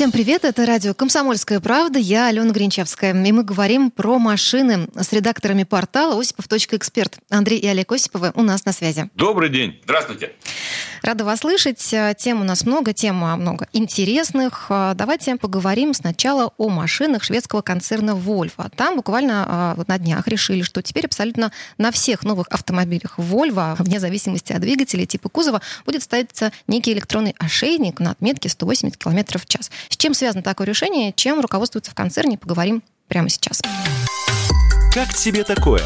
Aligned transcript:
Всем 0.00 0.12
привет, 0.12 0.46
это 0.46 0.64
радио 0.64 0.94
«Комсомольская 0.94 1.60
правда», 1.60 1.98
я 1.98 2.28
Алена 2.28 2.52
Гринчевская. 2.52 3.12
И 3.12 3.32
мы 3.32 3.42
говорим 3.42 3.90
про 3.90 4.18
машины 4.18 4.88
с 4.98 5.12
редакторами 5.12 5.64
портала 5.64 6.18
«Осипов.эксперт». 6.18 7.18
Андрей 7.28 7.58
и 7.58 7.66
Олег 7.66 7.92
Осиповы 7.92 8.32
у 8.34 8.40
нас 8.40 8.64
на 8.64 8.72
связи. 8.72 9.10
Добрый 9.14 9.50
день. 9.50 9.78
Здравствуйте. 9.84 10.32
Рада 11.02 11.24
вас 11.24 11.40
слышать. 11.40 11.94
Тем 12.18 12.40
у 12.40 12.44
нас 12.44 12.66
много, 12.66 12.92
тем 12.92 13.16
много 13.16 13.68
интересных. 13.72 14.66
Давайте 14.68 15.36
поговорим 15.36 15.94
сначала 15.94 16.52
о 16.58 16.68
машинах 16.68 17.22
шведского 17.24 17.62
концерна 17.62 18.10
Volvo. 18.10 18.70
Там 18.76 18.96
буквально 18.96 19.46
а, 19.48 19.74
вот 19.76 19.88
на 19.88 19.98
днях 19.98 20.28
решили, 20.28 20.62
что 20.62 20.82
теперь 20.82 21.06
абсолютно 21.06 21.52
на 21.78 21.90
всех 21.90 22.22
новых 22.24 22.48
автомобилях 22.48 23.18
Volvo, 23.18 23.76
вне 23.82 23.98
зависимости 23.98 24.52
от 24.52 24.60
двигателя 24.60 25.06
типа 25.06 25.28
кузова, 25.30 25.62
будет 25.86 26.02
ставиться 26.02 26.52
некий 26.66 26.92
электронный 26.92 27.34
ошейник 27.38 27.98
на 28.00 28.10
отметке 28.10 28.48
180 28.48 28.98
км 28.98 29.38
в 29.38 29.46
час. 29.46 29.70
С 29.90 29.96
чем 29.96 30.14
связано 30.14 30.42
такое 30.42 30.66
решение, 30.66 31.12
чем 31.12 31.40
руководствуется 31.40 31.90
в 31.90 31.94
концерне, 31.94 32.38
поговорим 32.38 32.82
прямо 33.08 33.28
сейчас. 33.28 33.60
Как 34.94 35.12
тебе 35.14 35.44
такое, 35.44 35.82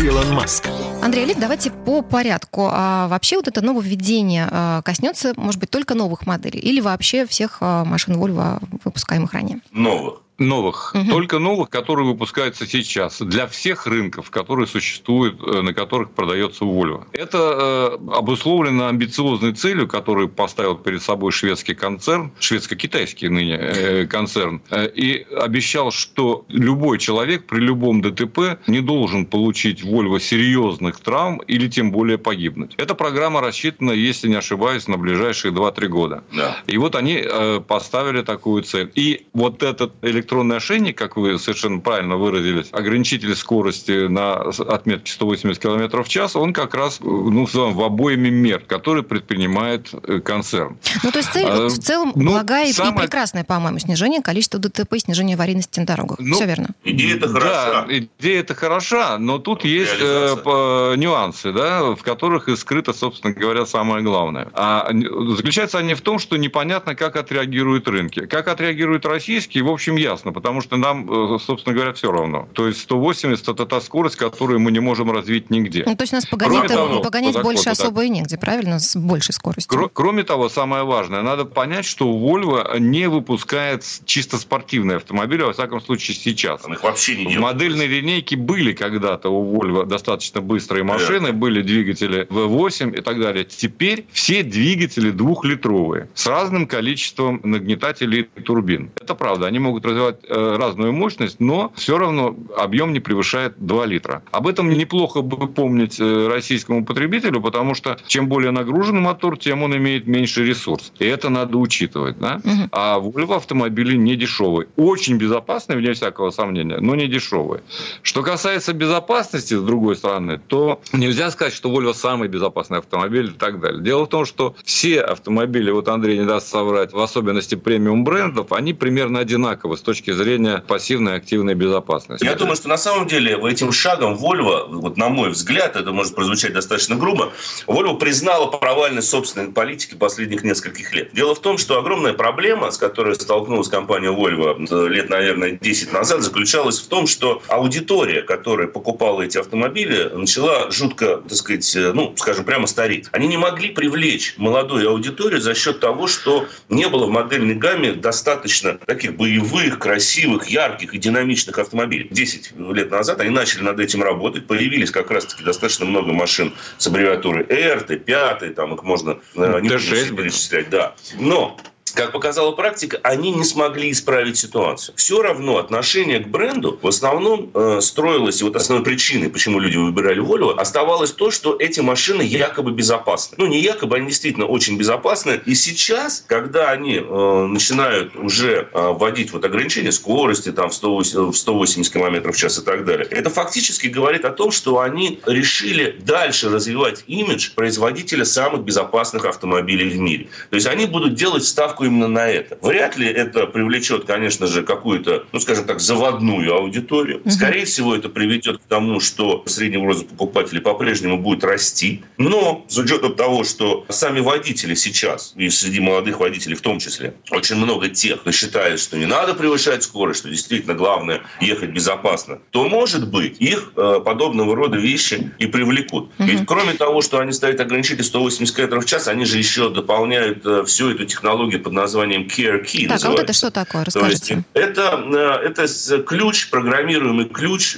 Илон 0.00 0.32
Маск? 0.32 0.68
Андрей 1.02 1.24
Олег, 1.24 1.38
давайте 1.38 1.70
по 1.70 2.02
порядку. 2.02 2.68
А 2.70 3.08
вообще 3.08 3.36
вот 3.36 3.48
это 3.48 3.60
нововведение 3.60 4.48
а, 4.50 4.82
коснется, 4.82 5.32
может 5.36 5.60
быть, 5.60 5.70
только 5.70 5.94
новых 5.94 6.26
моделей 6.26 6.60
или 6.60 6.80
вообще 6.80 7.26
всех 7.26 7.58
а, 7.60 7.84
машин 7.84 8.14
Volvo, 8.14 8.62
выпускаемых 8.84 9.32
ранее? 9.32 9.60
Новых. 9.72 10.22
Новых. 10.38 10.94
Угу. 10.94 11.10
Только 11.10 11.38
новых, 11.40 11.68
которые 11.68 12.06
выпускаются 12.06 12.66
сейчас. 12.66 13.20
Для 13.20 13.48
всех 13.48 13.86
рынков, 13.86 14.30
которые 14.30 14.68
существуют, 14.68 15.40
э, 15.42 15.62
на 15.62 15.74
которых 15.74 16.12
продается 16.12 16.64
Volvo. 16.64 17.04
Это 17.12 17.98
э, 18.00 18.16
обусловлено 18.16 18.86
амбициозной 18.86 19.52
целью, 19.54 19.88
которую 19.88 20.28
поставил 20.28 20.76
перед 20.76 21.02
собой 21.02 21.32
шведский 21.32 21.74
концерн, 21.74 22.30
шведско-китайский 22.38 23.28
ныне 23.28 23.58
э, 23.58 24.06
концерн, 24.06 24.62
э, 24.70 24.88
и 24.88 25.26
обещал, 25.36 25.90
что 25.90 26.44
любой 26.48 26.98
человек 26.98 27.46
при 27.46 27.58
любом 27.58 28.00
ДТП 28.00 28.60
не 28.68 28.80
должен 28.80 29.26
получить 29.26 29.82
Volvo 29.82 30.20
серьезных 30.20 31.00
травм 31.00 31.38
или 31.48 31.68
тем 31.68 31.90
более 31.90 32.18
погибнуть. 32.18 32.74
Эта 32.76 32.94
программа 32.94 33.40
рассчитана, 33.40 33.90
если 33.90 34.28
не 34.28 34.36
ошибаюсь, 34.36 34.86
на 34.86 34.98
ближайшие 34.98 35.52
2-3 35.52 35.88
года. 35.88 36.22
Да. 36.32 36.58
И 36.68 36.78
вот 36.78 36.94
они 36.94 37.20
э, 37.20 37.60
поставили 37.66 38.22
такую 38.22 38.62
цель. 38.62 38.92
И 38.94 39.26
вот 39.32 39.64
этот 39.64 39.94
электронный 40.02 40.27
электронный 40.28 40.56
ошейник, 40.56 40.98
как 40.98 41.16
вы 41.16 41.38
совершенно 41.38 41.80
правильно 41.80 42.16
выразились, 42.16 42.68
ограничитель 42.72 43.34
скорости 43.34 44.08
на 44.08 44.34
отметке 44.34 45.10
180 45.12 45.60
км 45.60 46.02
в 46.02 46.08
час, 46.08 46.36
он 46.36 46.52
как 46.52 46.74
раз 46.74 47.00
ну, 47.00 47.46
в 47.46 47.82
обоими 47.82 48.28
мер, 48.28 48.60
которые 48.60 49.04
предпринимает 49.04 49.88
э, 50.02 50.20
концерн. 50.20 50.76
Ну, 51.02 51.10
то 51.10 51.18
есть 51.18 51.32
цель 51.32 51.46
а, 51.46 51.68
в 51.68 51.78
целом 51.78 52.12
ну, 52.14 52.32
благая 52.32 52.70
самое... 52.72 52.94
и 52.94 52.98
прекрасная, 52.98 53.44
по-моему, 53.44 53.78
снижение 53.78 54.20
количества 54.20 54.60
ДТП, 54.60 54.98
снижение 54.98 55.34
аварийности 55.34 55.80
на 55.80 55.86
дорогах. 55.86 56.18
Ну, 56.20 56.34
Все 56.34 56.44
верно. 56.44 56.68
Идея 56.84 57.16
это 57.16 57.28
хороша. 57.28 57.72
Да, 57.72 57.86
идея 57.88 58.40
это 58.40 58.54
хороша, 58.54 59.18
но 59.18 59.38
тут 59.38 59.64
есть 59.64 59.96
э, 60.00 60.36
по, 60.44 60.94
нюансы, 60.96 61.52
да, 61.52 61.94
в 61.94 62.02
которых 62.02 62.48
и 62.48 62.56
скрыто, 62.56 62.92
собственно 62.92 63.32
говоря, 63.32 63.64
самое 63.64 64.02
главное. 64.02 64.48
А 64.52 64.90
заключаются 65.36 65.78
они 65.78 65.94
в 65.94 66.02
том, 66.02 66.18
что 66.18 66.36
непонятно, 66.36 66.94
как 66.94 67.16
отреагируют 67.16 67.88
рынки. 67.88 68.26
Как 68.26 68.48
отреагируют 68.48 69.06
российские, 69.06 69.64
в 69.64 69.70
общем, 69.70 69.96
ясно 69.96 70.17
ясно, 70.18 70.32
потому 70.32 70.60
что 70.60 70.76
нам, 70.76 71.34
э, 71.34 71.38
собственно 71.38 71.74
говоря, 71.74 71.92
все 71.92 72.10
равно. 72.10 72.48
То 72.52 72.66
есть 72.66 72.80
180– 72.80 73.48
это 73.48 73.66
та 73.66 73.80
скорость, 73.80 74.16
которую 74.16 74.60
мы 74.60 74.72
не 74.72 74.80
можем 74.80 75.10
развить 75.10 75.50
нигде. 75.50 75.84
Ну, 75.86 75.96
то 75.96 76.02
есть 76.02 76.12
нас 76.12 76.26
погонять, 76.26 76.66
того, 76.66 77.00
погонять 77.00 77.34
по 77.34 77.42
больше 77.42 77.62
закону, 77.62 77.84
особо 77.84 78.04
и 78.04 78.08
негде, 78.08 78.36
правильно? 78.36 78.80
С 78.80 78.96
большей 78.96 79.32
скоростью. 79.32 79.70
Кр- 79.78 79.90
кроме 79.92 80.24
того, 80.24 80.48
самое 80.48 80.84
важное, 80.84 81.22
надо 81.22 81.44
понять, 81.44 81.84
что 81.84 82.06
Volvo 82.06 82.78
не 82.78 83.08
выпускает 83.08 83.84
чисто 84.04 84.38
спортивные 84.38 84.96
автомобили, 84.96 85.42
во 85.42 85.52
всяком 85.52 85.80
случае 85.80 86.16
сейчас. 86.16 86.64
Он 86.64 86.72
их 86.72 86.82
вообще 86.82 87.12
не 87.12 87.24
делает. 87.24 87.40
Модельные 87.40 87.86
линейки 87.86 88.34
были 88.34 88.72
когда-то 88.72 89.28
у 89.30 89.56
Volvo 89.56 89.86
достаточно 89.86 90.40
быстрые 90.40 90.82
машины, 90.82 91.28
да. 91.28 91.32
были 91.32 91.62
двигатели 91.62 92.26
V8 92.26 92.98
и 92.98 93.00
так 93.00 93.20
далее. 93.20 93.44
Теперь 93.44 94.06
все 94.12 94.42
двигатели 94.42 95.10
двухлитровые 95.10 96.08
с 96.14 96.26
разным 96.26 96.66
количеством 96.66 97.40
нагнетателей 97.44 98.28
и 98.34 98.40
турбин. 98.40 98.90
Это 99.00 99.14
правда, 99.14 99.46
они 99.46 99.58
могут 99.58 99.84
развивать 99.84 100.07
развивать 100.08 100.16
э, 100.28 100.56
разную 100.56 100.92
мощность, 100.92 101.40
но 101.40 101.72
все 101.74 101.98
равно 101.98 102.36
объем 102.56 102.92
не 102.92 103.00
превышает 103.00 103.54
2 103.58 103.86
литра. 103.86 104.22
Об 104.30 104.46
этом 104.46 104.68
неплохо 104.70 105.22
бы 105.22 105.48
помнить 105.48 106.00
э, 106.00 106.28
российскому 106.28 106.84
потребителю, 106.84 107.40
потому 107.40 107.74
что 107.74 107.98
чем 108.06 108.28
более 108.28 108.50
нагружен 108.50 109.00
мотор, 109.00 109.38
тем 109.38 109.62
он 109.62 109.76
имеет 109.76 110.06
меньше 110.06 110.44
ресурс. 110.44 110.92
И 110.98 111.06
это 111.06 111.28
надо 111.28 111.58
учитывать. 111.58 112.18
Да? 112.18 112.40
Угу. 112.44 112.68
А 112.72 112.98
Volvo 112.98 113.36
автомобили 113.36 113.96
не 113.96 114.16
дешевые. 114.16 114.68
Очень 114.76 115.18
безопасные, 115.18 115.78
вне 115.78 115.92
всякого 115.92 116.30
сомнения, 116.30 116.78
но 116.80 116.94
не 116.94 117.08
дешевые. 117.08 117.62
Что 118.02 118.22
касается 118.22 118.72
безопасности, 118.72 119.54
с 119.54 119.62
другой 119.62 119.96
стороны, 119.96 120.40
то 120.46 120.80
нельзя 120.92 121.30
сказать, 121.30 121.54
что 121.54 121.70
Volvo 121.70 121.94
самый 121.94 122.28
безопасный 122.28 122.78
автомобиль 122.78 123.26
и 123.26 123.38
так 123.38 123.60
далее. 123.60 123.82
Дело 123.82 124.04
в 124.04 124.08
том, 124.08 124.24
что 124.24 124.54
все 124.64 125.00
автомобили, 125.00 125.70
вот 125.70 125.88
Андрей 125.88 126.18
не 126.18 126.24
даст 126.24 126.48
соврать, 126.48 126.92
в 126.92 127.00
особенности 127.00 127.54
премиум 127.54 128.04
брендов, 128.04 128.52
они 128.52 128.72
примерно 128.72 129.20
одинаковы 129.20 129.76
с 129.76 129.82
точки 129.82 129.97
точки 129.98 130.12
зрения 130.12 130.62
пассивной 130.66 131.16
активной 131.16 131.54
безопасности. 131.54 132.24
Я 132.24 132.34
думаю, 132.34 132.56
что 132.56 132.68
на 132.68 132.76
самом 132.76 133.08
деле 133.08 133.38
этим 133.50 133.72
шагом 133.72 134.14
Volvo, 134.14 134.66
вот 134.68 134.96
на 134.96 135.08
мой 135.08 135.30
взгляд, 135.30 135.74
это 135.76 135.90
может 135.92 136.14
прозвучать 136.14 136.52
достаточно 136.52 136.94
грубо, 136.94 137.32
Volvo 137.66 137.98
признала 137.98 138.46
провальность 138.46 139.08
собственной 139.08 139.50
политики 139.50 139.94
последних 139.94 140.44
нескольких 140.44 140.94
лет. 140.94 141.10
Дело 141.14 141.34
в 141.34 141.40
том, 141.40 141.58
что 141.58 141.78
огромная 141.78 142.12
проблема, 142.12 142.70
с 142.70 142.78
которой 142.78 143.16
столкнулась 143.16 143.68
компания 143.68 144.12
Volvo 144.12 144.88
лет, 144.88 145.10
наверное, 145.10 145.52
10 145.52 145.92
назад, 145.92 146.22
заключалась 146.22 146.78
в 146.78 146.86
том, 146.86 147.06
что 147.06 147.42
аудитория, 147.48 148.22
которая 148.22 148.68
покупала 148.68 149.22
эти 149.22 149.38
автомобили, 149.38 150.10
начала 150.14 150.70
жутко, 150.70 151.22
так 151.28 151.36
сказать, 151.36 151.76
ну, 151.94 152.14
скажем, 152.16 152.44
прямо 152.44 152.66
стареть. 152.68 153.06
Они 153.10 153.26
не 153.26 153.36
могли 153.36 153.70
привлечь 153.70 154.34
молодую 154.36 154.88
аудиторию 154.88 155.40
за 155.40 155.54
счет 155.54 155.80
того, 155.80 156.06
что 156.06 156.46
не 156.68 156.88
было 156.88 157.06
в 157.06 157.10
модельной 157.10 157.54
гамме 157.54 157.92
достаточно 157.92 158.74
таких 158.86 159.16
боевых, 159.16 159.78
красивых, 159.88 160.48
ярких 160.48 160.92
и 160.92 160.98
динамичных 160.98 161.58
автомобилей. 161.58 162.08
Десять 162.10 162.52
лет 162.58 162.90
назад 162.90 163.20
они 163.20 163.30
начали 163.30 163.62
над 163.62 163.80
этим 163.80 164.02
работать. 164.02 164.46
Появились 164.46 164.90
как 164.90 165.10
раз-таки 165.10 165.42
достаточно 165.42 165.86
много 165.86 166.12
машин 166.12 166.52
с 166.76 166.86
аббревиатурой 166.86 167.46
R, 167.48 167.86
Т5, 167.88 168.52
там 168.52 168.74
их 168.74 168.82
можно 168.82 169.18
э, 169.34 169.60
не 169.62 169.70
перечислять. 169.70 170.68
Да. 170.68 170.94
Но 171.18 171.58
как 171.94 172.12
показала 172.12 172.52
практика, 172.52 172.98
они 173.02 173.30
не 173.30 173.44
смогли 173.44 173.90
исправить 173.90 174.38
ситуацию. 174.38 174.94
Все 174.96 175.22
равно 175.22 175.58
отношение 175.58 176.20
к 176.20 176.28
бренду 176.28 176.78
в 176.80 176.86
основном 176.86 177.50
э, 177.54 177.80
строилось, 177.80 178.40
и 178.40 178.44
вот 178.44 178.56
основной 178.56 178.84
причиной, 178.84 179.30
почему 179.30 179.58
люди 179.58 179.76
выбирали 179.76 180.22
Volvo, 180.22 180.56
оставалось 180.56 181.12
то, 181.12 181.30
что 181.30 181.56
эти 181.58 181.80
машины 181.80 182.22
якобы 182.22 182.72
безопасны. 182.72 183.36
Ну, 183.38 183.46
не 183.46 183.60
якобы, 183.60 183.96
они 183.96 184.08
действительно 184.08 184.46
очень 184.46 184.76
безопасны. 184.76 185.40
И 185.44 185.54
сейчас, 185.54 186.24
когда 186.26 186.70
они 186.70 186.96
э, 186.96 187.46
начинают 187.46 188.16
уже 188.16 188.68
э, 188.72 188.92
вводить 188.92 189.32
вот 189.32 189.44
ограничения 189.44 189.92
скорости 189.92 190.52
там, 190.52 190.70
в 190.70 190.74
180, 190.74 191.34
в 191.34 191.34
180 191.34 191.92
км 191.92 192.32
в 192.32 192.36
час 192.36 192.58
и 192.58 192.62
так 192.62 192.84
далее, 192.84 193.06
это 193.10 193.30
фактически 193.30 193.86
говорит 193.86 194.24
о 194.24 194.30
том, 194.30 194.50
что 194.50 194.80
они 194.80 195.20
решили 195.26 195.96
дальше 196.00 196.48
развивать 196.48 197.04
имидж 197.06 197.50
производителя 197.54 198.24
самых 198.24 198.62
безопасных 198.62 199.24
автомобилей 199.24 199.88
в 199.88 199.98
мире. 199.98 200.28
То 200.50 200.56
есть 200.56 200.66
они 200.66 200.86
будут 200.86 201.14
делать 201.14 201.44
ставку 201.44 201.77
именно 201.84 202.08
на 202.08 202.28
это. 202.28 202.58
Вряд 202.62 202.96
ли 202.96 203.06
это 203.06 203.46
привлечет, 203.46 204.04
конечно 204.04 204.46
же, 204.46 204.62
какую-то, 204.62 205.24
ну, 205.32 205.40
скажем 205.40 205.64
так, 205.64 205.80
заводную 205.80 206.54
аудиторию. 206.54 207.20
Угу. 207.20 207.30
Скорее 207.30 207.64
всего, 207.64 207.94
это 207.94 208.08
приведет 208.08 208.58
к 208.58 208.62
тому, 208.68 209.00
что 209.00 209.42
средний 209.46 209.78
возраст 209.78 210.08
покупателей 210.08 210.60
по-прежнему 210.60 211.18
будет 211.18 211.44
расти. 211.44 212.02
Но 212.16 212.64
с 212.68 212.78
учетом 212.78 213.14
того, 213.14 213.44
что 213.44 213.84
сами 213.88 214.20
водители 214.20 214.74
сейчас, 214.74 215.32
и 215.36 215.48
среди 215.48 215.80
молодых 215.80 216.20
водителей 216.20 216.56
в 216.56 216.60
том 216.60 216.78
числе, 216.78 217.14
очень 217.30 217.56
много 217.56 217.88
тех, 217.88 218.20
кто 218.20 218.32
считает, 218.32 218.80
что 218.80 218.98
не 218.98 219.06
надо 219.06 219.34
превышать 219.34 219.82
скорость, 219.82 220.20
что 220.20 220.30
действительно 220.30 220.74
главное 220.74 221.22
ехать 221.40 221.70
безопасно, 221.70 222.40
то, 222.50 222.68
может 222.68 223.08
быть, 223.10 223.36
их 223.40 223.72
э, 223.76 224.00
подобного 224.04 224.54
рода 224.54 224.76
вещи 224.76 225.32
и 225.38 225.46
привлекут. 225.46 226.10
Угу. 226.18 226.28
Ведь 226.28 226.46
кроме 226.46 226.74
того, 226.74 227.02
что 227.02 227.18
они 227.18 227.32
ставят 227.32 227.60
ограничитель 227.60 228.04
180 228.04 228.54
км 228.54 228.80
в 228.80 228.84
час, 228.84 229.08
они 229.08 229.24
же 229.24 229.38
еще 229.38 229.70
дополняют 229.70 230.44
э, 230.44 230.64
всю 230.64 230.90
эту 230.90 231.04
технологию 231.04 231.60
под 231.68 231.74
названием 231.74 232.22
Care 232.22 232.64
Key. 232.64 232.88
Так, 232.88 233.04
а 233.04 233.10
вот 233.10 233.20
это 233.20 233.34
что 233.34 233.50
такое? 233.50 233.84
Расскажите. 233.84 234.42
То 234.54 234.60
есть 234.60 234.70
это, 234.72 235.66
это 235.66 236.02
ключ, 236.02 236.48
программируемый 236.48 237.26
ключ, 237.26 237.74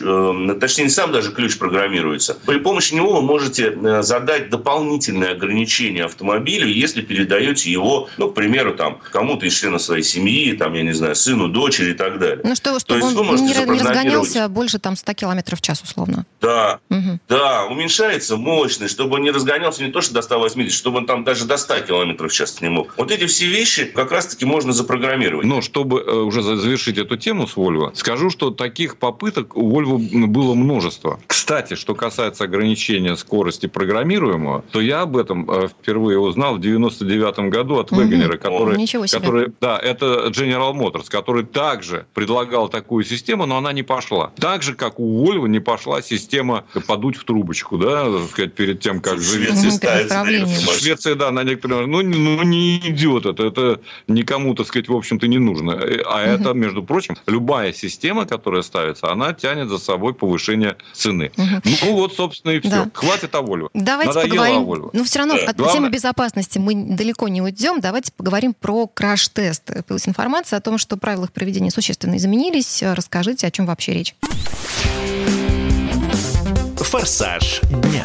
точнее, 0.61 0.85
не 0.85 0.91
сам 0.91 1.11
даже 1.11 1.33
ключ 1.33 1.59
программируется. 1.59 2.39
При 2.47 2.59
помощи 2.59 2.95
него 2.95 3.21
вы 3.21 3.23
можете 3.23 3.77
задать 4.03 4.49
дополнительные 4.49 5.33
ограничения 5.33 6.05
автомобилю, 6.05 6.69
если 6.69 7.03
передаете 7.03 7.69
его, 7.69 8.09
ну, 8.17 8.31
к 8.31 8.35
примеру, 8.35 8.75
там, 8.75 9.01
кому-то 9.11 9.45
из 9.47 9.55
членов 9.55 9.83
своей 9.83 10.05
семьи, 10.05 10.53
там, 10.53 10.73
я 10.75 10.83
не 10.85 10.93
знаю, 10.93 11.17
сыну, 11.17 11.49
дочери 11.49 11.91
и 11.91 11.95
так 11.95 12.21
далее. 12.21 12.43
Ну, 12.45 12.55
что, 12.55 12.79
чтобы 12.79 13.05
он 13.05 13.37
не, 13.45 13.53
не 13.53 13.81
разгонялся 13.81 14.49
больше 14.49 14.79
там 14.79 14.95
100 14.95 15.15
км 15.15 15.57
в 15.57 15.63
час, 15.63 15.83
условно. 15.83 16.27
Да, 16.41 16.79
угу. 16.91 17.19
да, 17.29 17.65
уменьшается 17.65 18.37
мощность, 18.37 18.95
чтобы 18.95 19.17
он 19.17 19.23
не 19.23 19.33
разгонялся 19.33 19.83
не 19.83 19.91
то, 19.91 20.01
что 20.01 20.15
до 20.15 20.23
180, 20.23 20.79
чтобы 20.79 20.99
он 20.99 21.07
там 21.07 21.25
даже 21.25 21.45
до 21.45 21.57
100 21.57 21.81
км 21.81 22.29
в 22.29 22.33
час 22.33 22.61
не 22.61 22.69
мог. 22.69 22.95
Вот 22.97 23.11
эти 23.11 23.27
все 23.27 23.47
вещи 23.47 23.80
как 23.85 24.12
раз-таки 24.12 24.44
можно 24.44 24.73
запрограммировать. 24.73 25.47
Но 25.47 25.61
чтобы 25.61 26.00
э, 26.00 26.12
уже 26.12 26.43
завершить 26.43 26.99
эту 26.99 27.17
тему 27.17 27.47
с 27.47 27.56
Volvo, 27.56 27.94
скажу, 27.94 28.31
что 28.31 28.50
таких 28.50 28.97
попыток 28.97 29.56
у 29.56 29.71
Volvo 29.71 30.27
было 30.27 30.55
множество. 30.55 31.21
Кстати, 31.27 31.75
что 31.75 31.94
касается 31.94 32.44
ограничения 32.44 33.17
скорости 33.17 33.67
программируемого, 33.67 34.65
то 34.71 34.81
я 34.81 35.03
об 35.03 35.17
этом 35.17 35.50
э, 35.50 35.69
впервые 35.69 36.19
узнал 36.19 36.56
в 36.56 36.61
99 36.61 37.50
году 37.50 37.79
от 37.79 37.91
Вегенера, 37.91 38.37
который, 38.37 38.77
Ничего 38.77 39.06
себе. 39.06 39.21
который, 39.21 39.53
да, 39.61 39.79
это 39.79 40.29
General 40.29 40.73
Motors, 40.73 41.06
который 41.09 41.44
также 41.44 42.06
предлагал 42.15 42.69
такую 42.69 43.05
систему, 43.05 43.47
но 43.47 43.56
она 43.56 43.73
не 43.73 43.83
пошла. 43.83 44.33
Так 44.38 44.62
же, 44.62 44.75
как 44.75 45.00
у 45.00 45.25
Volvo 45.25 45.49
не 45.49 45.61
пошла 45.61 46.03
система 46.03 46.65
подуть 46.87 47.17
в 47.17 47.25
трубочку, 47.25 47.79
да, 47.79 48.06
сказать, 48.29 48.55
перед 48.55 48.81
тем, 48.81 49.00
как 49.00 49.21
Швеция 49.21 49.71
ставится. 49.71 50.25
Швеция, 50.79 51.15
да, 51.15 51.31
на 51.31 51.43
некоторые, 51.43 51.87
ну, 51.87 52.03
ну, 52.03 52.43
не 52.43 52.79
идет 52.79 53.26
это, 53.26 53.44
это 53.44 53.70
никому, 54.09 54.55
так 54.55 54.67
сказать, 54.67 54.89
в 54.89 54.95
общем-то, 54.95 55.27
не 55.27 55.39
нужно. 55.39 55.75
А 56.07 56.23
это, 56.23 56.53
между 56.53 56.83
прочим, 56.83 57.17
любая 57.27 57.73
система, 57.73 58.27
которая 58.27 58.63
ставится, 58.63 59.11
она 59.11 59.33
тянет 59.33 59.69
за 59.69 59.79
собой 59.79 60.15
повышение 60.15 60.77
цены. 60.93 61.33
Ну, 61.37 61.93
вот, 61.93 62.15
собственно, 62.15 62.53
и 62.53 62.61
все. 62.61 62.71
Да. 62.71 62.91
Хватит 62.93 63.35
о 63.35 63.39
Volvo. 63.39 63.69
Давайте 63.75 64.15
Надоело 64.15 64.45
поговорим. 64.45 64.89
О. 64.89 64.91
Ну, 64.93 65.05
все 65.05 65.19
равно 65.19 65.35
да. 65.35 65.51
от 65.51 65.57
Главное... 65.57 65.75
темы 65.75 65.91
безопасности 65.91 66.59
мы 66.59 66.75
далеко 66.75 67.29
не 67.29 67.43
уйдем. 67.43 67.81
Давайте 67.81 68.13
поговорим 68.13 68.55
про 68.55 68.87
краш-тест. 68.87 69.65
Появилась 69.67 70.09
информация 70.09 70.57
о 70.59 70.61
том, 70.61 70.79
что 70.79 70.97
правила 70.97 71.25
их 71.25 71.33
проведения 71.33 71.71
существенно 71.71 72.17
изменились. 72.17 72.83
Расскажите, 72.83 73.47
о 73.47 73.51
чем 73.51 73.67
вообще 73.67 73.93
речь. 73.93 74.15
Форсаж 76.77 77.61
дня. 77.63 78.05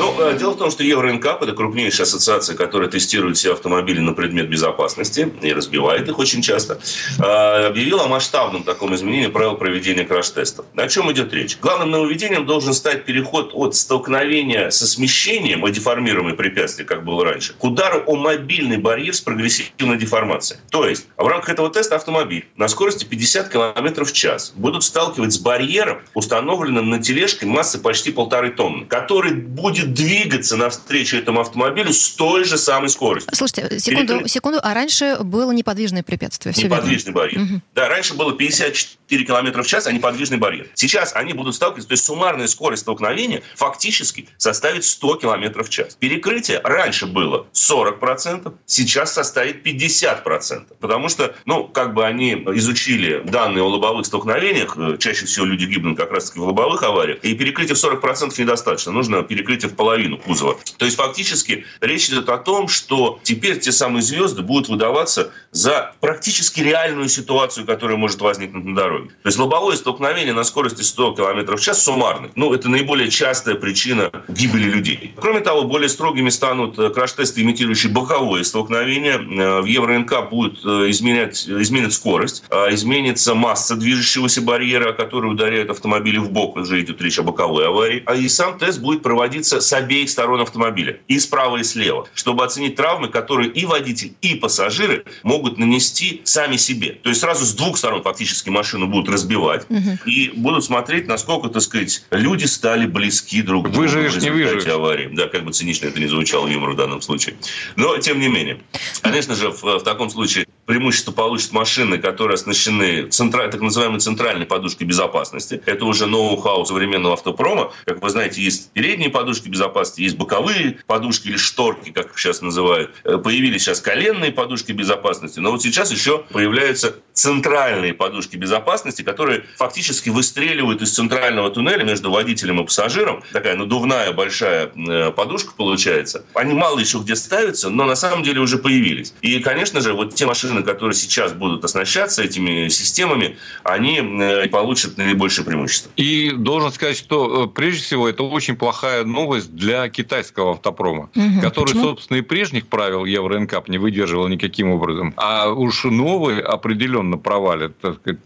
Ну, 0.00 0.18
э, 0.18 0.38
дело 0.38 0.52
в 0.52 0.56
том, 0.56 0.70
что 0.70 0.82
Евроинкап– 0.82 1.42
это 1.42 1.52
крупнейшая 1.52 2.06
ассоциация, 2.06 2.56
которая 2.56 2.88
тестирует 2.88 3.36
все 3.36 3.52
автомобили 3.52 4.00
на 4.00 4.14
предмет 4.14 4.48
безопасности 4.48 5.30
и 5.42 5.52
разбивает 5.52 6.08
их 6.08 6.18
очень 6.18 6.40
часто, 6.40 6.80
э, 7.18 7.66
объявила 7.66 8.04
о 8.04 8.08
масштабном 8.08 8.62
таком 8.62 8.94
изменении 8.94 9.26
правил 9.26 9.56
проведения 9.56 10.06
краш-тестов. 10.06 10.64
О 10.74 10.88
чем 10.88 11.12
идет 11.12 11.34
речь? 11.34 11.58
Главным 11.60 11.90
нововведением 11.90 12.46
должен 12.46 12.72
стать 12.72 13.04
переход 13.04 13.50
от 13.52 13.74
столкновения 13.74 14.70
со 14.70 14.86
смещением, 14.86 15.64
о 15.64 15.68
деформируемой 15.68 16.32
препятствии, 16.32 16.84
как 16.84 17.04
было 17.04 17.22
раньше, 17.22 17.52
к 17.52 17.62
удару 17.62 18.02
о 18.06 18.16
мобильный 18.16 18.78
барьер 18.78 19.14
с 19.14 19.20
прогрессивной 19.20 19.98
деформацией. 19.98 20.60
То 20.70 20.88
есть, 20.88 21.08
в 21.18 21.26
рамках 21.26 21.50
этого 21.50 21.68
теста 21.68 21.96
автомобиль 21.96 22.46
на 22.56 22.68
скорости 22.68 23.04
50 23.04 23.50
км 23.50 24.04
в 24.06 24.12
час 24.14 24.54
будут 24.56 24.82
сталкивать 24.82 25.34
с 25.34 25.38
барьером, 25.38 26.00
установленным 26.14 26.88
на 26.88 27.02
тележке 27.02 27.44
массой 27.44 27.82
почти 27.82 28.12
полторы 28.12 28.50
тонны, 28.50 28.86
который 28.86 29.34
будет 29.34 29.89
двигаться 29.92 30.56
навстречу 30.56 31.16
этому 31.16 31.40
автомобилю 31.40 31.92
с 31.92 32.10
той 32.10 32.44
же 32.44 32.58
самой 32.58 32.88
скоростью. 32.88 33.34
Слушайте, 33.34 33.78
секунду, 33.80 34.14
Перекры... 34.14 34.28
секунду, 34.28 34.60
а 34.62 34.74
раньше 34.74 35.18
было 35.20 35.52
неподвижное 35.52 36.02
препятствие. 36.02 36.52
Все 36.52 36.64
неподвижный 36.64 37.12
верно? 37.12 37.20
барьер. 37.20 37.40
Угу. 37.42 37.60
Да, 37.74 37.88
раньше 37.88 38.14
было 38.14 38.32
54 38.32 39.24
км 39.24 39.62
в 39.62 39.66
час, 39.66 39.86
а 39.86 39.92
неподвижный 39.92 40.38
барьер. 40.38 40.68
Сейчас 40.74 41.14
они 41.14 41.32
будут 41.32 41.54
сталкиваться, 41.54 41.88
то 41.88 41.92
есть 41.92 42.04
суммарная 42.04 42.46
скорость 42.46 42.82
столкновения 42.82 43.42
фактически 43.56 44.28
составит 44.36 44.84
100 44.84 45.16
км 45.16 45.62
в 45.62 45.68
час. 45.68 45.96
Перекрытие 45.98 46.60
раньше 46.62 47.06
было 47.06 47.46
40%, 47.52 48.54
сейчас 48.66 49.12
составит 49.12 49.66
50%. 49.66 50.76
Потому 50.80 51.08
что, 51.08 51.34
ну, 51.44 51.64
как 51.64 51.94
бы 51.94 52.06
они 52.06 52.32
изучили 52.54 53.22
данные 53.24 53.62
о 53.62 53.68
лобовых 53.68 54.06
столкновениях, 54.06 54.76
э, 54.76 54.96
чаще 54.98 55.26
всего 55.26 55.46
люди 55.46 55.64
гибнут 55.64 55.96
как 55.96 56.10
раз-таки 56.10 56.38
в 56.38 56.44
лобовых 56.44 56.82
авариях, 56.82 57.18
и 57.22 57.34
перекрытие 57.34 57.74
в 57.74 57.78
40% 57.78 58.38
недостаточно. 58.38 58.92
Нужно 58.92 59.22
перекрытие 59.22 59.70
в 59.70 59.76
половину 59.80 60.18
кузова. 60.18 60.58
То 60.76 60.84
есть 60.84 60.98
фактически 60.98 61.64
речь 61.80 62.10
идет 62.10 62.28
о 62.28 62.36
том, 62.36 62.68
что 62.68 63.18
теперь 63.22 63.58
те 63.60 63.72
самые 63.72 64.02
звезды 64.02 64.42
будут 64.42 64.68
выдаваться 64.68 65.32
за 65.52 65.94
практически 66.00 66.60
реальную 66.60 67.08
ситуацию, 67.08 67.64
которая 67.64 67.96
может 67.96 68.20
возникнуть 68.20 68.62
на 68.66 68.74
дороге. 68.74 69.08
То 69.22 69.28
есть 69.28 69.38
лобовое 69.38 69.76
столкновение 69.76 70.34
на 70.34 70.44
скорости 70.44 70.82
100 70.82 71.12
км 71.14 71.56
в 71.56 71.60
час 71.62 71.82
суммарный. 71.82 72.28
Ну, 72.34 72.52
это 72.52 72.68
наиболее 72.68 73.08
частая 73.08 73.54
причина 73.54 74.12
гибели 74.28 74.64
людей. 74.64 75.14
Кроме 75.16 75.40
того, 75.40 75.62
более 75.62 75.88
строгими 75.88 76.28
станут 76.28 76.78
э, 76.78 76.90
краш-тесты, 76.90 77.40
имитирующие 77.40 77.90
боковое 77.90 78.44
столкновение. 78.44 79.14
Э, 79.14 79.60
в 79.62 79.64
Евро-НК 79.64 80.28
будет 80.28 80.58
э, 80.62 80.90
изменять, 80.90 81.48
изменит 81.48 81.94
скорость, 81.94 82.44
а 82.50 82.68
изменится 82.74 83.34
масса 83.34 83.76
движущегося 83.76 84.42
барьера, 84.42 84.92
который 84.92 85.32
ударяет 85.32 85.70
автомобили 85.70 86.18
в 86.18 86.30
бок. 86.30 86.56
Уже 86.56 86.82
идет 86.82 87.00
речь 87.00 87.18
о 87.18 87.22
боковой 87.22 87.66
аварии. 87.66 88.02
А 88.04 88.14
и 88.14 88.28
сам 88.28 88.58
тест 88.58 88.78
будет 88.80 89.02
проводиться 89.02 89.62
с 89.70 89.72
обеих 89.72 90.10
сторон 90.10 90.40
автомобиля, 90.40 90.98
и 91.06 91.20
справа, 91.20 91.58
и 91.58 91.62
слева, 91.62 92.08
чтобы 92.14 92.44
оценить 92.44 92.74
травмы, 92.74 93.06
которые 93.06 93.50
и 93.50 93.64
водитель, 93.66 94.14
и 94.20 94.34
пассажиры 94.34 95.04
могут 95.22 95.58
нанести 95.58 96.22
сами 96.24 96.56
себе. 96.56 96.98
То 97.04 97.08
есть 97.08 97.20
сразу 97.20 97.44
с 97.44 97.54
двух 97.54 97.78
сторон 97.78 98.02
фактически 98.02 98.50
машину 98.50 98.88
будут 98.88 99.08
разбивать 99.08 99.66
угу. 99.70 99.98
и 100.06 100.30
будут 100.34 100.64
смотреть, 100.64 101.06
насколько, 101.06 101.48
так 101.50 101.62
сказать, 101.62 102.04
люди 102.10 102.46
стали 102.46 102.86
близки 102.86 103.42
друг 103.42 103.68
к 103.68 103.70
другу 103.70 103.86
выживешь, 103.86 104.14
в 104.14 104.16
результате 104.16 104.66
не 104.66 104.72
аварии. 104.72 105.08
Да, 105.12 105.28
как 105.28 105.44
бы 105.44 105.52
цинично 105.52 105.86
это 105.86 106.00
не 106.00 106.08
звучало 106.08 106.48
юмор 106.48 106.70
в 106.70 106.76
данном 106.76 107.00
случае. 107.00 107.36
Но, 107.76 107.96
тем 107.98 108.18
не 108.18 108.26
менее, 108.26 108.58
конечно 109.02 109.36
же, 109.36 109.50
в, 109.50 109.62
в 109.62 109.82
таком 109.84 110.10
случае 110.10 110.46
преимущество 110.70 111.10
получат 111.10 111.50
машины, 111.50 111.98
которые 111.98 112.36
оснащены 112.36 113.08
централь, 113.08 113.50
так 113.50 113.60
называемой 113.60 113.98
центральной 113.98 114.46
подушкой 114.46 114.86
безопасности. 114.86 115.60
Это 115.66 115.84
уже 115.84 116.06
ноу-хау 116.06 116.64
современного 116.64 117.14
автопрома. 117.14 117.72
Как 117.86 118.00
вы 118.00 118.08
знаете, 118.08 118.40
есть 118.40 118.70
передние 118.70 119.10
подушки 119.10 119.48
безопасности, 119.48 120.02
есть 120.02 120.16
боковые 120.16 120.78
подушки 120.86 121.26
или 121.26 121.36
шторки, 121.36 121.90
как 121.90 122.12
их 122.12 122.18
сейчас 122.20 122.40
называют. 122.40 122.92
Э, 123.02 123.18
появились 123.18 123.62
сейчас 123.62 123.80
коленные 123.80 124.30
подушки 124.30 124.70
безопасности, 124.70 125.40
но 125.40 125.50
вот 125.50 125.60
сейчас 125.60 125.90
еще 125.90 126.18
появляются 126.30 126.94
центральные 127.14 127.92
подушки 127.92 128.36
безопасности, 128.36 129.02
которые 129.02 129.46
фактически 129.56 130.08
выстреливают 130.08 130.82
из 130.82 130.92
центрального 130.92 131.50
туннеля 131.50 131.82
между 131.82 132.12
водителем 132.12 132.60
и 132.60 132.64
пассажиром. 132.64 133.24
Такая 133.32 133.56
надувная 133.56 134.12
большая 134.12 134.70
э, 134.76 135.10
подушка 135.10 135.52
получается. 135.56 136.24
Они 136.34 136.54
мало 136.54 136.78
еще 136.78 136.98
где 136.98 137.16
ставятся, 137.16 137.70
но 137.70 137.86
на 137.86 137.96
самом 137.96 138.22
деле 138.22 138.38
уже 138.40 138.58
появились. 138.58 139.12
И, 139.20 139.40
конечно 139.40 139.80
же, 139.80 139.94
вот 139.94 140.14
те 140.14 140.26
машины, 140.26 140.59
которые 140.62 140.94
сейчас 140.94 141.32
будут 141.32 141.64
оснащаться 141.64 142.22
этими 142.22 142.68
системами, 142.68 143.36
они 143.64 143.98
э, 143.98 144.48
получат 144.48 144.96
наибольшее 144.96 145.44
преимущество. 145.44 145.90
И 145.96 146.30
должен 146.30 146.72
сказать, 146.72 146.96
что 146.96 147.46
прежде 147.46 147.82
всего 147.82 148.08
это 148.08 148.22
очень 148.22 148.56
плохая 148.56 149.04
новость 149.04 149.54
для 149.54 149.88
китайского 149.88 150.52
автопрома, 150.52 151.10
угу. 151.14 151.40
который, 151.42 151.68
Почему? 151.68 151.84
собственно, 151.84 152.18
и 152.18 152.22
прежних 152.22 152.66
правил 152.66 153.04
Евро-НКАП 153.04 153.68
не 153.68 153.78
выдерживал 153.78 154.28
никаким 154.28 154.70
образом. 154.70 155.14
А 155.16 155.50
уж 155.50 155.84
новый 155.84 156.40
определенно 156.40 157.18
провалит. 157.18 157.76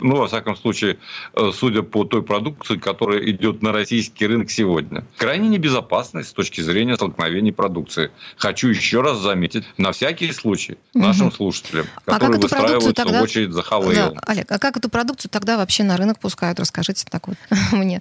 Ну, 0.00 0.16
во 0.16 0.26
всяком 0.28 0.56
случае, 0.56 0.98
э, 1.34 1.50
судя 1.54 1.82
по 1.82 2.04
той 2.04 2.22
продукции, 2.22 2.76
которая 2.76 3.20
идет 3.30 3.62
на 3.62 3.72
российский 3.72 4.26
рынок 4.26 4.50
сегодня. 4.50 5.04
Крайне 5.16 5.48
небезопасность 5.48 6.30
с 6.30 6.32
точки 6.32 6.60
зрения 6.60 6.96
столкновений 6.96 7.52
продукции. 7.52 8.10
Хочу 8.36 8.68
еще 8.68 9.00
раз 9.00 9.18
заметить, 9.18 9.64
на 9.76 9.92
всякий 9.92 10.32
случай 10.32 10.76
нашим 10.94 11.28
угу. 11.28 11.36
слушателям, 11.36 11.86
а 12.06 12.18
которые 12.32 12.40
выстраиваются 12.40 12.92
тогда... 12.92 13.20
в 13.20 13.22
очередь 13.22 13.52
за 13.52 13.62
Хавейлом. 13.62 14.14
Да, 14.14 14.20
Олег, 14.26 14.50
а 14.50 14.58
как 14.58 14.76
эту 14.76 14.88
продукцию 14.88 15.30
тогда 15.30 15.56
вообще 15.56 15.84
на 15.84 15.96
рынок 15.96 16.18
пускают? 16.18 16.60
Расскажите 16.60 17.04
так 17.10 17.28
вот 17.28 17.36
мне. 17.72 18.00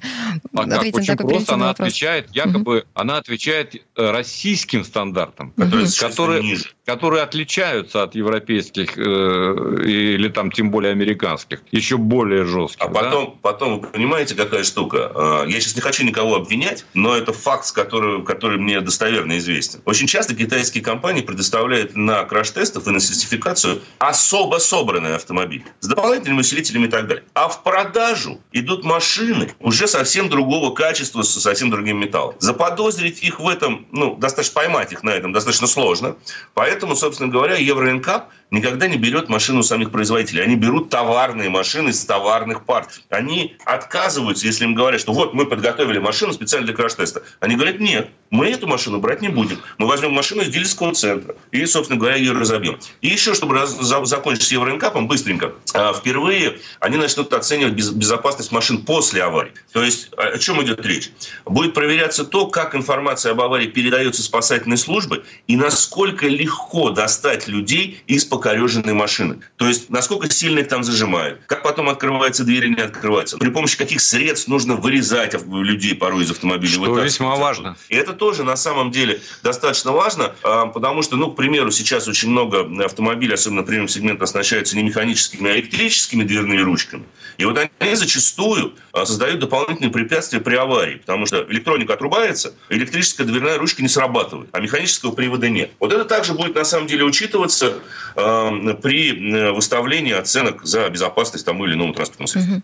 А 0.56 0.68
как? 0.68 0.82
Очень 0.84 1.18
просто. 1.18 1.54
Она 1.54 1.68
вопрос. 1.68 1.88
отвечает, 1.88 2.30
якобы 2.32 2.80
угу. 2.80 2.88
она 2.94 3.18
отвечает 3.18 3.76
э, 3.76 4.12
российским 4.12 4.84
стандартам, 4.84 5.52
которые, 5.52 5.88
которые, 6.00 6.58
которые 6.86 7.24
отличаются 7.24 8.04
от 8.04 8.16
европейских 8.16 8.98
э, 8.98 9.02
или 9.02 10.28
там 10.30 10.52
тем 10.52 10.72
более 10.72 10.92
американских, 10.92 11.62
еще 11.72 11.98
более 11.98 12.46
жестких. 12.46 12.86
А 12.86 12.90
потом, 12.90 13.26
да? 13.26 13.32
потом 13.42 13.80
вы 13.80 13.88
понимаете, 13.88 14.36
какая 14.36 14.64
штука? 14.64 15.12
А, 15.14 15.46
я 15.46 15.60
сейчас 15.60 15.76
не 15.76 15.82
хочу 15.82 16.04
никого 16.04 16.36
обвинять, 16.36 16.86
но 16.94 17.16
это 17.16 17.34
факт, 17.34 17.72
который, 17.72 18.24
который 18.24 18.58
мне 18.58 18.82
достоверно 18.82 19.38
известен. 19.38 19.82
Очень 19.86 20.08
часто 20.08 20.36
китайские 20.36 20.84
компании 20.84 21.22
предоставляют 21.22 21.96
на 21.96 22.24
краш-тестов 22.24 22.88
и 22.88 22.92
на 22.92 23.00
сертификацию 23.00 23.82
особо 24.10 24.58
собранный 24.58 25.16
автомобиль 25.16 25.64
с 25.80 25.88
дополнительными 25.88 26.42
усилителями 26.42 26.86
и 26.86 26.90
так 26.90 27.08
далее. 27.08 27.24
А 27.34 27.48
в 27.48 27.64
продажу 27.64 28.42
идут 28.52 28.84
машины 28.84 29.54
уже 29.60 29.88
совсем 29.88 30.30
другого 30.30 30.74
качества, 30.74 31.22
с 31.22 31.30
совсем 31.30 31.70
другим 31.70 32.00
металлом. 32.00 32.36
Заподозрить 32.40 33.24
их 33.24 33.40
в 33.40 33.48
этом, 33.48 33.88
ну, 33.92 34.16
достаточно 34.16 34.56
поймать 34.56 34.92
их 34.92 35.04
на 35.04 35.12
этом 35.12 35.32
достаточно 35.32 35.68
сложно. 35.68 36.16
Поэтому, 36.54 36.96
собственно 36.96 37.30
говоря, 37.32 37.56
Евроинкап 37.56 38.30
никогда 38.52 38.88
не 38.88 38.98
берет 38.98 39.30
машину 39.30 39.64
самих 39.64 39.92
производителей. 39.92 40.44
Они 40.44 40.56
берут 40.56 40.90
товарные 40.90 41.50
машины 41.50 41.92
с 41.92 42.06
товарных 42.06 42.66
партий. 42.66 43.04
Они 43.10 43.58
отказываются, 43.66 44.46
если 44.46 44.66
им 44.66 44.76
говорят, 44.76 45.02
что 45.02 45.12
вот 45.12 45.34
мы 45.34 45.48
подготовили 45.48 45.98
машину 45.98 46.34
специально 46.34 46.68
для 46.68 46.76
краш-теста. 46.76 47.24
Они 47.40 47.56
говорят, 47.56 47.80
нет, 47.80 48.10
мы 48.30 48.50
эту 48.50 48.68
машину 48.68 49.00
брать 49.00 49.22
не 49.22 49.30
будем. 49.30 49.60
Мы 49.80 49.88
возьмем 49.88 50.14
машину 50.14 50.44
из 50.44 50.50
дилерского 50.50 50.94
центра 50.94 51.36
и, 51.52 51.66
собственно 51.66 52.00
говоря, 52.00 52.16
ее 52.16 52.34
разобьем. 52.34 52.80
И 53.02 53.08
еще, 53.08 53.34
чтобы 53.34 53.56
раз, 53.56 53.76
за, 53.94 54.06
закончить 54.06 54.44
с 54.44 54.52
Евроинкапом 54.52 55.08
быстренько, 55.08 55.54
а, 55.74 55.94
впервые 55.94 56.60
они 56.80 56.98
начнут 56.98 57.34
оценивать 57.34 57.74
без, 57.74 57.92
безопасность 57.92 58.52
машин 58.52 58.84
после 58.84 59.24
аварии. 59.24 59.54
То 59.72 59.84
есть 59.84 60.10
о 60.18 60.38
чем 60.38 60.62
идет 60.64 60.86
речь? 60.86 61.12
Будет 61.46 61.74
проверяться 61.74 62.24
то, 62.24 62.48
как 62.48 62.76
информация 62.76 63.32
об 63.32 63.42
аварии 63.42 63.68
передается 63.68 64.24
спасательной 64.24 64.78
службы 64.78 65.24
и 65.48 65.56
насколько 65.56 66.28
легко 66.28 66.90
достать 66.90 67.48
людей 67.48 68.02
из 68.08 68.26
покореженной 68.26 68.94
машины. 68.94 69.40
То 69.58 69.68
есть, 69.68 69.90
насколько 69.90 70.30
сильно 70.30 70.60
их 70.60 70.68
там 70.68 70.84
зажимают, 70.84 71.42
как 71.48 71.64
потом 71.64 71.90
открывается 71.90 72.44
дверь 72.44 72.66
или 72.66 72.76
не 72.76 72.82
открывается, 72.82 73.38
при 73.38 73.50
помощи 73.50 73.78
каких 73.78 74.02
средств 74.02 74.48
нужно 74.48 74.76
вырезать 74.76 75.36
людей 75.48 75.96
порой 75.96 76.24
из 76.24 76.32
автомобиля. 76.32 76.72
Что 76.72 76.82
вот 76.82 77.04
весьма 77.04 77.36
важно. 77.36 77.76
И 77.90 77.96
это 77.96 78.14
тоже 78.14 78.44
на 78.44 78.56
самом 78.56 78.92
деле 78.92 79.22
достаточно 79.44 79.92
важно, 79.92 80.36
а, 80.44 80.68
потому 80.68 81.02
что, 81.02 81.16
ну, 81.16 81.32
к 81.32 81.36
примеру, 81.36 81.72
сейчас 81.72 82.08
очень 82.08 82.30
много 82.30 82.68
автомобилей, 82.84 83.34
особенно 83.34 83.64
премиум 83.84 83.88
сегмента, 83.88 84.24
оснащаются 84.24 84.76
не 84.76 84.84
механическими, 84.84 85.52
а 85.52 85.56
электрическими 85.56 86.24
дверными 86.24 86.62
ручками. 86.62 87.04
И 87.38 87.46
вот 87.46 87.58
они 87.58 87.96
зачастую 87.96 88.74
а, 88.92 89.06
создают 89.06 89.40
дополнительные 89.40 89.92
препятствия 89.92 90.40
при 90.40 90.56
аварии, 90.56 90.96
потому 90.96 91.26
что 91.26 91.46
электроника 91.50 91.94
отрубается, 91.94 92.54
электрическая 92.70 93.26
дверная 93.26 93.58
ручка 93.58 93.82
не 93.82 93.90
срабатывает, 93.90 94.50
а 94.52 94.60
механического 94.60 95.12
привода 95.12 95.50
нет. 95.50 95.72
Вот 95.80 95.94
это 95.94 96.06
также 96.06 96.34
будет 96.34 96.56
на 96.56 96.64
самом 96.64 96.88
деле 96.88 97.04
учитываться 97.04 97.76
э, 98.16 98.74
при 98.82 99.52
выставлении 99.52 100.14
оценок 100.14 100.64
за 100.64 100.90
безопасность 100.90 101.46
тому 101.46 101.66
или 101.66 101.74
иному 101.74 101.94
транспортного 101.94 102.28
средства. 102.28 102.56
Угу. 102.56 102.64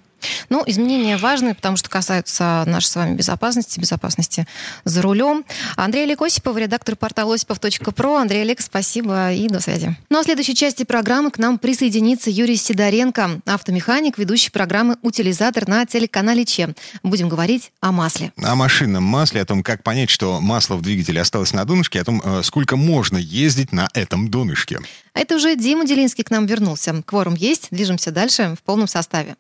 Ну, 0.49 0.63
изменения 0.65 1.17
важны, 1.17 1.55
потому 1.55 1.77
что 1.77 1.89
касаются 1.89 2.63
нашей 2.67 2.88
с 2.88 2.95
вами 2.95 3.15
безопасности, 3.15 3.79
безопасности 3.79 4.45
за 4.83 5.01
рулем. 5.01 5.45
Андрей 5.75 6.03
Олег 6.03 6.21
Осипов, 6.21 6.57
редактор 6.57 6.95
портала 6.95 7.35
осипов.про. 7.35 8.17
Андрей 8.17 8.41
Олег, 8.41 8.61
спасибо 8.61 9.31
и 9.31 9.47
до 9.47 9.59
связи. 9.59 9.95
Ну 10.09 10.19
а 10.19 10.21
в 10.21 10.25
следующей 10.25 10.55
части 10.55 10.83
программы 10.83 11.09
к 11.10 11.39
нам 11.39 11.58
присоединится 11.58 12.30
Юрий 12.30 12.56
Сидоренко, 12.56 13.42
автомеханик, 13.46 14.20
ведущий 14.20 14.51
программы 14.51 14.96
«Утилизатор» 15.01 15.68
на 15.68 15.84
телеканале 15.88 16.46
ЧЕ. 16.46 16.75
Будем 17.01 17.30
говорить 17.30 17.72
о 17.82 17.92
масле. 17.92 18.32
О 18.38 18.54
машинном 18.54 19.04
масле, 19.06 19.42
о 19.42 19.46
том, 19.46 19.63
как 19.63 19.82
понять, 19.82 20.12
что 20.12 20.39
масло 20.39 20.75
в 20.75 20.84
двигателе 20.84 21.20
осталось 21.20 21.51
на 21.51 21.66
донышке, 21.66 22.00
о 22.00 22.04
том, 22.04 22.22
э, 22.24 22.44
сколько 22.44 22.75
можно 22.75 23.18
ездить 23.18 23.72
на 23.72 23.89
этом 23.96 24.30
донышке. 24.30 24.82
А 25.16 25.22
это 25.22 25.38
уже 25.38 25.56
Дима 25.56 25.88
Делинский 25.88 26.24
к 26.24 26.30
нам 26.30 26.46
вернулся. 26.46 27.01
Кворум 27.04 27.34
есть, 27.34 27.70
движемся 27.72 28.12
дальше 28.12 28.56
в 28.56 28.63
полном 28.63 28.88
составе. 28.88 29.36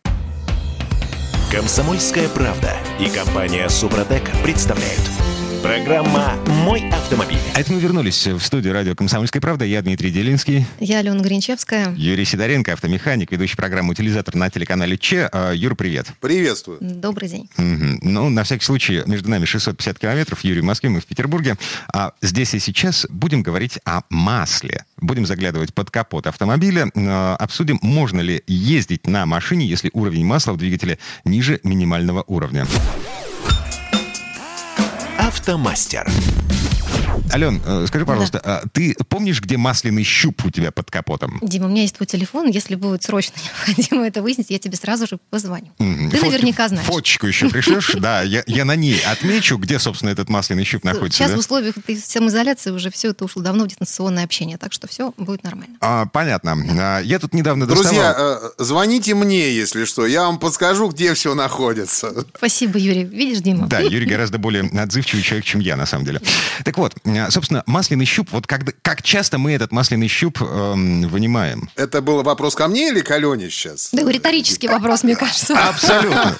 Комсомольская 1.51 2.29
правда 2.29 2.75
и 2.99 3.09
компания 3.09 3.69
Супротек 3.69 4.23
представляют– 4.43 5.01
Программа 5.61 6.35
«Мой 6.63 6.89
автомобиль». 6.89 7.37
А 7.53 7.59
это 7.59 7.73
мы 7.73 7.81
вернулись 7.81 8.27
в 8.27 8.39
студию 8.39 8.73
радио 8.73 8.95
«Комсомольская 8.95 9.41
правда». 9.41 9.65
Я 9.65 9.81
Дмитрий 9.81 10.09
Делинский. 10.09 10.65
Я 10.79 10.99
Алена 10.99 11.19
Гринчевская. 11.19 11.93
Юрий 11.95 12.23
Сидоренко, 12.23 12.71
автомеханик, 12.71 13.31
ведущий 13.31 13.57
программу 13.57 13.91
«Утилизатор» 13.91 14.35
на 14.35 14.49
телеканале 14.49 14.97
Че. 14.97 15.29
А, 15.33 15.51
Юр, 15.51 15.75
привет. 15.75 16.07
Приветствую. 16.21 16.77
Добрый 16.79 17.27
день. 17.27 17.49
Угу. 17.57 18.09
Ну, 18.09 18.29
на 18.29 18.43
всякий 18.43 18.63
случай, 18.63 19.03
между 19.05 19.29
нами 19.29 19.43
650 19.43 19.99
километров. 19.99 20.43
Юрий 20.45 20.61
в 20.61 20.65
Москве, 20.65 20.89
мы 20.89 21.01
в 21.01 21.05
Петербурге. 21.05 21.57
А 21.93 22.13
здесь 22.21 22.53
и 22.53 22.59
сейчас 22.59 23.05
будем 23.09 23.43
говорить 23.43 23.79
о 23.83 24.01
масле. 24.09 24.85
Будем 24.97 25.25
заглядывать 25.25 25.73
под 25.73 25.91
капот 25.91 26.27
автомобиля. 26.27 26.89
А, 26.95 27.35
обсудим, 27.35 27.79
можно 27.81 28.21
ли 28.21 28.43
ездить 28.47 29.07
на 29.07 29.25
машине, 29.25 29.65
если 29.65 29.89
уровень 29.93 30.25
масла 30.25 30.53
в 30.53 30.57
двигателе 30.57 30.99
ниже 31.25 31.59
минимального 31.63 32.23
уровня. 32.27 32.65
Автомастер. 35.49 36.28
Ален, 37.33 37.61
э, 37.65 37.85
скажи, 37.87 38.05
пожалуйста, 38.05 38.41
да. 38.43 38.63
ты 38.71 38.95
помнишь, 39.07 39.41
где 39.41 39.57
масляный 39.57 40.03
щуп 40.03 40.45
у 40.45 40.49
тебя 40.49 40.71
под 40.71 40.91
капотом? 40.91 41.39
Дима, 41.41 41.67
у 41.67 41.69
меня 41.69 41.83
есть 41.83 41.95
твой 41.95 42.07
телефон. 42.07 42.49
Если 42.49 42.75
будет 42.75 43.03
срочно 43.03 43.35
необходимо 43.67 44.07
это 44.07 44.21
выяснить, 44.21 44.49
я 44.49 44.59
тебе 44.59 44.75
сразу 44.77 45.07
же 45.07 45.19
позвоню. 45.29 45.71
Mm-hmm. 45.79 46.09
Ты 46.09 46.17
Фот... 46.17 46.31
наверняка 46.31 46.67
знаешь. 46.67 46.87
Фоточку 46.87 47.27
еще 47.27 47.49
пришлешь? 47.49 47.95
Да, 47.99 48.21
я 48.23 48.65
на 48.65 48.75
ней 48.75 48.99
отмечу, 49.01 49.57
где, 49.57 49.77
собственно, 49.77 50.09
этот 50.09 50.29
масляный 50.29 50.63
щуп 50.63 50.83
находится. 50.83 51.17
Сейчас 51.17 51.33
в 51.33 51.37
условиях 51.37 51.75
самоизоляции 52.03 52.71
уже 52.71 52.89
все 52.91 53.09
это 53.09 53.25
ушло 53.25 53.41
давно 53.41 53.65
в 53.65 53.67
дистанционное 53.67 54.23
общение, 54.23 54.57
так 54.57 54.71
что 54.73 54.87
все 54.87 55.13
будет 55.17 55.43
нормально. 55.43 55.75
А, 55.81 56.05
понятно. 56.05 56.57
А, 56.79 56.99
я 57.01 57.19
тут 57.19 57.33
недавно 57.33 57.65
Друзья, 57.65 58.15
э, 58.17 58.49
звоните 58.57 59.15
мне, 59.15 59.51
если 59.51 59.85
что. 59.85 60.05
Я 60.05 60.23
вам 60.25 60.39
подскажу, 60.39 60.89
где 60.89 61.13
все 61.13 61.35
находится. 61.35 62.25
Спасибо, 62.35 62.77
Юрий. 62.77 63.03
Видишь, 63.03 63.39
Дима? 63.39 63.67
Да, 63.67 63.79
Юрий 63.79 64.05
гораздо 64.05 64.37
более 64.37 64.63
отзывчивый 64.63 65.23
человек, 65.23 65.45
чем 65.45 65.59
я, 65.59 65.75
на 65.75 65.85
самом 65.85 66.05
деле. 66.05 66.21
Так 66.63 66.77
вот, 66.77 66.95
собственно, 67.29 67.63
масляный 67.65 68.05
щуп, 68.05 68.31
вот 68.31 68.47
как, 68.47 68.61
как 68.81 69.01
часто 69.01 69.37
мы 69.37 69.53
этот 69.53 69.71
масляный 69.71 70.07
щуп 70.07 70.41
эм, 70.41 71.07
вынимаем? 71.07 71.69
Это 71.75 72.01
был 72.01 72.23
вопрос 72.23 72.55
ко 72.55 72.67
мне 72.67 72.89
или 72.89 73.01
к 73.01 73.11
Алене 73.11 73.49
сейчас? 73.49 73.89
Да, 73.91 74.09
риторический 74.09 74.67
вопрос, 74.67 75.03
мне 75.03 75.15
кажется. 75.15 75.57
Абсолютно. 75.57 76.37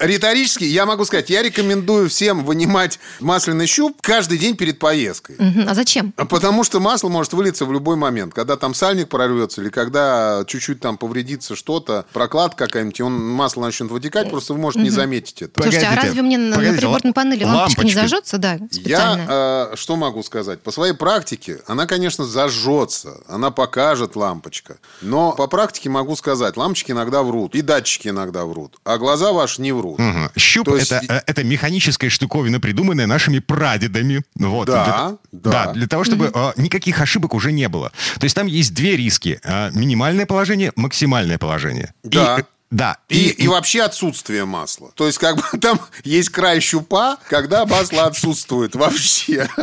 Риторический, 0.00 0.66
я 0.66 0.86
могу 0.86 1.04
сказать, 1.04 1.30
я 1.30 1.42
рекомендую 1.42 2.08
всем 2.08 2.44
вынимать 2.44 2.98
масляный 3.20 3.66
щуп 3.66 4.00
каждый 4.00 4.38
день 4.38 4.56
перед 4.56 4.78
поездкой. 4.78 5.36
А 5.66 5.74
зачем? 5.74 6.12
Потому 6.12 6.64
что 6.64 6.80
масло 6.80 7.08
может 7.08 7.32
вылиться 7.32 7.64
в 7.64 7.72
любой 7.72 7.96
момент. 7.96 8.34
Когда 8.34 8.56
там 8.56 8.74
сальник 8.74 9.08
прорвется 9.08 9.62
или 9.62 9.68
когда 9.70 10.44
чуть-чуть 10.46 10.80
там 10.80 10.98
повредится 10.98 11.56
что-то, 11.56 12.06
прокладка 12.12 12.66
какая-нибудь, 12.66 12.98
и 13.00 13.02
он, 13.02 13.14
масло 13.30 13.62
начнет 13.62 13.90
вытекать, 13.90 14.30
просто 14.30 14.54
вы 14.54 14.60
можете 14.60 14.82
не 14.84 14.90
заметить 14.90 15.42
это. 15.42 15.62
Слушайте, 15.62 15.86
а 15.86 15.96
разве 15.96 16.22
мне 16.22 16.38
на 16.38 16.56
приборной 16.58 17.12
панели 17.12 17.44
лампочка 17.44 17.84
не 17.84 17.92
зажжется? 17.92 18.38
Да, 18.38 18.58
Я 18.70 19.26
э, 19.72 19.76
что 19.76 19.96
могу 20.06 20.22
сказать? 20.22 20.62
По 20.62 20.70
своей 20.70 20.94
практике 20.94 21.58
она, 21.66 21.86
конечно, 21.86 22.24
зажжется, 22.24 23.20
она 23.28 23.50
покажет 23.50 24.16
лампочка. 24.16 24.78
Но 25.02 25.32
по 25.32 25.46
практике 25.46 25.90
могу 25.90 26.16
сказать, 26.16 26.56
лампочки 26.56 26.92
иногда 26.92 27.22
врут, 27.22 27.54
и 27.54 27.62
датчики 27.62 28.08
иногда 28.08 28.44
врут, 28.44 28.78
а 28.84 28.98
глаза 28.98 29.32
ваши 29.32 29.60
не 29.60 29.72
врут. 29.72 29.98
Угу. 30.00 30.30
Щуп 30.36 30.68
есть... 30.68 30.92
это, 30.92 31.04
э, 31.14 31.22
это 31.26 31.44
механическая 31.44 32.10
штуковина, 32.10 32.60
придуманная 32.60 33.06
нашими 33.06 33.40
прадедами. 33.40 34.22
Вот. 34.36 34.66
Да, 34.66 35.18
для, 35.32 35.40
да. 35.40 35.64
да. 35.66 35.72
Для 35.72 35.86
того, 35.86 36.04
чтобы 36.04 36.28
угу. 36.28 36.52
никаких 36.56 37.00
ошибок 37.00 37.34
уже 37.34 37.52
не 37.52 37.68
было. 37.68 37.92
То 38.18 38.24
есть 38.24 38.36
там 38.36 38.46
есть 38.46 38.74
две 38.74 38.96
риски. 38.96 39.40
Э, 39.42 39.70
минимальное 39.72 40.26
положение, 40.26 40.72
максимальное 40.76 41.38
положение. 41.38 41.92
Да. 42.02 42.38
И 42.38 42.44
да. 42.70 42.98
И, 43.08 43.28
и, 43.28 43.44
и 43.44 43.48
вообще 43.48 43.82
отсутствие 43.82 44.44
масла. 44.44 44.90
То 44.94 45.06
есть, 45.06 45.18
как 45.18 45.36
бы 45.36 45.58
там 45.60 45.80
есть 46.04 46.30
край 46.30 46.60
щупа, 46.60 47.18
когда 47.28 47.64
масло 47.66 48.04
отсутствует 48.04 48.74
вообще. 48.74 49.48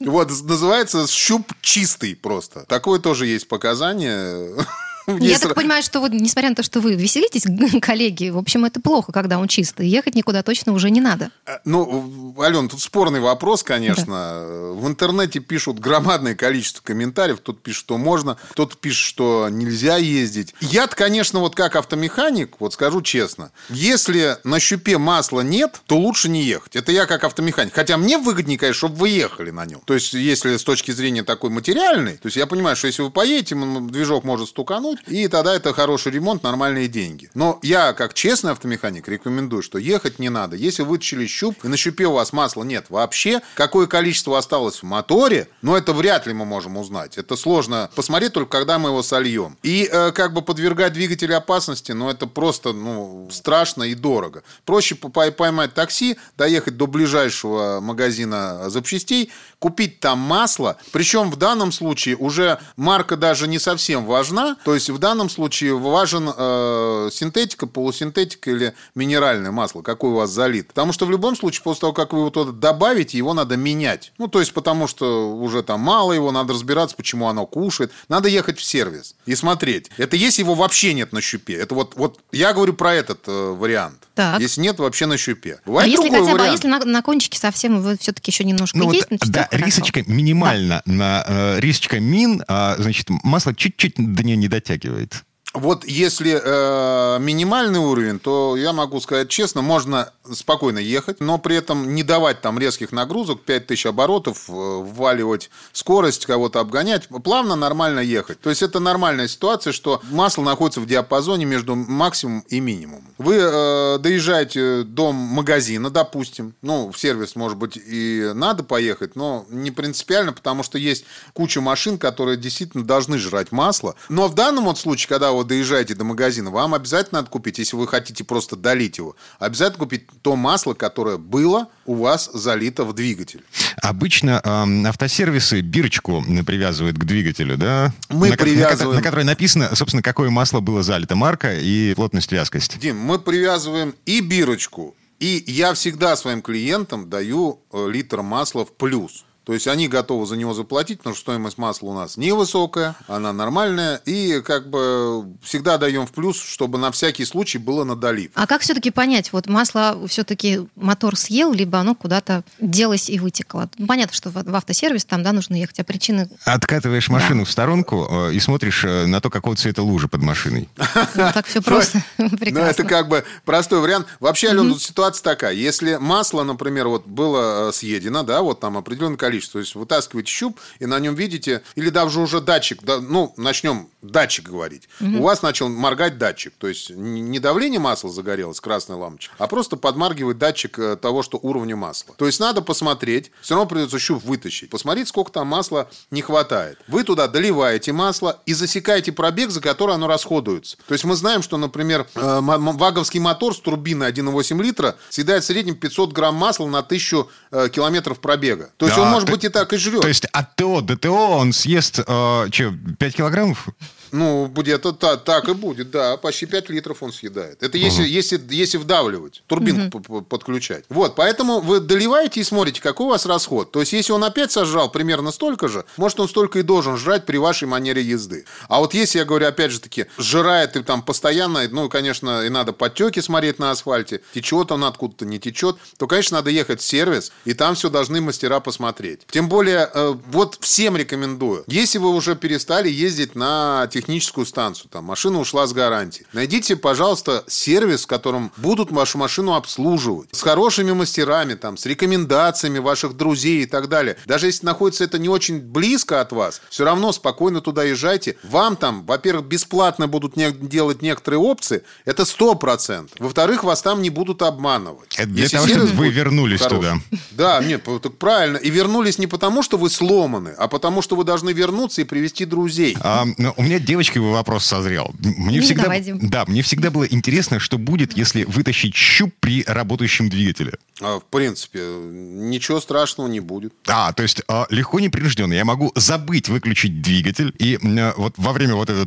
Вот, 0.00 0.30
называется 0.30 1.06
щуп 1.08 1.52
чистый 1.60 2.14
просто. 2.14 2.64
Такое 2.66 3.00
тоже 3.00 3.26
есть 3.26 3.48
показание. 3.48 4.54
Я 5.20 5.38
так 5.38 5.54
понимаю, 5.54 5.82
что 5.82 6.00
вот, 6.00 6.12
несмотря 6.12 6.50
на 6.50 6.56
то, 6.56 6.62
что 6.62 6.80
вы 6.80 6.94
веселитесь, 6.94 7.44
коллеги, 7.80 8.30
в 8.30 8.38
общем, 8.38 8.64
это 8.64 8.80
плохо, 8.80 9.12
когда 9.12 9.38
он 9.38 9.48
чистый. 9.48 9.88
Ехать 9.88 10.14
никуда 10.14 10.42
точно 10.42 10.72
уже 10.72 10.90
не 10.90 11.00
надо. 11.00 11.30
Э, 11.46 11.58
ну, 11.64 12.34
Ален, 12.40 12.68
тут 12.68 12.80
спорный 12.80 13.20
вопрос, 13.20 13.62
конечно. 13.62 14.72
В 14.72 14.86
интернете 14.86 15.40
пишут 15.40 15.78
громадное 15.78 16.34
количество 16.34 16.82
комментариев. 16.82 17.40
Кто-то 17.40 17.60
пишет, 17.60 17.80
что 17.80 17.98
можно, 17.98 18.36
кто-то 18.50 18.76
пишет, 18.76 19.06
что 19.06 19.48
нельзя 19.50 19.96
ездить. 19.96 20.54
я 20.60 20.86
конечно, 20.86 21.40
вот 21.40 21.54
как 21.54 21.76
автомеханик, 21.76 22.56
вот 22.60 22.72
скажу 22.72 23.02
честно, 23.02 23.50
если 23.68 24.38
на 24.44 24.58
щупе 24.58 24.98
масла 24.98 25.40
нет, 25.40 25.80
то 25.86 25.96
лучше 25.96 26.28
не 26.28 26.42
ехать. 26.42 26.76
Это 26.76 26.92
я 26.92 27.06
как 27.06 27.24
автомеханик. 27.24 27.74
Хотя 27.74 27.96
мне 27.96 28.18
выгоднее, 28.18 28.58
конечно, 28.58 28.78
чтобы 28.78 28.96
вы 28.96 29.08
ехали 29.10 29.50
на 29.50 29.66
нем. 29.66 29.80
То 29.84 29.94
есть, 29.94 30.14
если 30.14 30.56
с 30.56 30.64
точки 30.64 30.90
зрения 30.90 31.22
такой 31.22 31.50
материальной, 31.50 32.16
то 32.16 32.26
есть 32.26 32.36
я 32.36 32.46
понимаю, 32.46 32.76
что 32.76 32.86
если 32.86 33.02
вы 33.02 33.10
поедете, 33.10 33.54
движок 33.54 34.24
может 34.24 34.48
стукануть, 34.48 34.95
щупануть, 34.96 35.08
и 35.08 35.28
тогда 35.28 35.54
это 35.54 35.72
хороший 35.72 36.12
ремонт, 36.12 36.42
нормальные 36.42 36.88
деньги. 36.88 37.30
Но 37.34 37.58
я, 37.62 37.92
как 37.92 38.14
честный 38.14 38.52
автомеханик, 38.52 39.08
рекомендую, 39.08 39.62
что 39.62 39.78
ехать 39.78 40.18
не 40.18 40.28
надо. 40.28 40.56
Если 40.56 40.82
вытащили 40.82 41.26
щуп, 41.26 41.64
и 41.64 41.68
на 41.68 41.76
щупе 41.76 42.06
у 42.06 42.12
вас 42.12 42.32
масла 42.32 42.64
нет 42.64 42.86
вообще, 42.88 43.40
какое 43.54 43.86
количество 43.86 44.38
осталось 44.38 44.82
в 44.82 44.84
моторе, 44.84 45.48
ну, 45.62 45.74
это 45.74 45.92
вряд 45.92 46.26
ли 46.26 46.32
мы 46.32 46.44
можем 46.44 46.76
узнать. 46.76 47.18
Это 47.18 47.36
сложно 47.36 47.90
посмотреть 47.94 48.32
только, 48.32 48.50
когда 48.50 48.78
мы 48.78 48.90
его 48.90 49.02
сольем. 49.02 49.56
И 49.62 49.88
э, 49.90 50.12
как 50.12 50.32
бы 50.32 50.42
подвергать 50.42 50.92
двигатель 50.92 51.32
опасности, 51.34 51.92
ну, 51.92 52.08
это 52.10 52.26
просто, 52.26 52.72
ну, 52.72 53.28
страшно 53.30 53.84
и 53.84 53.94
дорого. 53.94 54.42
Проще 54.64 54.94
поймать 54.94 55.74
такси, 55.74 56.16
доехать 56.36 56.76
до 56.76 56.86
ближайшего 56.86 57.80
магазина 57.80 58.68
запчастей, 58.70 59.30
купить 59.58 60.00
там 60.00 60.18
масло. 60.18 60.76
Причем 60.92 61.30
в 61.30 61.36
данном 61.36 61.72
случае 61.72 62.16
уже 62.16 62.58
марка 62.76 63.16
даже 63.16 63.48
не 63.48 63.58
совсем 63.58 64.04
важна. 64.04 64.56
То 64.64 64.74
есть 64.74 64.85
в 64.92 64.98
данном 64.98 65.28
случае 65.28 65.76
важен 65.76 66.30
э, 66.36 67.08
синтетика, 67.12 67.66
полусинтетика 67.66 68.50
или 68.50 68.74
минеральное 68.94 69.50
масло, 69.50 69.82
какое 69.82 70.12
у 70.12 70.14
вас 70.14 70.30
залит. 70.30 70.68
Потому 70.68 70.92
что 70.92 71.06
в 71.06 71.10
любом 71.10 71.36
случае, 71.36 71.62
после 71.62 71.82
того, 71.82 71.92
как 71.92 72.12
вы 72.12 72.20
его 72.20 72.30
туда 72.30 72.52
добавите, 72.52 73.18
его 73.18 73.34
надо 73.34 73.56
менять. 73.56 74.12
Ну, 74.18 74.28
то 74.28 74.40
есть 74.40 74.52
потому 74.52 74.86
что 74.86 75.34
уже 75.34 75.62
там 75.62 75.80
мало 75.80 76.12
его, 76.12 76.30
надо 76.32 76.54
разбираться, 76.54 76.96
почему 76.96 77.28
оно 77.28 77.46
кушает. 77.46 77.92
Надо 78.08 78.28
ехать 78.28 78.58
в 78.58 78.64
сервис 78.64 79.14
и 79.26 79.34
смотреть. 79.34 79.90
Это 79.96 80.16
если 80.16 80.42
его 80.42 80.54
вообще 80.54 80.94
нет 80.94 81.12
на 81.12 81.20
щупе. 81.20 81.54
Это 81.54 81.74
вот, 81.74 81.94
вот 81.96 82.20
я 82.32 82.52
говорю 82.52 82.74
про 82.74 82.94
этот 82.94 83.20
э, 83.26 83.30
вариант. 83.32 84.06
Так. 84.14 84.40
Если 84.40 84.60
нет, 84.60 84.78
вообще 84.78 85.06
на 85.06 85.18
щупе. 85.18 85.58
А 85.64 85.66
Бывает 85.66 85.88
а 85.88 85.90
если 85.90 86.08
хотя 86.08 86.32
бы, 86.32 86.40
а 86.40 86.46
если 86.46 86.68
на, 86.68 86.78
на 86.78 87.02
кончике 87.02 87.38
совсем 87.38 87.82
вы 87.82 87.98
все-таки 87.98 88.30
еще 88.30 88.44
немножко 88.44 88.78
ну, 88.78 88.90
есть, 88.90 89.08
вот, 89.10 89.20
да, 89.26 89.48
рисочка 89.50 90.02
минимально 90.06 90.82
да. 90.86 90.92
на 90.92 91.24
э, 91.26 91.60
рисочка 91.60 92.00
мин, 92.00 92.42
а, 92.48 92.76
значит, 92.78 93.08
масло 93.08 93.54
чуть-чуть 93.54 93.94
до 93.96 94.22
нее 94.22 94.36
не 94.36 94.48
дотягивает. 94.48 94.75
articulate. 94.76 95.25
Вот 95.56 95.86
если 95.86 96.38
э, 96.42 97.18
минимальный 97.18 97.78
уровень, 97.78 98.18
то 98.18 98.56
я 98.56 98.74
могу 98.74 99.00
сказать 99.00 99.30
честно, 99.30 99.62
можно 99.62 100.12
спокойно 100.30 100.78
ехать, 100.78 101.20
но 101.20 101.38
при 101.38 101.56
этом 101.56 101.94
не 101.94 102.02
давать 102.02 102.42
там 102.42 102.58
резких 102.58 102.92
нагрузок, 102.92 103.40
5000 103.42 103.86
оборотов, 103.86 104.50
э, 104.50 104.52
вваливать 104.52 105.50
скорость, 105.72 106.26
кого-то 106.26 106.60
обгонять, 106.60 107.08
плавно, 107.24 107.56
нормально 107.56 108.00
ехать. 108.00 108.38
То 108.40 108.50
есть 108.50 108.60
это 108.60 108.80
нормальная 108.80 109.28
ситуация, 109.28 109.72
что 109.72 110.02
масло 110.10 110.42
находится 110.42 110.80
в 110.80 110.86
диапазоне 110.86 111.46
между 111.46 111.74
максимум 111.74 112.44
и 112.48 112.60
минимум. 112.60 113.02
Вы 113.16 113.36
э, 113.36 113.98
доезжаете 113.98 114.82
до 114.82 115.12
магазина, 115.12 115.88
допустим, 115.88 116.54
ну, 116.60 116.92
в 116.92 116.98
сервис, 116.98 117.34
может 117.34 117.56
быть, 117.56 117.78
и 117.78 118.30
надо 118.34 118.62
поехать, 118.62 119.16
но 119.16 119.46
не 119.48 119.70
принципиально, 119.70 120.34
потому 120.34 120.62
что 120.62 120.76
есть 120.76 121.06
куча 121.32 121.62
машин, 121.62 121.96
которые 121.96 122.36
действительно 122.36 122.84
должны 122.84 123.16
жрать 123.16 123.52
масло. 123.52 123.94
Но 124.10 124.28
в 124.28 124.34
данном 124.34 124.64
вот 124.64 124.78
случае, 124.78 125.08
когда 125.08 125.32
вы 125.32 125.45
доезжаете 125.46 125.94
до 125.94 126.04
магазина, 126.04 126.50
вам 126.50 126.74
обязательно 126.74 127.20
надо 127.20 127.30
купить, 127.30 127.58
если 127.58 127.76
вы 127.76 127.88
хотите 127.88 128.24
просто 128.24 128.56
долить 128.56 128.98
его, 128.98 129.16
обязательно 129.38 129.78
купить 129.78 130.06
то 130.22 130.36
масло, 130.36 130.74
которое 130.74 131.16
было 131.16 131.68
у 131.86 131.94
вас 131.94 132.30
залито 132.32 132.84
в 132.84 132.92
двигатель. 132.92 133.42
Обычно 133.82 134.40
э, 134.42 134.86
автосервисы 134.88 135.60
бирочку 135.60 136.24
привязывают 136.46 136.98
к 136.98 137.04
двигателю, 137.04 137.56
да? 137.56 137.92
Мы 138.08 138.30
на, 138.30 138.36
привязываем... 138.36 138.90
На, 138.90 138.96
на 138.96 139.02
которой 139.02 139.24
написано, 139.24 139.74
собственно, 139.74 140.02
какое 140.02 140.30
масло 140.30 140.60
было 140.60 140.82
залито, 140.82 141.16
марка 141.16 141.54
и 141.54 141.94
плотность 141.94 142.32
вязкость. 142.32 142.78
Дим, 142.78 142.98
мы 142.98 143.18
привязываем 143.18 143.94
и 144.04 144.20
бирочку, 144.20 144.94
и 145.18 145.44
я 145.46 145.72
всегда 145.74 146.16
своим 146.16 146.42
клиентам 146.42 147.08
даю 147.08 147.60
э, 147.72 147.88
литр 147.90 148.22
масла 148.22 148.64
в 148.64 148.72
плюс. 148.72 149.24
То 149.46 149.52
есть 149.52 149.68
они 149.68 149.86
готовы 149.86 150.26
за 150.26 150.36
него 150.36 150.54
заплатить, 150.54 150.98
потому 150.98 151.14
что 151.14 151.22
стоимость 151.22 151.56
масла 151.56 151.90
у 151.90 151.94
нас 151.94 152.16
невысокая, 152.16 152.96
она 153.06 153.32
нормальная, 153.32 154.00
и 154.04 154.40
как 154.40 154.68
бы 154.68 155.24
всегда 155.40 155.78
даем 155.78 156.04
в 156.04 156.10
плюс, 156.10 156.42
чтобы 156.42 156.78
на 156.78 156.90
всякий 156.90 157.24
случай 157.24 157.58
было 157.58 157.84
на 157.84 157.94
долив. 157.94 158.32
А 158.34 158.48
как 158.48 158.62
все-таки 158.62 158.90
понять, 158.90 159.32
вот 159.32 159.46
масло 159.46 159.96
все-таки 160.08 160.62
мотор 160.74 161.14
съел, 161.14 161.52
либо 161.52 161.78
оно 161.78 161.94
куда-то 161.94 162.42
делось 162.60 163.08
и 163.08 163.20
вытекло? 163.20 163.70
Понятно, 163.86 164.16
что 164.16 164.30
в 164.30 164.56
автосервис 164.56 165.04
там, 165.04 165.22
да, 165.22 165.32
нужно 165.32 165.54
ехать, 165.54 165.78
а 165.78 165.84
причины... 165.84 166.28
Откатываешь 166.44 167.08
машину 167.08 167.42
да. 167.42 167.44
в 167.44 167.50
сторонку 167.52 168.08
э, 168.10 168.32
и 168.34 168.40
смотришь 168.40 168.84
э, 168.84 169.06
на 169.06 169.20
то, 169.20 169.30
какого 169.30 169.54
цвета 169.54 169.82
лужа 169.82 170.08
под 170.08 170.22
машиной. 170.22 170.68
Ну, 171.14 171.30
так 171.32 171.46
все 171.46 171.62
просто. 171.62 172.02
Ну, 172.18 172.60
это 172.60 172.82
как 172.82 173.08
бы 173.08 173.24
простой 173.44 173.80
вариант. 173.80 174.08
Вообще, 174.18 174.48
Алена, 174.48 174.76
ситуация 174.76 175.22
такая. 175.22 175.52
Если 175.52 175.96
масло, 175.96 176.42
например, 176.42 176.88
вот 176.88 177.06
было 177.06 177.68
э, 177.68 177.72
съедено, 177.72 178.24
да, 178.24 178.42
вот 178.42 178.58
там 178.60 178.76
определенное 178.76 179.16
количество, 179.16 179.35
количество. 179.36 179.58
То 179.58 179.60
есть 179.60 179.74
вытаскиваете 179.74 180.30
щуп, 180.30 180.60
и 180.78 180.86
на 180.86 180.98
нем 180.98 181.14
видите, 181.14 181.62
или 181.74 181.90
даже 181.90 182.20
уже 182.20 182.40
датчик, 182.40 182.82
да, 182.82 183.00
ну, 183.00 183.32
начнем 183.36 183.88
датчик 184.02 184.48
говорить. 184.48 184.88
Угу. 185.00 185.18
У 185.18 185.22
вас 185.22 185.42
начал 185.42 185.68
моргать 185.68 186.18
датчик. 186.18 186.54
То 186.58 186.68
есть 186.68 186.90
не 186.90 187.38
давление 187.38 187.80
масла 187.80 188.10
загорелось, 188.10 188.60
красная 188.60 188.96
лампочка, 188.96 189.34
а 189.38 189.46
просто 189.46 189.76
подмаргивает 189.76 190.38
датчик 190.38 190.78
э, 190.78 190.96
того, 190.96 191.22
что 191.22 191.38
уровня 191.42 191.76
масла. 191.76 192.14
То 192.16 192.26
есть 192.26 192.40
надо 192.40 192.62
посмотреть, 192.62 193.30
все 193.40 193.54
равно 193.54 193.68
придется 193.68 193.98
щуп 193.98 194.22
вытащить, 194.24 194.70
посмотреть, 194.70 195.08
сколько 195.08 195.32
там 195.32 195.48
масла 195.48 195.88
не 196.10 196.22
хватает. 196.22 196.78
Вы 196.88 197.04
туда 197.04 197.28
доливаете 197.28 197.92
масло 197.92 198.42
и 198.46 198.54
засекаете 198.54 199.12
пробег, 199.12 199.50
за 199.50 199.60
который 199.60 199.94
оно 199.94 200.06
расходуется. 200.06 200.76
То 200.86 200.94
есть 200.94 201.04
мы 201.04 201.16
знаем, 201.16 201.42
что, 201.42 201.56
например, 201.56 202.06
э, 202.14 202.40
ваговский 202.40 203.20
мотор 203.20 203.54
с 203.54 203.60
турбиной 203.60 204.10
1,8 204.10 204.62
литра 204.62 204.96
съедает 205.10 205.42
в 205.42 205.46
среднем 205.46 205.74
500 205.74 206.12
грамм 206.12 206.34
масла 206.34 206.66
на 206.66 206.78
1000 206.78 207.26
э, 207.50 207.68
километров 207.70 208.20
пробега. 208.20 208.70
То 208.76 208.86
есть 208.86 208.96
да, 208.96 209.02
он 209.02 209.08
может 209.08 209.25
быть 209.26 209.44
и 209.44 209.48
так 209.48 209.72
и 209.72 209.76
жрет. 209.76 210.02
То 210.02 210.08
есть 210.08 210.24
от 210.26 210.56
ТО 210.56 210.80
до 210.80 210.96
ТО 210.96 211.38
он 211.38 211.52
съест 211.52 212.00
э, 212.06 212.48
что, 212.52 212.74
5 212.98 213.16
килограммов? 213.16 213.68
Ну, 214.12 214.46
где-то 214.46 214.92
так, 214.92 215.24
так 215.24 215.48
и 215.48 215.54
будет, 215.54 215.90
да. 215.90 216.16
Почти 216.16 216.46
5 216.46 216.70
литров 216.70 217.02
он 217.02 217.12
съедает. 217.12 217.62
Это 217.62 217.78
если, 217.78 218.02
угу. 218.02 218.08
если, 218.08 218.40
если 218.50 218.78
вдавливать, 218.78 219.42
турбинку 219.46 219.98
угу. 219.98 220.22
подключать. 220.22 220.84
Вот, 220.88 221.14
поэтому 221.14 221.60
вы 221.60 221.80
доливаете 221.80 222.40
и 222.40 222.44
смотрите, 222.44 222.80
какой 222.80 223.06
у 223.06 223.10
вас 223.10 223.26
расход. 223.26 223.72
То 223.72 223.80
есть, 223.80 223.92
если 223.92 224.12
он 224.12 224.24
опять 224.24 224.52
сожрал 224.52 224.90
примерно 224.90 225.30
столько 225.30 225.68
же, 225.68 225.84
может, 225.96 226.20
он 226.20 226.28
столько 226.28 226.58
и 226.58 226.62
должен 226.62 226.96
жрать 226.96 227.26
при 227.26 227.36
вашей 227.36 227.68
манере 227.68 228.02
езды. 228.02 228.44
А 228.68 228.80
вот 228.80 228.94
если, 228.94 229.18
я 229.18 229.24
говорю, 229.24 229.46
опять 229.46 229.72
же 229.72 229.80
таки, 229.80 230.06
жирает 230.18 230.76
и 230.76 230.82
там 230.82 231.02
постоянно, 231.02 231.66
ну, 231.70 231.88
конечно, 231.88 232.44
и 232.44 232.48
надо 232.48 232.72
подтеки 232.72 233.20
смотреть 233.20 233.58
на 233.58 233.70
асфальте, 233.70 234.20
течет 234.34 234.72
он 234.72 234.84
откуда-то, 234.84 235.24
не 235.24 235.38
течет, 235.38 235.76
то, 235.98 236.06
конечно, 236.06 236.38
надо 236.38 236.50
ехать 236.50 236.80
в 236.80 236.84
сервис, 236.84 237.32
и 237.44 237.54
там 237.54 237.74
все 237.74 237.90
должны 237.90 238.20
мастера 238.20 238.60
посмотреть. 238.60 239.20
Тем 239.30 239.48
более, 239.48 239.90
э, 239.92 240.14
вот 240.26 240.58
всем 240.60 240.96
рекомендую. 240.96 241.64
Если 241.66 241.98
вы 241.98 242.10
уже 242.10 242.36
перестали 242.36 242.88
ездить 242.88 243.34
на 243.34 243.86
техническую 244.00 244.44
станцию, 244.46 244.90
там 244.90 245.04
машина 245.04 245.40
ушла 245.40 245.66
с 245.66 245.72
гарантией, 245.72 246.26
найдите, 246.34 246.76
пожалуйста, 246.76 247.44
сервис, 247.46 248.04
в 248.04 248.06
котором 248.06 248.52
будут 248.58 248.90
вашу 248.90 249.16
машину 249.18 249.54
обслуживать, 249.54 250.28
с 250.32 250.42
хорошими 250.42 250.92
мастерами, 250.92 251.54
там, 251.54 251.76
с 251.76 251.86
рекомендациями 251.86 252.78
ваших 252.78 253.16
друзей 253.16 253.62
и 253.62 253.66
так 253.66 253.88
далее. 253.88 254.16
Даже 254.26 254.46
если 254.46 254.66
находится 254.66 255.04
это 255.04 255.18
не 255.18 255.28
очень 255.28 255.60
близко 255.60 256.20
от 256.20 256.32
вас, 256.32 256.60
все 256.68 256.84
равно 256.84 257.12
спокойно 257.12 257.60
туда 257.60 257.84
езжайте. 257.84 258.36
Вам 258.42 258.76
там, 258.76 259.06
во-первых, 259.06 259.46
бесплатно 259.46 260.08
будут 260.08 260.36
не- 260.36 260.52
делать 260.52 261.00
некоторые 261.02 261.40
опции, 261.40 261.82
это 262.04 262.24
сто 262.24 262.54
процентов. 262.54 263.18
Во-вторых, 263.18 263.64
вас 263.64 263.80
там 263.82 264.02
не 264.02 264.10
будут 264.10 264.42
обманывать. 264.42 265.14
Это 265.16 265.28
для 265.28 265.44
если 265.44 265.56
того, 265.56 265.68
чтобы 265.68 265.86
вы 265.86 266.08
вернулись 266.10 266.60
хороший. 266.60 266.76
туда. 266.76 267.18
Да, 267.30 267.60
нет, 267.64 267.84
так 268.02 268.16
правильно. 268.18 268.58
И 268.58 268.70
вернулись 268.70 269.18
не 269.18 269.26
потому, 269.26 269.62
что 269.62 269.78
вы 269.78 269.88
сломаны, 269.90 270.50
а 270.58 270.68
потому, 270.68 271.00
что 271.02 271.16
вы 271.16 271.24
должны 271.24 271.50
вернуться 271.50 272.02
и 272.02 272.04
привести 272.04 272.44
друзей. 272.44 272.96
А, 273.00 273.24
ну, 273.38 273.54
у 273.56 273.62
меня 273.62 273.78
девочка 273.86 274.20
вопрос 274.20 274.66
созрел. 274.66 275.14
Мне 275.18 275.60
всегда, 275.60 275.84
давай, 275.84 276.02
да, 276.04 276.44
мне 276.46 276.62
всегда 276.62 276.90
было 276.90 277.04
интересно, 277.04 277.58
что 277.60 277.78
будет, 277.78 278.16
если 278.16 278.44
вытащить 278.44 278.94
щуп 278.94 279.32
при 279.40 279.64
работающем 279.66 280.28
двигателе. 280.28 280.74
А, 281.00 281.20
в 281.20 281.24
принципе, 281.24 281.80
ничего 281.80 282.80
страшного 282.80 283.28
не 283.28 283.40
будет. 283.40 283.72
А, 283.86 284.12
то 284.12 284.22
есть 284.22 284.42
а, 284.48 284.66
легко 284.70 284.98
непринужденно. 284.98 285.52
Я 285.52 285.64
могу 285.64 285.92
забыть 285.94 286.48
выключить 286.48 287.02
двигатель, 287.02 287.54
и 287.58 287.78
а, 287.82 288.14
вот 288.16 288.34
во 288.36 288.52
время 288.52 288.74
вот 288.74 288.90
этого 288.90 289.06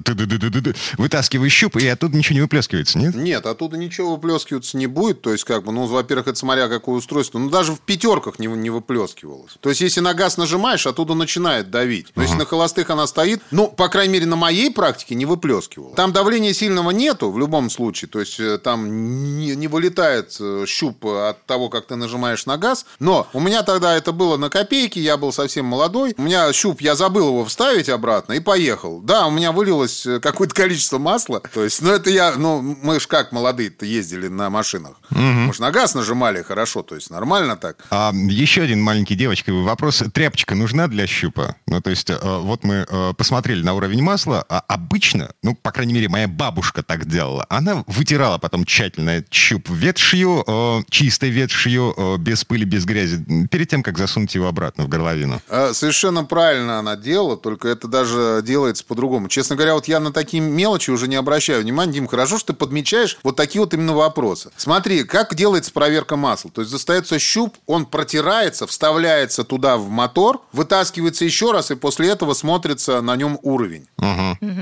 вытаскиваю 0.98 1.50
щуп, 1.50 1.78
и 1.78 1.88
оттуда 1.88 2.15
ничего 2.15 2.36
не 2.36 2.42
выплескивается, 2.42 2.98
нет? 2.98 3.15
Нет, 3.15 3.46
оттуда 3.46 3.78
ничего 3.78 4.15
выплескиваться 4.15 4.78
не 4.78 4.88
будет. 4.88 5.22
То 5.22 5.32
есть, 5.32 5.44
как 5.44 5.63
бы, 5.63 5.72
ну, 5.72 5.86
во-первых, 5.86 6.28
это 6.28 6.38
смотря 6.38 6.68
какое 6.68 6.96
устройство. 6.96 7.39
Ну, 7.39 7.50
даже 7.50 7.74
в 7.74 7.80
пятерках 7.80 8.39
не, 8.39 8.48
не 8.48 8.70
выплескивалось. 8.70 9.58
То 9.60 9.70
есть, 9.70 9.82
если 9.82 10.00
на 10.00 10.13
газ 10.13 10.38
нажимаешь, 10.38 10.88
оттуда 10.88 11.15
начинает 11.15 11.70
давить. 11.70 12.08
Ага. 12.15 12.24
если 12.24 12.38
на 12.38 12.46
холостых 12.46 12.89
она 12.89 13.08
стоит, 13.08 13.42
ну, 13.52 13.68
по 13.68 13.89
крайней 13.89 14.13
мере, 14.13 14.26
на 14.26 14.36
моей 14.36 14.68
практике 14.69 15.15
не 15.15 15.25
выплескивала. 15.25 15.95
Там 15.95 16.12
давления 16.13 16.53
сильного 16.53 16.91
нету 16.91 17.32
в 17.32 17.39
любом 17.39 17.69
случае. 17.69 18.10
То 18.10 18.19
есть, 18.19 18.39
э, 18.39 18.58
там 18.58 19.38
не, 19.39 19.55
не 19.55 19.67
вылетает 19.67 20.36
э, 20.39 20.65
щуп 20.67 21.05
от 21.05 21.45
того, 21.45 21.69
как 21.69 21.88
ты 21.88 21.95
нажимаешь 21.95 22.45
на 22.45 22.58
газ. 22.58 22.86
Но 22.99 23.27
у 23.34 23.39
меня 23.39 23.63
тогда 23.63 23.95
это 23.95 24.12
было 24.12 24.38
на 24.38 24.49
копейки, 24.49 24.99
я 24.99 25.17
был 25.17 25.32
совсем 25.32 25.65
молодой. 25.65 26.13
У 26.17 26.21
меня 26.21 26.51
щуп, 26.53 26.82
я 26.82 26.95
забыл 26.95 27.29
его 27.29 27.45
вставить 27.45 27.89
обратно 27.89 28.34
и 28.34 28.39
поехал. 28.39 29.01
Да, 29.01 29.27
у 29.27 29.32
меня 29.32 29.51
вылилось 29.51 30.05
э, 30.05 30.19
какое-то 30.19 30.53
количество 30.53 30.97
масла. 30.97 31.41
То 31.53 31.63
есть, 31.63 31.82
ну 31.82 31.91
это 31.91 32.10
я, 32.10 32.34
ну 32.36 32.62
мы 32.62 32.99
ж 32.99 33.08
как 33.08 33.32
молодые-то 33.32 33.86
ездили 33.86 34.27
на 34.27 34.49
машинах. 34.49 34.99
Угу. 35.12 35.19
Мы 35.19 35.53
ж 35.53 35.60
на 35.60 35.71
газ 35.71 35.95
нажимали 35.95 36.41
хорошо, 36.41 36.84
то 36.84 36.95
есть 36.95 37.10
нормально 37.10 37.58
так. 37.58 37.77
А, 37.89 38.12
еще 38.13 38.62
один 38.62 38.82
маленький 38.82 39.15
девочка 39.15 39.51
вопрос. 39.51 40.03
Тряпочка 40.13 40.55
нужна 40.55 40.88
для 40.88 41.08
щупа? 41.08 41.55
Ну 41.67 41.82
то 41.82 41.89
есть, 41.89 42.10
вот 42.21 42.63
мы 42.63 42.86
посмотрели 43.17 43.63
на 43.63 43.73
уровень 43.73 44.01
масла, 44.01 44.45
а 44.49 44.59
а, 44.60 44.74
обычно, 44.74 45.32
ну, 45.43 45.56
по 45.56 45.72
крайней 45.72 45.93
мере, 45.93 46.10
моя 46.10 46.28
бабушка 46.28 46.84
так 46.84 47.06
делала, 47.06 47.45
она 47.50 47.84
вытирала 47.88 48.38
потом 48.38 48.65
тщательно 48.65 49.24
щуп 49.32 49.69
ветшью, 49.69 50.43
э, 50.45 50.82
чистой 50.89 51.30
ветшью, 51.30 51.93
э, 51.95 52.17
без 52.17 52.43
пыли, 52.43 52.65
без 52.65 52.86
грязи, 52.86 53.48
перед 53.50 53.69
тем, 53.69 53.84
как 53.84 53.98
засунуть 53.98 54.36
его 54.36 54.48
обратно 54.48 54.84
в 54.84 54.88
горловину. 54.88 55.41
Э, 55.50 55.72
Совершенно 55.74 56.24
правильно 56.24 56.80
она 56.80 56.95
делала, 56.95 57.38
только 57.38 57.67
это 57.67 57.88
даже 57.88 58.41
делается 58.43 58.84
по-другому. 58.86 59.30
Честно 59.30 59.56
говоря, 59.56 59.76
вот 59.76 59.88
я 59.88 60.00
на 60.00 60.12
такие 60.12 60.41
мелочи 60.41 60.91
уже 60.91 61.08
не 61.08 61.15
обращаю 61.15 61.62
внимания. 61.62 61.93
Дим, 61.93 62.08
хорошо, 62.08 62.38
что 62.38 62.54
ты 62.54 62.60
подмечаешь 62.60 63.17
вот 63.24 63.36
такие 63.36 63.62
вот 63.62 63.74
именно 63.74 63.93
вопросы. 63.93 64.52
Смотри, 64.58 65.04
как 65.04 65.36
делается 65.36 65.72
проверка 65.72 66.15
масла. 66.15 66.52
То 66.52 66.62
есть 66.62 66.72
достается 66.72 67.19
щуп, 67.19 67.58
он 67.65 67.86
протирается, 67.86 68.67
вставляется 68.67 69.43
туда 69.43 69.78
в 69.78 69.89
мотор, 69.89 70.41
вытаскивается 70.52 71.26
еще 71.26 71.52
раз, 71.52 71.72
и 71.72 71.76
после 71.76 72.10
этого 72.10 72.34
смотрится 72.34 73.02
на 73.02 73.15
нем 73.15 73.39
уровень. 73.41 73.88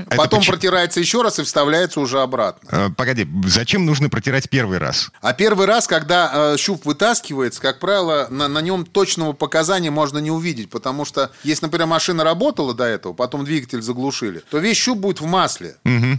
Это 0.06 0.16
Потом 0.16 0.40
почему- 0.40 0.54
протирается 0.54 1.00
еще 1.00 1.22
раз 1.22 1.38
и 1.38 1.42
вставляется 1.42 2.00
уже 2.00 2.20
обратно. 2.20 2.68
Э, 2.70 2.88
Погоди, 2.96 3.26
зачем 3.46 3.86
нужно 3.86 4.08
протирать 4.08 4.48
первый 4.50 4.78
раз? 4.78 5.10
А 5.20 5.32
первый 5.32 5.66
раз, 5.66 5.86
когда 5.86 6.52
э, 6.54 6.56
щуп 6.58 6.84
вытаскивается, 6.84 7.60
как 7.60 7.78
правило, 7.78 8.26
на, 8.30 8.48
на 8.48 8.60
нем 8.60 8.84
точного 8.84 9.32
показания 9.32 9.90
можно 9.90 10.18
не 10.18 10.30
увидеть, 10.30 10.70
потому 10.70 11.04
что 11.04 11.30
если, 11.42 11.66
например, 11.66 11.86
машина 11.86 12.24
работала 12.24 12.74
до 12.74 12.84
этого, 12.84 13.12
потом 13.12 13.44
двигатель 13.44 13.82
заглушили, 13.82 14.42
то 14.50 14.58
весь 14.58 14.76
щуп 14.76 14.98
будет 14.98 15.20
в 15.20 15.26
масле. 15.26 15.76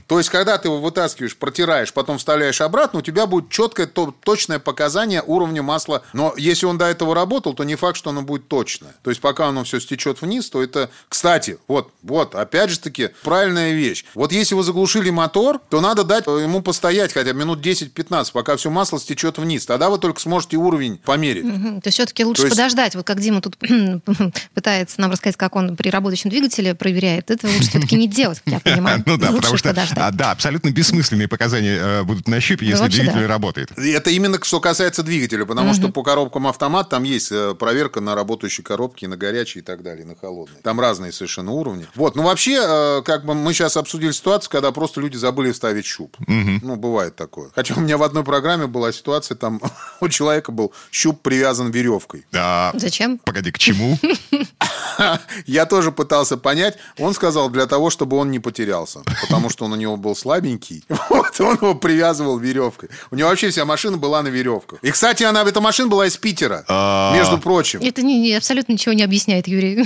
То 0.08 0.18
есть, 0.18 0.30
когда 0.30 0.58
ты 0.58 0.68
его 0.68 0.80
вытаскиваешь, 0.80 1.36
протираешь, 1.38 1.94
потом 1.94 2.18
вставляешь 2.18 2.62
обратно, 2.62 3.00
у 3.00 3.02
тебя 3.02 3.26
будет 3.26 3.50
четкое, 3.50 3.88
то- 3.88 4.14
точное 4.24 4.60
показание 4.60 5.22
уровня 5.26 5.62
масла. 5.64 6.02
Но 6.14 6.34
если 6.38 6.66
он 6.66 6.78
до 6.78 6.86
этого 6.86 7.14
работал, 7.16 7.54
то 7.54 7.64
не 7.64 7.76
факт, 7.76 7.98
что 7.98 8.10
оно 8.10 8.22
будет 8.22 8.48
точное. 8.48 8.96
То 9.04 9.10
есть, 9.10 9.22
пока 9.22 9.48
оно 9.48 9.64
все 9.64 9.80
стечет 9.80 10.22
вниз, 10.22 10.50
то 10.50 10.62
это... 10.64 10.90
Кстати, 11.08 11.58
вот, 11.68 11.92
вот, 12.04 12.36
опять 12.36 12.70
же 12.70 12.80
таки, 12.80 13.10
правильная 13.60 13.74
вещь. 13.74 14.06
Вот 14.14 14.32
если 14.32 14.56
вы 14.56 14.64
заглушили 14.64 15.10
мотор, 15.10 15.60
то 15.70 15.82
надо 15.82 16.04
дать 16.04 16.26
ему 16.28 16.62
постоять 16.62 17.14
хотя 17.14 17.34
бы 17.34 17.40
минут 17.40 17.66
10-15, 17.66 18.32
пока 18.34 18.56
все 18.56 18.70
масло 18.70 19.00
стечет 19.00 19.38
вниз. 19.38 19.66
Тогда 19.66 19.90
вы 19.90 19.98
только 19.98 20.20
сможете 20.22 20.58
уровень 20.58 20.98
померить. 20.98 21.44
Мгм. 21.44 21.82
То 21.82 21.88
есть 21.88 21.96
все-таки 21.98 22.26
лучше 22.26 22.44
То 22.44 22.48
есть- 22.48 22.58
подождать. 22.58 22.96
Вот 22.96 23.06
как 23.06 23.20
Дима 23.20 23.42
тут 23.42 23.58
пытается 24.54 25.02
нам 25.02 25.12
рассказать, 25.12 25.38
как 25.38 25.56
он 25.56 25.76
при 25.76 25.90
работающем 25.90 26.30
двигателе 26.30 26.76
проверяет. 26.76 27.32
Это 27.32 27.48
лучше 27.48 27.70
все-таки 27.70 27.96
не 27.96 28.08
делать, 28.08 28.42
как 28.44 28.54
я 28.54 28.60
понимаю. 28.60 29.04
Ну 29.10 29.18
да, 29.18 29.32
потому 29.32 29.58
что, 29.58 29.72
а, 29.72 30.12
да, 30.12 30.32
абсолютно 30.32 30.70
бессмысленные 30.70 31.28
показания 31.28 31.78
э, 31.80 32.04
будут 32.04 32.28
на 32.28 32.40
щупе, 32.40 32.68
если 32.68 32.88
двигатель 32.88 33.26
работает. 33.26 33.72
И 33.78 33.90
Это 33.90 34.12
именно 34.12 34.38
что 34.44 34.60
касается 34.60 35.04
двигателя, 35.04 35.46
потому 35.46 35.74
что 35.74 35.90
по 35.90 36.04
коробкам 36.04 36.48
автомат 36.48 36.90
там 36.90 37.04
есть 37.04 37.32
э, 37.32 37.56
проверка 37.56 38.02
на 38.02 38.14
работающие 38.14 38.64
коробки, 38.64 39.06
на 39.06 39.18
горячие 39.18 39.62
и 39.62 39.66
так 39.66 39.82
далее, 39.82 40.06
на 40.06 40.16
холодные. 40.16 40.62
Там 40.62 40.80
разные 40.80 41.12
совершенно 41.12 41.52
уровни. 41.52 41.88
Вот, 41.96 42.16
ну 42.16 42.24
вообще, 42.24 42.60
э, 42.62 43.02
как 43.04 43.26
бы 43.26 43.34
мы 43.34 43.49
сейчас 43.54 43.78
обсудили 43.78 44.12
ситуацию, 44.12 44.50
когда 44.52 44.72
просто 44.72 45.02
люди 45.02 45.18
забыли 45.18 45.52
вставить 45.52 45.86
щуп. 45.86 46.16
Ну, 46.28 46.76
бывает 46.76 47.16
такое. 47.16 47.50
Хотя 47.56 47.76
у 47.76 47.80
меня 47.80 47.98
в 47.98 48.04
одной 48.04 48.24
программе 48.24 48.68
была 48.68 48.92
ситуация, 48.92 49.36
там 49.36 49.62
у 50.02 50.10
человека 50.10 50.52
был 50.52 50.74
щуп 50.92 51.22
привязан 51.22 51.72
веревкой. 51.72 52.26
Да. 52.32 52.72
Зачем? 52.76 53.18
Погоди, 53.20 53.52
к 53.52 53.58
чему? 53.58 53.98
Я 55.46 55.66
тоже 55.66 55.92
пытался 55.92 56.38
понять. 56.38 56.78
Он 56.98 57.14
сказал, 57.14 57.50
для 57.50 57.66
того, 57.66 57.90
чтобы 57.90 58.18
он 58.18 58.32
не 58.32 58.40
потерялся. 58.40 59.00
Потому 59.22 59.50
что 59.50 59.66
он 59.66 59.74
у 59.74 59.76
него 59.76 59.98
был 59.98 60.16
слабенький. 60.16 60.84
Вот, 61.10 61.42
он 61.42 61.56
его 61.56 61.74
привязывал 61.76 62.38
веревкой. 62.38 62.90
У 63.12 63.16
него 63.16 63.30
вообще 63.30 63.50
вся 63.50 63.66
машина 63.66 63.98
была 63.98 64.22
на 64.22 64.28
веревках. 64.28 64.80
И, 64.84 64.92
кстати, 64.92 65.24
она, 65.24 65.42
эта 65.42 65.60
машина 65.60 65.90
была 65.90 66.06
из 66.06 66.18
Питера. 66.18 66.64
А. 66.68 67.14
Между 67.16 67.40
прочим. 67.40 67.80
Это 67.82 68.04
не, 68.04 68.20
не- 68.20 68.36
абсолютно 68.36 68.74
ничего 68.74 68.94
не 68.94 69.04
объясняет, 69.04 69.48
Юрий. 69.48 69.86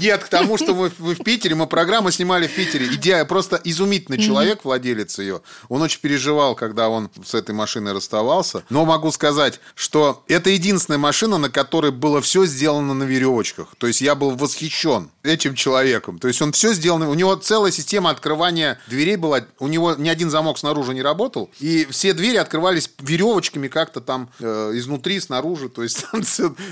Нет, 0.00 0.24
к 0.24 0.28
тому, 0.28 0.56
что 0.58 0.74
мы, 0.74 0.90
мы 0.98 1.14
в 1.14 1.22
Питере, 1.22 1.54
мы 1.54 1.66
программу 1.66 2.10
снимали 2.10 2.46
в 2.46 2.54
Питере. 2.54 2.86
Идея 2.94 3.24
просто 3.24 3.60
изумительный 3.62 4.18
человек, 4.18 4.64
владелец 4.64 5.18
ее. 5.18 5.42
Он 5.68 5.82
очень 5.82 6.00
переживал, 6.00 6.54
когда 6.54 6.88
он 6.88 7.10
с 7.24 7.34
этой 7.34 7.54
машиной 7.54 7.92
расставался. 7.92 8.62
Но 8.70 8.84
могу 8.84 9.10
сказать, 9.12 9.60
что 9.74 10.24
это 10.28 10.50
единственная 10.50 10.98
машина, 10.98 11.38
на 11.38 11.50
которой 11.50 11.90
было 11.90 12.20
все 12.20 12.46
сделано 12.46 12.94
на 12.94 13.04
веревочках. 13.04 13.74
То 13.78 13.86
есть 13.86 14.00
я 14.00 14.14
был 14.14 14.30
восхищен 14.32 15.10
этим 15.22 15.54
человеком. 15.54 16.18
То 16.18 16.28
есть 16.28 16.42
он 16.42 16.52
все 16.52 16.72
сделано. 16.72 17.08
У 17.08 17.14
него 17.14 17.34
целая 17.36 17.72
система 17.72 18.10
открывания 18.10 18.78
дверей 18.88 19.16
была. 19.16 19.44
У 19.58 19.68
него 19.68 19.94
ни 19.94 20.08
один 20.08 20.30
замок 20.30 20.58
снаружи 20.58 20.94
не 20.94 21.02
работал. 21.02 21.50
И 21.60 21.86
все 21.90 22.12
двери 22.12 22.36
открывались 22.36 22.90
веревочками 23.00 23.68
как-то 23.68 24.00
там 24.00 24.30
э, 24.40 24.72
изнутри, 24.74 25.20
снаружи. 25.20 25.68
То 25.68 25.82
есть 25.82 26.04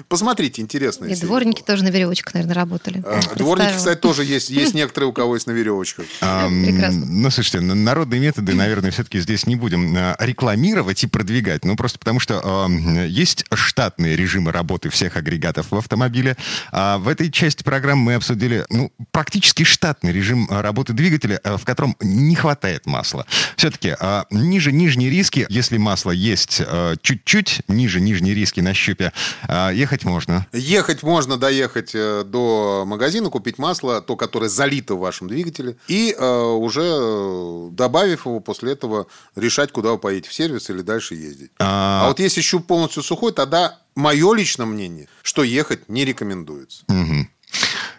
посмотрите, 0.09 0.63
интересно. 0.63 1.07
И 1.07 1.17
дворники 1.17 1.63
тоже 1.63 1.85
на 1.85 1.89
веревочках, 1.89 2.35
наверное, 2.35 2.55
работали. 2.55 3.03
А, 3.11 3.35
Дворники, 3.37 3.77
кстати, 3.77 3.99
тоже 3.99 4.25
есть. 4.25 4.51
Есть 4.51 4.75
некоторые, 4.81 5.11
у 5.11 5.13
кого 5.13 5.35
есть 5.35 5.47
на 5.47 5.53
веревочках. 5.53 6.07
Прекрасно. 6.21 7.07
Ну, 7.07 7.31
слушайте, 7.31 7.61
народные 7.61 8.21
методы, 8.21 8.55
наверное, 8.55 8.91
все-таки 8.91 9.21
здесь 9.21 9.47
не 9.47 9.57
будем 9.57 9.95
а, 9.97 10.17
рекламировать 10.19 11.03
и 11.05 11.07
продвигать. 11.07 11.65
Ну, 11.65 11.77
просто 11.77 11.99
потому 11.99 12.21
что 12.21 12.69
есть 13.07 13.45
штатные 13.53 14.17
режимы 14.17 14.53
работы 14.53 14.91
всех 14.91 15.17
агрегатов 15.17 15.71
в 15.71 15.77
автомобиле. 15.77 16.37
А 16.73 16.99
в 16.99 17.09
этой 17.09 17.31
части 17.31 17.63
программы 17.63 18.03
мы 18.03 18.15
обсудили 18.15 18.65
ну, 18.71 18.93
практически 19.11 19.65
штатный 19.65 20.13
режим 20.13 20.47
а, 20.51 20.63
работы 20.63 20.93
двигателя, 20.93 21.41
в 21.45 21.65
котором 21.65 21.97
не 22.01 22.35
хватает 22.35 22.87
масла. 22.87 23.27
Все-таки 23.57 23.95
а, 23.99 24.27
ниже 24.31 24.73
нижние 24.73 25.11
риски, 25.11 25.47
если 25.49 25.77
масло 25.79 26.11
есть 26.11 26.63
чуть-чуть, 27.03 27.63
ниже 27.69 28.01
нижние 28.01 28.35
риски 28.35 28.61
на 28.61 28.75
щупе, 28.75 29.13
а, 29.49 29.71
ехать 29.71 30.05
можно. 30.05 30.47
Ехать 30.53 31.03
можно 31.03 31.37
доехать 31.37 31.91
э, 31.95 32.25
до 32.25 32.85
магазина, 32.87 33.00
купить 33.31 33.59
масло, 33.59 34.01
то, 34.01 34.17
которое 34.17 34.49
залито 34.49 34.95
в 34.95 35.01
вашем 35.01 35.29
двигателе, 35.29 35.77
и 35.89 36.15
э, 36.17 36.43
уже 36.43 36.83
э, 36.85 37.69
добавив 37.73 38.27
его, 38.27 38.41
после 38.41 38.73
этого 38.73 39.07
решать, 39.37 39.73
куда 39.73 39.91
вы 39.91 39.99
поедете, 39.99 40.31
в 40.31 40.35
сервис 40.35 40.71
или 40.71 40.83
дальше 40.83 41.15
ездить. 41.15 41.51
А, 41.59 42.05
А 42.05 42.09
вот 42.09 42.21
если 42.21 42.41
щуп 42.41 42.67
полностью 42.67 43.03
сухой, 43.03 43.33
тогда 43.33 43.79
мое 43.95 44.35
личное 44.35 44.67
мнение, 44.67 45.09
что 45.23 45.43
ехать 45.43 45.89
не 45.89 46.05
рекомендуется. 46.05 46.85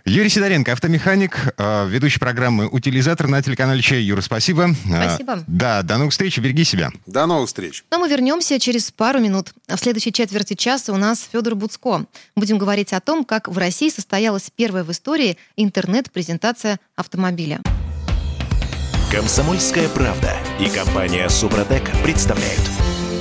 Юрий 0.06 0.30
Сидоренко, 0.30 0.72
автомеханик, 0.72 1.54
э, 1.58 1.88
ведущий 1.88 2.20
программы 2.20 2.68
«Утилизатор» 2.68 3.28
на 3.28 3.42
телеканале 3.42 3.82
«Чай». 3.82 4.02
Юра, 4.02 4.22
спасибо. 4.22 4.70
Э, 4.86 5.04
Спасибо. 5.06 5.44
Да, 5.48 5.84
до 5.84 5.98
новых 5.98 6.12
встреч, 6.12 6.38
береги 6.40 6.64
себя. 6.64 6.90
До 7.06 7.26
новых 7.28 7.48
встреч. 7.48 7.84
Но 7.92 8.00
мы 8.00 8.10
вернемся 8.10 8.60
через 8.60 8.92
пару 8.92 9.20
минут. 9.20 9.54
В 9.68 9.78
следующей 9.78 10.12
четверти 10.12 10.56
часа 10.56 10.92
у 10.92 10.98
нас 10.98 11.28
Федор 11.32 11.56
Буцко. 11.56 12.06
Будем 12.36 12.58
говорить 12.58 12.94
о 12.94 13.00
том, 13.00 13.24
как 13.24 13.48
в 13.48 13.58
России 13.58 13.90
состоялась 13.90 14.50
первая 14.56 14.84
в 14.84 14.92
истории 14.92 15.38
интернет-презентация 15.56 16.80
автомобиля. 16.96 17.60
Комсомольская 19.12 19.90
правда 19.90 20.36
и 20.60 20.70
компания 20.70 21.28
Супротек 21.30 21.84
представляют. 22.04 22.62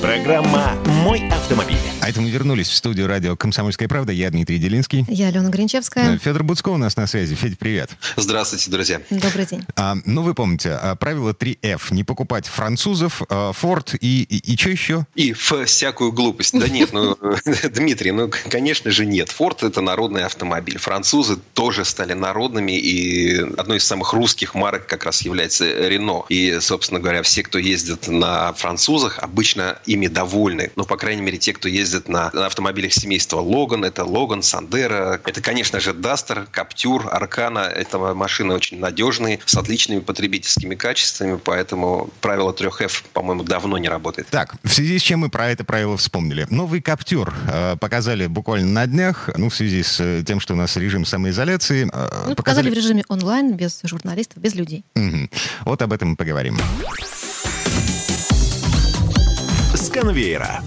Программа 0.01 0.73
«Мой 0.87 1.29
автомобиль». 1.29 1.77
А 2.03 2.09
это 2.09 2.23
мы 2.23 2.31
вернулись 2.31 2.69
в 2.69 2.75
студию 2.75 3.07
радио 3.07 3.37
«Комсомольская 3.37 3.87
правда». 3.87 4.11
Я 4.11 4.31
Дмитрий 4.31 4.57
Делинский. 4.59 5.05
Я 5.07 5.29
Алена 5.29 5.51
Гринчевская. 5.51 6.17
Федор 6.17 6.45
Буцко 6.45 6.71
у 6.71 6.79
нас 6.79 6.97
на 6.97 7.07
связи. 7.07 7.35
Федь, 7.35 7.59
привет. 7.59 7.91
Здравствуйте, 8.17 8.71
друзья. 8.71 9.03
Добрый 9.11 9.45
день. 9.45 9.67
А, 9.77 9.97
ну, 10.07 10.23
вы 10.23 10.33
помните, 10.33 10.71
а, 10.81 10.97
правило 10.97 11.35
3F. 11.35 11.93
Не 11.93 12.03
покупать 12.03 12.47
французов, 12.47 13.21
а, 13.29 13.53
Форд 13.53 13.95
и, 14.01 14.23
и, 14.23 14.57
что 14.57 14.71
еще? 14.71 15.07
И 15.15 15.35
всякую 15.35 16.13
глупость. 16.13 16.59
Да 16.59 16.69
нет, 16.69 16.95
ну, 16.95 17.19
Дмитрий, 17.75 18.13
ну, 18.13 18.31
конечно 18.49 18.91
же 18.91 19.05
нет. 19.05 19.29
Форд– 19.29 19.63
это 19.65 19.83
народный 19.83 20.25
автомобиль. 20.25 20.79
Французы 20.79 21.37
тоже 21.53 21.85
стали 21.85 22.15
народными, 22.15 22.73
и 22.79 23.41
одной 23.59 23.77
из 23.77 23.85
самых 23.85 24.15
русских 24.15 24.55
марок 24.55 24.87
как 24.87 25.05
раз 25.05 25.21
является 25.21 25.67
Рено. 25.67 26.25
И, 26.31 26.61
собственно 26.61 26.99
говоря, 26.99 27.23
все, 27.23 27.43
кто 27.43 27.59
ездит 27.59 28.09
на 28.09 28.55
французах, 28.55 29.19
обычно 29.19 29.79
ими 29.85 30.07
довольны. 30.07 30.71
Ну, 30.77 30.87
по 30.87 30.97
крайней 30.97 31.21
мере, 31.21 31.37
те, 31.37 31.53
кто 31.53 31.69
ездит 31.69 31.90
на, 32.09 32.31
на 32.33 32.47
автомобилях 32.47 32.93
семейства 32.93 33.41
Логан, 33.41 33.85
это 33.85 34.05
Логан, 34.05 34.43
Сандера, 34.43 35.21
это, 35.25 35.41
конечно 35.43 35.81
же, 35.81 35.93
Дастер, 35.93 36.47
Каптюр, 36.51 37.09
Аркана. 37.11 37.61
Это 37.61 37.99
машины 38.15 38.55
очень 38.55 38.79
надежные, 38.79 39.41
с 39.45 39.57
отличными 39.57 40.01
потребительскими 40.01 40.75
качествами, 40.75 41.39
поэтому 41.43 42.11
правило 42.21 42.53
3F, 42.53 43.05
по-моему, 43.13 43.43
давно 43.45 43.79
не 43.79 43.89
работает. 43.89 44.29
Так, 44.29 44.55
в 44.63 44.73
связи 44.73 44.99
с 44.99 45.03
чем 45.03 45.21
мы 45.21 45.31
про 45.31 45.49
это 45.51 45.65
правило 45.65 45.97
вспомнили. 45.97 46.47
Новый 46.51 46.81
Каптюр 46.81 47.33
э, 47.53 47.77
показали 47.77 48.27
буквально 48.27 48.69
на 48.69 48.87
днях, 48.87 49.31
ну, 49.37 49.49
в 49.51 49.55
связи 49.55 49.83
с 49.83 50.01
э, 50.01 50.23
тем, 50.27 50.41
что 50.41 50.55
у 50.55 50.57
нас 50.57 50.77
режим 50.77 51.05
самоизоляции. 51.05 51.89
э, 51.93 52.09
Ну, 52.29 52.35
показали 52.35 52.71
в 52.71 52.75
режиме 52.75 53.05
онлайн, 53.09 53.55
без 53.55 53.81
журналистов, 53.85 54.39
без 54.43 54.55
людей. 54.55 54.85
Мгм. 54.95 55.31
Вот 55.65 55.83
об 55.83 55.93
этом 55.93 56.11
мы 56.11 56.17
поговорим. 56.17 56.59
С 59.75 59.89
конвейера. 59.89 60.63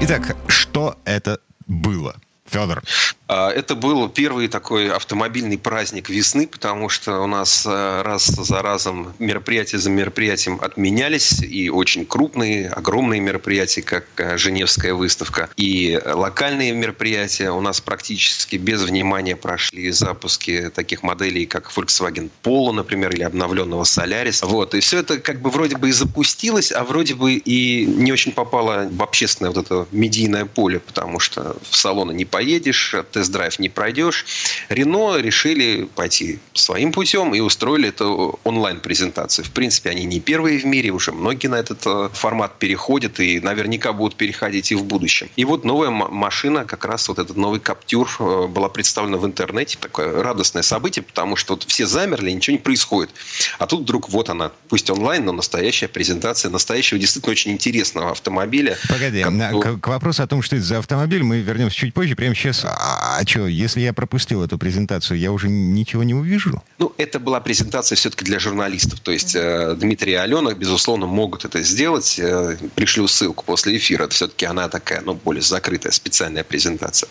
Итак, 0.00 0.36
что 0.46 0.96
это 1.04 1.40
было? 1.66 2.14
Федор. 2.46 2.84
А, 3.28 3.50
это 3.50 3.74
был 3.74 4.08
первый 4.08 4.48
такой 4.48 4.90
автомобильный 4.90 5.58
праздник 5.58 6.08
весны, 6.08 6.46
потому 6.46 6.88
что 6.88 7.20
у 7.20 7.26
нас 7.26 7.66
э, 7.66 8.02
раз 8.02 8.26
за 8.26 8.62
разом 8.62 9.12
мероприятия 9.18 9.78
за 9.78 9.90
мероприятием 9.90 10.58
отменялись, 10.62 11.42
и 11.42 11.68
очень 11.68 12.06
крупные, 12.06 12.70
огромные 12.70 13.20
мероприятия, 13.20 13.82
как 13.82 14.06
э, 14.16 14.38
Женевская 14.38 14.94
выставка, 14.94 15.50
и 15.56 16.00
локальные 16.04 16.72
мероприятия 16.72 17.50
у 17.50 17.60
нас 17.60 17.82
практически 17.82 18.56
без 18.56 18.82
внимания 18.82 19.36
прошли 19.36 19.90
запуски 19.90 20.70
таких 20.74 21.02
моделей, 21.02 21.44
как 21.44 21.70
Volkswagen 21.70 22.30
Polo, 22.42 22.72
например, 22.72 23.10
или 23.10 23.24
обновленного 23.24 23.84
Solaris. 23.84 24.44
Вот. 24.46 24.74
И 24.74 24.80
все 24.80 25.00
это 25.00 25.18
как 25.18 25.42
бы 25.42 25.50
вроде 25.50 25.76
бы 25.76 25.90
и 25.90 25.92
запустилось, 25.92 26.72
а 26.72 26.82
вроде 26.82 27.14
бы 27.14 27.34
и 27.34 27.84
не 27.84 28.10
очень 28.10 28.32
попало 28.32 28.88
в 28.90 29.02
общественное 29.02 29.50
вот 29.50 29.66
это 29.66 29.86
медийное 29.92 30.46
поле, 30.46 30.80
потому 30.80 31.20
что 31.20 31.58
в 31.68 31.76
салоны 31.76 32.12
не 32.12 32.24
поедешь, 32.24 32.94
тест-драйв 33.18 33.58
не 33.58 33.68
пройдешь. 33.68 34.24
Рено 34.68 35.16
решили 35.16 35.88
пойти 35.96 36.38
своим 36.54 36.92
путем 36.92 37.34
и 37.34 37.40
устроили 37.40 37.88
эту 37.88 38.38
онлайн-презентацию. 38.44 39.44
В 39.44 39.50
принципе, 39.50 39.90
они 39.90 40.04
не 40.04 40.20
первые 40.20 40.60
в 40.60 40.64
мире, 40.64 40.90
уже 40.90 41.10
многие 41.10 41.48
на 41.48 41.56
этот 41.56 41.82
э, 41.84 42.10
формат 42.12 42.58
переходят 42.60 43.18
и 43.18 43.40
наверняка 43.40 43.92
будут 43.92 44.14
переходить 44.14 44.70
и 44.70 44.76
в 44.76 44.84
будущем. 44.84 45.28
И 45.34 45.44
вот 45.44 45.64
новая 45.64 45.90
машина, 45.90 46.64
как 46.64 46.84
раз 46.84 47.08
вот 47.08 47.18
этот 47.18 47.36
новый 47.36 47.58
Каптюр 47.58 48.08
э, 48.20 48.46
была 48.46 48.68
представлена 48.68 49.16
в 49.16 49.26
интернете. 49.26 49.78
Такое 49.80 50.22
радостное 50.22 50.62
событие, 50.62 51.02
потому 51.02 51.34
что 51.34 51.54
вот 51.54 51.64
все 51.64 51.86
замерли, 51.86 52.30
ничего 52.30 52.52
не 52.52 52.62
происходит. 52.62 53.10
А 53.58 53.66
тут 53.66 53.80
вдруг 53.80 54.10
вот 54.10 54.30
она, 54.30 54.52
пусть 54.68 54.90
онлайн, 54.90 55.24
но 55.24 55.32
настоящая 55.32 55.88
презентация 55.88 56.50
настоящего 56.50 57.00
действительно 57.00 57.32
очень 57.32 57.50
интересного 57.50 58.12
автомобиля. 58.12 58.76
Погоди, 58.88 59.24
к, 59.24 59.80
к 59.80 59.88
вопросу 59.88 60.22
о 60.22 60.28
том, 60.28 60.42
что 60.42 60.54
это 60.54 60.64
за 60.64 60.78
автомобиль, 60.78 61.24
мы 61.24 61.40
вернемся 61.40 61.76
чуть 61.76 61.94
позже. 61.94 62.14
Прямо 62.14 62.34
сейчас 62.36 62.64
а, 63.08 63.26
что, 63.26 63.46
если 63.46 63.80
я 63.80 63.92
пропустил 63.92 64.42
эту 64.42 64.58
презентацию, 64.58 65.18
я 65.18 65.32
уже 65.32 65.48
ничего 65.48 66.02
не 66.02 66.14
увижу? 66.14 66.62
Ну, 66.78 66.92
это 66.98 67.18
была 67.18 67.40
презентация 67.40 67.96
все-таки 67.96 68.24
для 68.24 68.38
журналистов. 68.38 69.00
То 69.00 69.12
есть 69.12 69.34
э, 69.34 69.74
Дмитрий 69.76 70.12
и 70.12 70.16
Алена, 70.16 70.52
безусловно, 70.52 71.06
могут 71.06 71.44
это 71.44 71.62
сделать. 71.62 72.18
Э, 72.18 72.56
пришлю 72.74 73.08
ссылку 73.08 73.44
после 73.44 73.78
эфира. 73.78 74.04
Это 74.04 74.14
все-таки 74.14 74.44
она 74.44 74.68
такая, 74.68 75.00
ну, 75.00 75.14
более 75.14 75.42
закрытая, 75.42 75.92
специальная 75.92 76.44
презентация. 76.44 77.08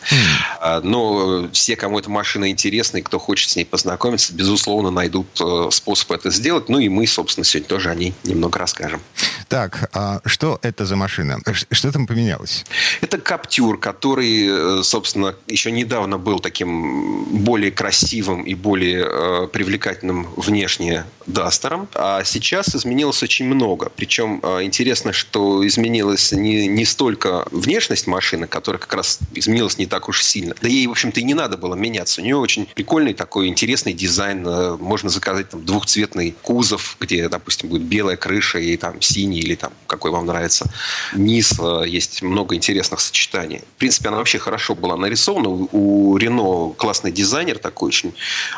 Mm. 0.61 0.81
Но 0.83 1.49
все, 1.51 1.75
кому 1.75 1.99
эта 1.99 2.09
машина 2.09 2.49
интересна 2.49 2.97
и 2.97 3.01
кто 3.01 3.17
хочет 3.17 3.49
с 3.49 3.55
ней 3.55 3.65
познакомиться, 3.65 4.33
безусловно, 4.33 4.91
найдут 4.91 5.27
э, 5.41 5.69
способ 5.71 6.11
это 6.11 6.29
сделать. 6.29 6.69
Ну 6.69 6.79
и 6.79 6.89
мы, 6.89 7.07
собственно, 7.07 7.43
сегодня 7.43 7.69
тоже 7.69 7.89
о 7.89 7.95
ней 7.95 8.13
немного 8.23 8.59
расскажем. 8.59 9.01
Так, 9.47 9.89
а 9.93 10.21
что 10.25 10.59
это 10.61 10.85
за 10.85 10.95
машина? 10.95 11.39
Что 11.71 11.91
там 11.91 12.05
поменялось? 12.05 12.65
Это 13.01 13.17
Каптюр, 13.17 13.79
который, 13.79 14.79
э, 14.79 14.83
собственно, 14.83 15.35
еще 15.47 15.71
недавно 15.87 16.17
был 16.17 16.39
таким 16.39 17.23
более 17.45 17.71
красивым 17.71 18.41
и 18.41 18.55
более 18.55 19.07
э, 19.09 19.47
привлекательным 19.47 20.27
внешне 20.35 21.05
Дастером, 21.27 21.87
а 21.93 22.23
сейчас 22.23 22.75
изменилось 22.75 23.23
очень 23.23 23.45
много. 23.45 23.91
Причем 23.95 24.39
э, 24.43 24.63
интересно, 24.63 25.13
что 25.13 25.65
изменилась 25.65 26.31
не, 26.31 26.67
не 26.67 26.85
столько 26.85 27.45
внешность 27.51 28.07
машины, 28.07 28.47
которая 28.47 28.79
как 28.79 28.93
раз 28.93 29.19
изменилась 29.33 29.77
не 29.77 29.85
так 29.85 30.09
уж 30.09 30.23
сильно. 30.23 30.55
Да 30.61 30.67
ей, 30.67 30.87
в 30.87 30.91
общем-то, 30.91 31.19
и 31.19 31.23
не 31.23 31.33
надо 31.33 31.57
было 31.57 31.75
меняться. 31.75 32.21
У 32.21 32.23
нее 32.23 32.35
очень 32.35 32.65
прикольный 32.65 33.13
такой 33.13 33.47
интересный 33.47 33.93
дизайн. 33.93 34.45
Э, 34.45 34.77
можно 34.77 35.09
заказать 35.09 35.49
там 35.49 35.65
двухцветный 35.65 36.35
кузов, 36.41 36.97
где, 36.99 37.29
допустим, 37.29 37.69
будет 37.69 37.83
белая 37.83 38.17
крыша 38.17 38.59
и 38.59 38.75
там 38.77 39.01
синий 39.01 39.39
или 39.39 39.55
там 39.55 39.71
какой 39.87 40.11
вам 40.11 40.25
нравится 40.25 40.69
низ. 41.13 41.53
Э, 41.59 41.83
есть 41.87 42.21
много 42.21 42.55
интересных 42.55 42.99
сочетаний. 42.99 43.59
В 43.75 43.79
принципе, 43.79 44.09
она 44.09 44.17
вообще 44.17 44.39
хорошо 44.39 44.75
была 44.75 44.97
нарисована. 44.97 45.67
У 45.77 46.17
Рено 46.17 46.73
классный 46.75 47.11
дизайнер 47.11 47.59
такой 47.59 47.89
очень. 47.89 48.13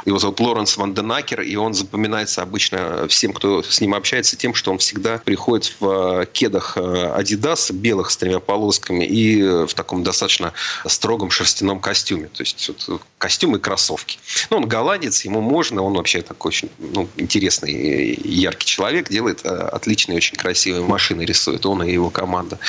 Его 0.05 0.19
зовут 0.19 0.39
Лоренс 0.39 0.77
Ванденакер, 0.77 1.41
и 1.41 1.55
он 1.57 1.73
запоминается 1.73 2.41
обычно 2.41 3.07
всем, 3.09 3.33
кто 3.33 3.61
с 3.61 3.81
ним 3.81 3.93
общается, 3.93 4.37
тем, 4.37 4.53
что 4.53 4.71
он 4.71 4.77
всегда 4.77 5.17
приходит 5.17 5.75
в 5.79 6.21
э, 6.21 6.25
кедах 6.31 6.77
Adidas 6.77 7.73
белых 7.73 8.09
с 8.11 8.15
тремя 8.15 8.39
полосками 8.39 9.03
и 9.03 9.41
в 9.43 9.73
таком 9.73 10.03
достаточно 10.03 10.53
строгом 10.85 11.29
шерстяном 11.29 11.81
костюме. 11.81 12.27
То 12.27 12.41
есть 12.43 12.71
вот, 12.87 13.01
костюм 13.17 13.57
и 13.57 13.59
кроссовки. 13.59 14.17
Ну, 14.49 14.57
он 14.57 14.67
голландец, 14.67 15.25
ему 15.25 15.41
можно, 15.41 15.81
он 15.81 15.95
вообще 15.95 16.21
такой 16.21 16.49
очень 16.49 16.69
ну, 16.79 17.09
интересный, 17.17 18.17
яркий 18.23 18.65
человек, 18.65 19.09
делает 19.09 19.41
э, 19.43 19.49
отличные, 19.49 20.15
очень 20.15 20.37
красивые 20.37 20.85
машины, 20.85 21.23
рисует 21.23 21.65
он 21.65 21.83
и 21.83 21.91
его 21.91 22.09
команда. 22.09 22.59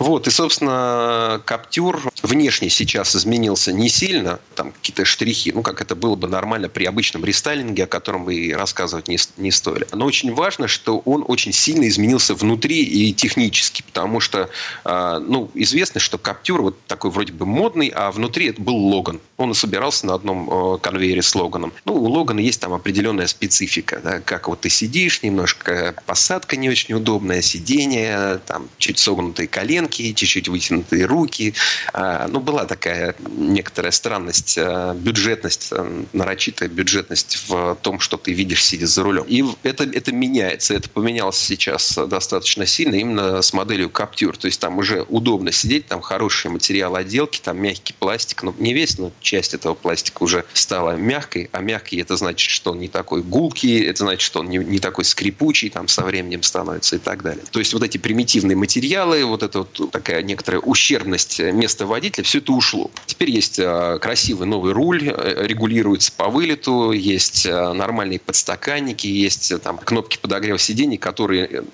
Вот, 0.00 0.26
и, 0.26 0.30
собственно, 0.30 1.40
Каптюр 1.44 2.02
внешне 2.22 2.68
сейчас 2.68 3.14
изменился 3.14 3.72
не 3.72 3.91
сильно, 3.92 4.40
там 4.54 4.72
какие-то 4.72 5.04
штрихи, 5.04 5.52
ну, 5.52 5.62
как 5.62 5.80
это 5.80 5.94
было 5.94 6.16
бы 6.16 6.28
нормально 6.28 6.68
при 6.68 6.84
обычном 6.84 7.24
рестайлинге, 7.24 7.84
о 7.84 7.86
котором 7.86 8.24
вы 8.24 8.34
и 8.36 8.52
рассказывать 8.52 9.08
не, 9.08 9.18
не 9.36 9.50
стоили. 9.50 9.86
Но 9.92 10.06
очень 10.06 10.32
важно, 10.34 10.68
что 10.68 10.98
он 10.98 11.24
очень 11.28 11.52
сильно 11.52 11.86
изменился 11.88 12.34
внутри 12.34 12.82
и 12.82 13.12
технически, 13.12 13.82
потому 13.82 14.20
что, 14.20 14.48
э, 14.84 15.18
ну, 15.26 15.50
известно, 15.54 16.00
что 16.00 16.18
Каптюр 16.18 16.62
вот 16.62 16.76
такой 16.86 17.10
вроде 17.10 17.32
бы 17.32 17.46
модный, 17.46 17.88
а 17.88 18.10
внутри 18.10 18.46
это 18.46 18.60
был 18.60 18.76
Логан. 18.76 19.20
Он 19.36 19.54
собирался 19.54 20.06
на 20.06 20.14
одном 20.14 20.48
э, 20.50 20.78
конвейере 20.78 21.22
с 21.22 21.34
Логаном. 21.34 21.72
Ну, 21.84 21.94
у 21.94 22.08
Логана 22.08 22.40
есть 22.40 22.60
там 22.60 22.72
определенная 22.72 23.26
специфика, 23.26 24.00
да, 24.02 24.20
как 24.20 24.48
вот 24.48 24.60
ты 24.60 24.70
сидишь, 24.70 25.22
немножко 25.22 25.94
посадка 26.06 26.56
не 26.56 26.70
очень 26.70 26.94
удобная, 26.94 27.42
сиденье, 27.42 28.40
там 28.46 28.68
чуть 28.78 28.98
согнутые 28.98 29.48
коленки, 29.48 30.12
чуть-чуть 30.12 30.48
вытянутые 30.48 31.04
руки. 31.04 31.54
А, 31.92 32.28
ну, 32.28 32.40
была 32.40 32.64
такая 32.64 33.14
некоторая 33.36 33.81
странность, 33.90 34.56
э, 34.56 34.94
бюджетность, 34.94 35.72
нарочитая 36.12 36.68
бюджетность 36.68 37.44
в 37.48 37.76
том, 37.82 38.00
что 38.00 38.16
ты 38.16 38.32
видишь, 38.32 38.64
сидя 38.64 38.86
за 38.86 39.02
рулем. 39.02 39.24
И 39.28 39.44
это, 39.62 39.84
это 39.84 40.12
меняется, 40.12 40.74
это 40.74 40.88
поменялось 40.88 41.38
сейчас 41.38 41.98
достаточно 42.06 42.66
сильно 42.66 42.94
именно 42.94 43.42
с 43.42 43.52
моделью 43.52 43.88
Capture. 43.88 44.36
То 44.36 44.46
есть 44.46 44.60
там 44.60 44.78
уже 44.78 45.02
удобно 45.08 45.52
сидеть, 45.52 45.86
там 45.86 46.00
хороший 46.00 46.50
материал 46.50 46.94
отделки, 46.96 47.40
там 47.40 47.60
мягкий 47.60 47.94
пластик, 47.98 48.42
ну, 48.42 48.54
не 48.58 48.72
весь, 48.74 48.98
но 48.98 49.12
часть 49.20 49.54
этого 49.54 49.74
пластика 49.74 50.22
уже 50.22 50.44
стала 50.54 50.96
мягкой, 50.96 51.48
а 51.52 51.60
мягкий 51.60 52.00
это 52.00 52.16
значит, 52.16 52.50
что 52.50 52.72
он 52.72 52.78
не 52.78 52.88
такой 52.88 53.22
гулкий, 53.22 53.84
это 53.84 54.04
значит, 54.04 54.22
что 54.22 54.40
он 54.40 54.48
не, 54.48 54.58
не 54.58 54.78
такой 54.78 55.04
скрипучий, 55.04 55.70
там 55.70 55.88
со 55.88 56.02
временем 56.02 56.42
становится 56.42 56.96
и 56.96 56.98
так 56.98 57.22
далее. 57.22 57.44
То 57.50 57.58
есть 57.58 57.72
вот 57.72 57.82
эти 57.82 57.98
примитивные 57.98 58.56
материалы, 58.56 59.24
вот 59.24 59.42
эта 59.42 59.60
вот 59.60 59.90
такая 59.90 60.22
некоторая 60.22 60.60
ущербность 60.60 61.40
места 61.40 61.86
водителя, 61.86 62.24
все 62.24 62.38
это 62.38 62.52
ушло. 62.52 62.90
Теперь 63.06 63.30
есть 63.30 63.58
э, 63.58 63.61
красивый 64.00 64.46
новый 64.46 64.72
руль, 64.72 65.08
э, 65.08 65.46
регулируется 65.46 66.12
по 66.12 66.28
вылету, 66.28 66.92
есть 66.92 67.46
э, 67.46 67.72
нормальные 67.72 68.20
подстаканники, 68.20 69.06
есть 69.06 69.52
там 69.62 69.78
кнопки 69.78 70.18
подогрева 70.18 70.58
сидений, 70.58 70.98
которые 70.98 71.64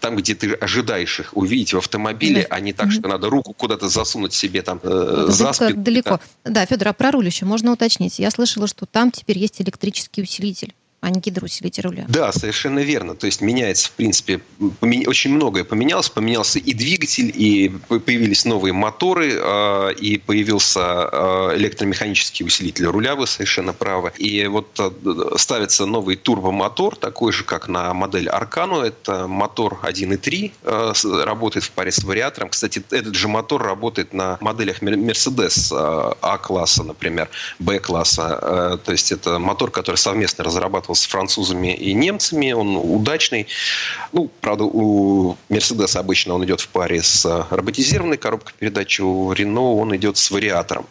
там, 0.00 0.16
где 0.16 0.34
ты 0.34 0.52
ожидаешь 0.54 1.20
их 1.20 1.36
увидеть 1.36 1.74
в 1.74 1.78
автомобиле, 1.78 2.46
да. 2.48 2.56
а 2.56 2.60
не 2.60 2.72
так, 2.72 2.90
что 2.92 3.08
надо 3.08 3.28
руку 3.30 3.52
куда-то 3.52 3.88
засунуть 3.88 4.32
себе 4.32 4.62
там 4.62 4.80
э, 4.82 5.26
за 5.28 5.52
спину. 5.52 5.82
Далеко. 5.82 6.20
Да, 6.44 6.64
Федор, 6.66 6.88
а 6.88 6.92
про 6.92 7.10
руль 7.10 7.26
еще 7.26 7.44
можно 7.44 7.72
уточнить. 7.72 8.18
Я 8.18 8.30
слышала, 8.30 8.66
что 8.66 8.86
там 8.86 9.10
теперь 9.10 9.38
есть 9.38 9.60
электрический 9.60 10.22
усилитель 10.22 10.74
а 11.00 11.10
не 11.10 11.20
гидроусилитель 11.20 11.82
руля. 11.82 12.06
Да, 12.08 12.32
совершенно 12.32 12.80
верно. 12.80 13.14
То 13.14 13.26
есть 13.26 13.40
меняется, 13.40 13.88
в 13.88 13.92
принципе, 13.92 14.40
очень 14.80 15.34
многое 15.34 15.64
поменялось. 15.64 16.08
Поменялся 16.08 16.58
и 16.58 16.72
двигатель, 16.72 17.32
и 17.34 17.68
появились 17.88 18.44
новые 18.44 18.72
моторы, 18.72 19.38
а, 19.38 19.90
и 19.90 20.18
появился 20.18 20.80
а, 20.80 21.56
электромеханический 21.56 22.44
усилитель 22.44 22.86
руля, 22.86 23.14
вы 23.14 23.26
совершенно 23.26 23.72
правы. 23.72 24.12
И 24.16 24.46
вот 24.46 24.68
а, 24.80 24.92
ставится 25.36 25.86
новый 25.86 26.16
турбомотор, 26.16 26.96
такой 26.96 27.32
же, 27.32 27.44
как 27.44 27.68
на 27.68 27.92
модель 27.92 28.28
Аркану. 28.28 28.80
Это 28.80 29.28
мотор 29.28 29.78
1.3, 29.82 31.24
работает 31.24 31.64
в 31.64 31.70
паре 31.72 31.92
с 31.92 32.02
вариатором. 32.02 32.48
Кстати, 32.48 32.82
этот 32.90 33.14
же 33.14 33.28
мотор 33.28 33.62
работает 33.62 34.14
на 34.14 34.38
моделях 34.40 34.82
Mercedes 34.82 36.16
А-класса, 36.22 36.84
например, 36.84 37.28
Б-класса. 37.58 38.80
То 38.84 38.92
есть 38.92 39.12
это 39.12 39.38
мотор, 39.38 39.70
который 39.70 39.96
совместно 39.96 40.44
разрабатывался 40.86 41.02
с 41.02 41.06
французами 41.06 41.74
и 41.74 41.92
немцами, 41.94 42.52
он 42.52 42.76
удачный. 42.76 43.46
Ну, 44.12 44.30
правда, 44.40 44.64
у 44.64 45.36
Мерседеса 45.48 46.00
обычно 46.00 46.34
он 46.34 46.44
идет 46.44 46.60
в 46.60 46.68
паре 46.68 47.02
с 47.02 47.46
роботизированной 47.50 48.16
коробкой 48.16 48.54
передач, 48.58 49.00
у 49.00 49.32
Рено 49.32 49.74
он 49.74 49.94
идет 49.96 50.16
с 50.16 50.30
вариатором. 50.30 50.86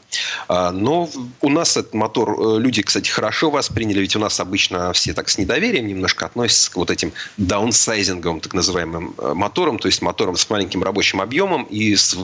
А, 0.48 0.72
но 0.72 1.10
у 1.42 1.50
нас 1.50 1.78
этот 1.78 1.94
мотор 1.94 2.30
э, 2.30 2.60
люди, 2.60 2.82
кстати, 2.82 3.10
хорошо 3.10 3.50
восприняли, 3.50 4.00
ведь 4.00 4.16
у 4.16 4.20
нас 4.20 4.40
обычно 4.40 4.92
все 4.94 5.14
так 5.14 5.30
с 5.30 5.38
недоверием 5.38 5.88
немножко 5.88 6.26
относятся 6.26 6.72
к 6.72 6.76
вот 6.76 6.92
этим 6.92 7.12
даунсайзинговым, 7.38 8.40
так 8.40 8.54
называемым 8.54 9.16
э, 9.18 9.34
моторам, 9.34 9.80
то 9.80 9.88
есть 9.88 10.02
моторам 10.02 10.36
с 10.36 10.50
маленьким 10.50 10.84
рабочим 10.84 11.22
объемом 11.22 11.64
и 11.64 11.96
с 11.96 12.18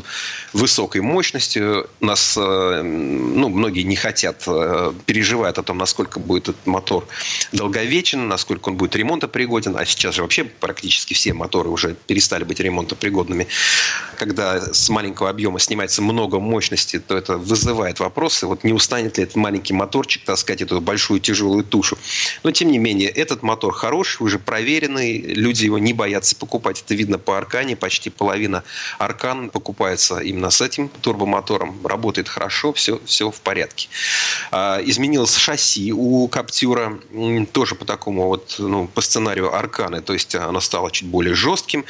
высокой 0.54 1.02
мощностью. 1.02 1.88
Нас, 2.00 2.38
э, 2.38 2.82
ну, 2.82 3.50
многие 3.50 3.84
не 3.84 3.96
хотят, 3.96 4.48
переживают 5.06 5.58
о 5.58 5.64
том, 5.64 5.78
насколько 5.78 6.20
будет 6.20 6.50
этот 6.50 6.66
мотор 6.66 7.08
долговечен, 7.62 8.28
насколько 8.28 8.70
он 8.70 8.76
будет 8.76 8.96
ремонтопригоден. 8.96 9.78
А 9.78 9.86
сейчас 9.86 10.16
же 10.16 10.24
вообще 10.24 10.46
практически 10.46 11.14
все 11.14 11.32
моторы 11.34 11.70
уже 11.70 11.96
перестали 12.08 12.44
быть 12.44 12.60
ремонтопригодными. 12.60 13.48
Когда 14.18 14.74
с 14.74 14.90
маленького 14.90 15.30
объема 15.30 15.60
снимается 15.60 16.02
много 16.02 16.40
мощности, 16.40 17.00
то 17.00 17.16
это 17.16 17.38
вызывает 17.38 18.00
вопросы. 18.00 18.48
Вот 18.48 18.64
не 18.64 18.74
устанет 18.74 19.20
ли 19.20 19.26
этот 19.26 19.36
маленький 19.36 19.74
моторчик 19.74 20.24
таскать 20.24 20.64
эту 20.64 20.82
большую 20.82 21.20
тяжелую 21.20 21.64
тушу. 21.64 22.00
Но, 22.42 22.52
тем 22.52 22.72
не 22.72 22.80
менее, 22.80 23.10
этот 23.10 23.44
мотор 23.44 23.74
хороший, 23.74 24.24
уже 24.24 24.40
проверенный. 24.40 25.20
Люди 25.20 25.66
его 25.66 25.78
не 25.78 25.94
боятся 25.94 26.36
покупать. 26.36 26.82
Это 26.84 26.96
видно 26.96 27.20
по 27.20 27.38
Аркане. 27.38 27.76
Почти 27.76 28.10
половина 28.10 28.64
Аркан 28.98 29.52
покупается 29.52 30.18
именно 30.18 30.50
с 30.50 30.62
этим 30.62 30.90
турбомотором. 31.02 31.86
Работает 31.86 32.28
хорошо, 32.28 32.74
все, 32.74 33.00
все 33.06 33.30
в 33.30 33.40
порядке. 33.42 33.88
А, 34.50 34.82
изменилось 34.84 35.36
шасси 35.36 35.94
у 35.94 36.28
Каптюра. 36.28 37.00
Тоже 37.52 37.76
по 37.76 37.86
такому 37.86 38.28
вот, 38.28 38.56
ну, 38.60 38.88
по 38.88 39.02
сценарию 39.02 39.54
Арканы. 39.54 40.02
То 40.02 40.14
есть 40.14 40.36
оно 40.36 40.60
стало 40.62 40.92
чуть 40.92 41.08
более 41.08 41.36
жестким. 41.36 41.86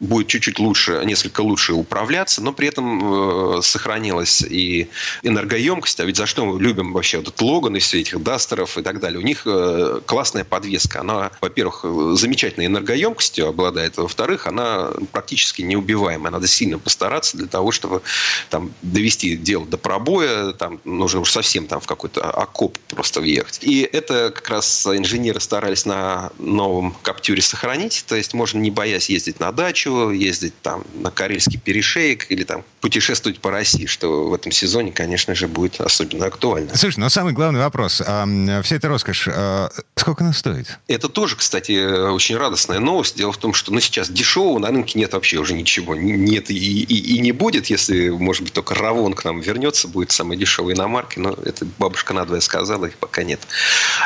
Будет 0.00 0.28
чуть-чуть 0.28 0.58
лучше, 0.58 1.02
несколько 1.04 1.40
лучше 1.40 1.72
управляться. 1.72 2.42
Но 2.42 2.52
при 2.52 2.68
этом 2.68 3.58
э, 3.58 3.62
сохранилась 3.62 4.42
и 4.42 4.88
энергоемкость. 5.22 6.00
А 6.00 6.04
ведь 6.04 6.16
за 6.16 6.26
что 6.26 6.44
мы 6.44 6.60
любим 6.60 6.92
вообще 6.92 7.18
вот 7.18 7.28
этот 7.28 7.40
Логан 7.40 7.76
и 7.76 7.78
все 7.78 8.00
этих 8.00 8.22
Дастеров 8.22 8.78
и 8.78 8.82
так 8.82 9.00
далее. 9.00 9.18
У 9.18 9.22
них 9.22 9.42
э, 9.46 10.00
классная 10.06 10.44
подвеска. 10.44 11.00
Она, 11.00 11.30
во-первых, 11.40 11.84
замечательной 12.18 12.66
энергоемкостью 12.66 13.48
обладает. 13.48 13.96
Во-вторых, 13.96 14.46
она 14.46 14.90
практически 15.12 15.62
неубиваемая. 15.62 16.30
Надо 16.30 16.46
сильно 16.46 16.78
постараться 16.78 17.36
для 17.36 17.46
того, 17.46 17.72
чтобы 17.72 18.02
там, 18.50 18.72
довести 18.82 19.36
дело 19.36 19.66
до 19.66 19.78
пробоя. 19.78 20.52
Там 20.52 20.80
нужно 20.84 21.20
уж 21.20 21.30
совсем 21.30 21.66
там 21.66 21.80
в 21.80 21.86
какой-то 21.86 22.22
окоп 22.30 22.78
просто 22.88 23.20
въехать. 23.20 23.58
И 23.62 23.80
это 23.80 24.30
как 24.30 24.48
раз 24.48 24.86
инженеры 25.06 25.40
старались 25.40 25.86
на 25.86 26.30
новом 26.38 26.94
Каптюре 27.02 27.40
сохранить. 27.40 28.04
То 28.08 28.16
есть 28.16 28.34
можно 28.34 28.58
не 28.58 28.70
боясь 28.70 29.08
ездить 29.08 29.40
на 29.40 29.52
дачу, 29.52 30.10
ездить 30.10 30.54
там 30.62 30.84
на 30.94 31.10
Карельский 31.10 31.58
перешеек 31.58 32.30
или 32.30 32.42
там 32.42 32.64
путешествовать 32.80 33.40
по 33.40 33.50
России, 33.50 33.86
что 33.86 34.28
в 34.28 34.34
этом 34.34 34.50
сезоне, 34.52 34.92
конечно 34.92 35.34
же, 35.34 35.46
будет 35.48 35.80
особенно 35.80 36.26
актуально. 36.26 36.76
Слушай, 36.76 36.98
но 36.98 37.08
самый 37.08 37.32
главный 37.32 37.60
вопрос. 37.60 38.02
А, 38.04 38.26
вся 38.62 38.76
эта 38.76 38.88
роскошь, 38.88 39.28
а, 39.28 39.70
сколько 39.94 40.24
она 40.24 40.32
стоит? 40.32 40.78
Это 40.88 41.08
тоже, 41.08 41.36
кстати, 41.36 42.08
очень 42.08 42.36
радостная 42.36 42.80
новость. 42.80 43.16
Дело 43.16 43.32
в 43.32 43.38
том, 43.38 43.54
что 43.54 43.72
ну, 43.72 43.80
сейчас 43.80 44.10
дешевого 44.10 44.58
на 44.58 44.68
рынке 44.68 44.98
нет 44.98 45.12
вообще 45.12 45.38
уже 45.38 45.54
ничего. 45.54 45.94
Нет 45.94 46.50
и, 46.50 46.54
и, 46.54 47.16
и 47.16 47.20
не 47.20 47.32
будет, 47.32 47.66
если, 47.66 48.08
может 48.08 48.42
быть, 48.42 48.52
только 48.52 48.74
Равон 48.74 49.14
к 49.14 49.24
нам 49.24 49.40
вернется, 49.40 49.86
будет 49.86 50.10
самой 50.10 50.36
дешевой 50.36 50.74
иномаркой. 50.74 51.22
Но 51.22 51.30
это 51.44 51.64
бабушка 51.78 52.12
надвое 52.12 52.40
сказала, 52.40 52.86
их 52.86 52.96
пока 52.96 53.22
нет. 53.22 53.40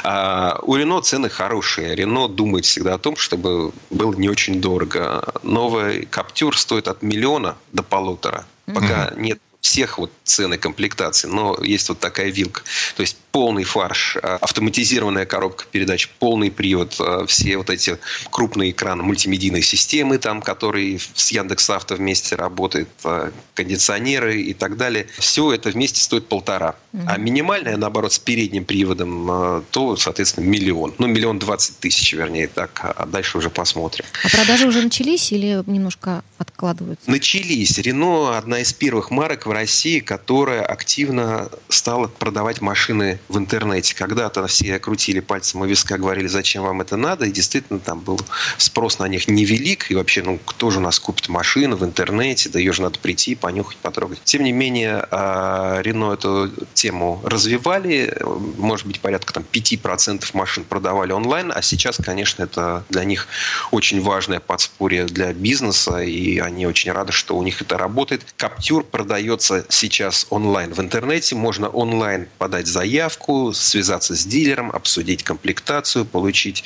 А 0.05 0.61
у 0.63 0.77
Рено 0.90 1.03
цены 1.03 1.29
хорошие. 1.29 1.94
Рено 1.94 2.26
думает 2.26 2.64
всегда 2.64 2.94
о 2.94 2.98
том, 2.98 3.14
чтобы 3.14 3.72
было 3.90 4.12
не 4.14 4.29
очень 4.29 4.61
дорого. 4.61 5.22
Новый 5.44 6.07
Каптюр 6.07 6.59
стоит 6.59 6.88
от 6.88 7.03
миллиона 7.03 7.57
до 7.72 7.85
полутора. 7.85 8.44
Пока 8.66 9.07
mm-hmm. 9.07 9.20
нет 9.20 9.40
всех 9.61 9.98
вот 9.98 10.11
цены 10.24 10.59
комплектации, 10.59 11.29
но 11.29 11.57
есть 11.62 11.88
вот 11.88 12.00
такая 12.00 12.31
вилка. 12.31 12.62
То 12.96 13.03
есть 13.03 13.18
полный 13.33 13.64
фарш, 13.64 14.16
а, 14.23 14.38
автоматизированная 14.40 15.27
коробка 15.27 15.64
передач, 15.71 16.09
полный 16.19 16.51
привод, 16.51 16.97
а, 16.99 17.27
все 17.27 17.57
вот 17.57 17.71
эти 17.71 17.99
крупные 18.31 18.73
экраны 18.73 19.03
мультимедийной 19.03 19.62
системы, 19.62 20.19
там, 20.19 20.43
которые 20.43 20.99
с 20.99 21.31
Яндекс 21.31 21.71
Авто 21.71 21.95
вместе 21.95 22.37
работают, 22.37 22.88
а, 23.05 23.31
кондиционеры 23.55 24.40
и 24.40 24.55
так 24.55 24.77
далее. 24.77 25.07
Все 25.19 25.53
это 25.53 25.71
вместе 25.71 26.01
стоит 26.01 26.27
полтора. 26.27 26.75
Mm-hmm. 26.93 27.05
А 27.07 27.16
минимальная, 27.19 27.77
наоборот, 27.77 28.12
с 28.12 28.19
передним 28.19 28.64
приводом, 28.64 29.64
то, 29.71 29.97
соответственно, 29.97 30.45
миллион. 30.45 30.95
Ну, 30.99 31.07
миллион 31.07 31.38
двадцать 31.38 31.79
тысяч, 31.79 32.12
вернее, 32.12 32.49
так. 32.49 32.81
А 32.83 33.07
дальше 33.07 33.38
уже 33.38 33.49
посмотрим. 33.49 34.05
А 34.25 34.29
продажи 34.29 34.66
уже 34.66 34.83
начались 34.83 35.31
или 35.31 35.62
немножко 35.66 36.25
откладываются? 36.38 37.09
Начались. 37.09 37.79
Рено 37.79 38.37
одна 38.37 38.61
из 38.61 38.73
первых 38.73 39.11
марок 39.11 39.47
в 39.47 39.53
России, 39.53 40.01
которая 40.01 40.62
активно 40.62 41.49
стала 41.69 42.09
продавать 42.09 42.61
машины 42.61 43.20
в 43.29 43.39
интернете. 43.39 43.95
Когда-то 43.95 44.47
все 44.47 44.79
крутили 44.79 45.21
пальцем 45.21 45.61
у 45.61 45.67
виска, 45.67 45.99
говорили, 45.99 46.27
зачем 46.27 46.63
вам 46.63 46.81
это 46.81 46.97
надо, 46.97 47.27
и 47.27 47.31
действительно 47.31 47.79
там 47.81 48.01
был 48.01 48.21
спрос 48.59 48.99
на 48.99 49.09
них 49.09 49.29
невелик, 49.29 49.91
и 49.91 49.95
вообще, 49.95 50.23
ну, 50.23 50.39
кто 50.45 50.71
же 50.71 50.79
у 50.79 50.83
нас 50.83 50.99
купит 50.99 51.29
машину 51.29 51.77
в 51.77 51.85
интернете, 51.85 52.49
да 52.49 52.59
ее 52.59 52.73
же 52.73 52.83
надо 52.83 52.99
прийти, 52.99 53.35
понюхать, 53.35 53.77
потрогать. 53.79 54.21
Тем 54.25 54.45
не 54.45 54.53
менее, 54.53 55.07
а, 55.11 55.81
Рено 55.83 56.13
эту 56.13 56.51
тему 56.75 57.21
развивали, 57.25 58.17
может 58.59 58.87
быть, 58.87 59.01
порядка 59.01 59.33
там 59.33 59.45
5% 59.51 60.35
машин 60.35 60.65
продавали 60.65 61.13
онлайн, 61.13 61.53
а 61.55 61.63
сейчас, 61.63 61.97
конечно, 61.97 62.43
это 62.43 62.85
для 62.89 63.05
них 63.05 63.29
очень 63.71 64.01
важное 64.01 64.41
подспорье 64.41 65.05
для 65.05 65.33
бизнеса, 65.33 65.99
и 65.99 66.39
они 66.39 66.67
очень 66.67 66.93
рады, 66.93 67.13
что 67.13 67.37
у 67.37 67.43
них 67.43 67.61
это 67.63 67.79
работает. 67.79 68.23
Каптюр 68.37 68.85
продается 68.85 69.65
сейчас 69.69 70.27
онлайн 70.31 70.73
в 70.73 70.81
интернете, 70.81 71.35
можно 71.35 71.69
онлайн 71.69 72.29
подать 72.39 72.67
заявку, 72.67 73.10
заявку, 73.11 73.53
связаться 73.53 74.14
с 74.14 74.27
дилером, 74.27 74.70
обсудить 74.70 75.23
комплектацию, 75.23 76.05
получить 76.05 76.64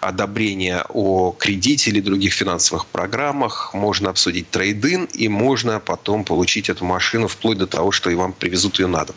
одобрение 0.00 0.84
о 0.88 1.32
кредите 1.32 1.90
или 1.90 2.00
других 2.00 2.32
финансовых 2.32 2.86
программах. 2.86 3.74
Можно 3.74 4.10
обсудить 4.10 4.50
трейдин 4.50 5.04
и 5.04 5.28
можно 5.28 5.80
потом 5.80 6.24
получить 6.24 6.68
эту 6.68 6.84
машину 6.84 7.28
вплоть 7.28 7.58
до 7.58 7.66
того, 7.66 7.92
что 7.92 8.10
и 8.10 8.14
вам 8.14 8.32
привезут 8.32 8.78
ее 8.78 8.86
на 8.86 9.04
дом. 9.04 9.16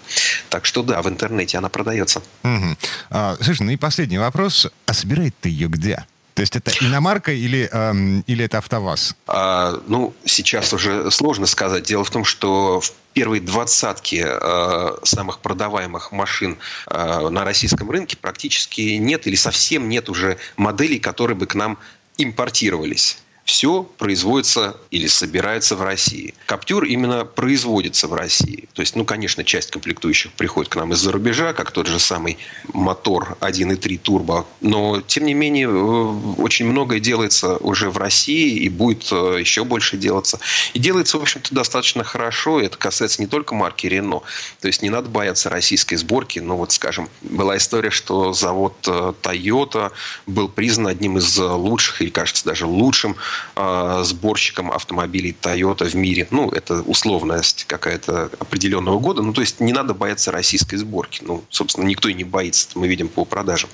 Так 0.49 0.65
что 0.65 0.83
да, 0.83 1.01
в 1.01 1.07
интернете 1.07 1.57
она 1.57 1.69
продается. 1.69 2.21
Угу. 2.43 2.77
А, 3.09 3.37
слушай, 3.41 3.63
ну 3.63 3.71
и 3.71 3.77
последний 3.77 4.19
вопрос. 4.19 4.67
А 4.85 4.93
собирает 4.93 5.35
ты 5.41 5.49
ее 5.49 5.67
где? 5.67 6.05
То 6.37 6.41
есть 6.41 6.55
это 6.55 6.71
иномарка 6.81 7.31
или, 7.31 7.67
эм, 7.71 8.23
или 8.27 8.45
это 8.45 8.59
АвтоВАЗ? 8.59 9.15
А, 9.25 9.81
ну, 9.87 10.13
сейчас 10.23 10.71
уже 10.71 11.09
сложно 11.09 11.47
сказать. 11.47 11.85
Дело 11.85 12.03
в 12.03 12.11
том, 12.11 12.25
что 12.25 12.79
в 12.79 12.93
первые 13.13 13.41
двадцатки 13.41 14.23
э, 14.23 14.97
самых 15.03 15.39
продаваемых 15.39 16.11
машин 16.11 16.59
э, 16.91 17.29
на 17.29 17.43
российском 17.43 17.89
рынке 17.89 18.17
практически 18.17 18.81
нет 18.81 19.25
или 19.25 19.33
совсем 19.33 19.89
нет 19.89 20.09
уже 20.09 20.37
моделей, 20.57 20.99
которые 20.99 21.35
бы 21.35 21.47
к 21.47 21.55
нам 21.55 21.79
импортировались 22.19 23.17
все 23.47 23.83
производится 23.83 24.75
или 24.91 25.07
собирается 25.07 25.77
в 25.77 25.81
России. 25.81 26.33
Каптюр 26.45 26.83
именно 26.83 27.23
производится 27.23 28.09
в 28.09 28.13
России. 28.13 28.67
То 28.73 28.81
есть, 28.81 28.97
ну, 28.97 29.05
конечно, 29.05 29.45
часть 29.45 29.71
комплектующих 29.71 30.33
приходит 30.33 30.69
к 30.69 30.75
нам 30.75 30.91
из-за 30.91 31.13
рубежа, 31.13 31.53
как 31.53 31.71
тот 31.71 31.87
же 31.87 31.97
самый 31.97 32.37
мотор 32.73 33.37
1.3 33.39 33.97
турбо. 33.99 34.45
Но, 34.59 34.99
тем 34.99 35.25
не 35.25 35.33
менее, 35.33 35.69
э, 35.69 36.41
очень 36.41 36.65
многое 36.65 36.99
делается 36.99 37.55
уже 37.57 37.89
в 37.89 37.97
России 37.97 38.59
и 38.59 38.67
будет 38.67 39.07
э, 39.13 39.37
еще 39.39 39.63
больше 39.63 39.95
делаться. 39.95 40.39
И 40.73 40.79
делается, 40.79 41.17
в 41.17 41.21
общем-то, 41.21 41.55
достаточно 41.55 42.03
хорошо. 42.03 42.59
Это 42.59 42.77
касается 42.77 43.21
не 43.21 43.27
только 43.27 43.55
марки 43.55 43.87
Renault. 43.87 44.23
То 44.59 44.67
есть, 44.67 44.81
не 44.81 44.89
надо 44.89 45.07
бояться 45.07 45.49
российской 45.49 45.95
сборки. 45.95 46.39
Но 46.39 46.57
вот, 46.57 46.73
скажем, 46.73 47.09
была 47.21 47.55
история, 47.55 47.91
что 47.91 48.33
завод 48.33 48.73
э, 48.87 49.13
Toyota 49.21 49.93
был 50.25 50.49
признан 50.49 50.87
одним 50.87 51.17
из 51.17 51.37
лучших, 51.37 52.01
или, 52.01 52.09
кажется, 52.09 52.43
даже 52.43 52.65
лучшим 52.65 53.15
э, 53.55 54.01
сборщиком 54.03 54.71
автомобилей 54.71 55.35
Toyota 55.39 55.85
в 55.85 55.95
мире. 55.95 56.27
Ну, 56.31 56.49
это 56.49 56.81
условность 56.81 57.65
какая-то 57.65 58.31
определенного 58.39 58.99
года. 58.99 59.21
Ну, 59.21 59.33
то 59.33 59.41
есть 59.41 59.59
не 59.59 59.73
надо 59.73 59.93
бояться 59.93 60.31
российской 60.31 60.77
сборки. 60.77 61.21
Ну, 61.23 61.43
собственно, 61.49 61.85
никто 61.85 62.09
и 62.09 62.13
не 62.13 62.23
боится. 62.23 62.69
Мы 62.75 62.87
видим 62.87 63.07
по 63.07 63.25
продажам. 63.25 63.69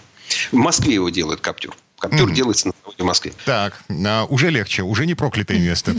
В 0.51 0.55
Москве 0.55 0.95
его 0.95 1.09
делает 1.09 1.41
Каптюр. 1.41 1.75
Каптюр 2.03 2.29
mm-hmm. 2.29 2.33
делается 2.33 2.67
на 2.67 2.73
заводе 2.81 3.01
в 3.01 3.05
Москве. 3.05 3.33
Так, 3.45 3.81
а, 4.05 4.25
уже 4.25 4.49
легче, 4.49 4.83
уже 4.83 5.05
не 5.05 5.15
проклятое 5.15 5.57
место. 5.57 5.95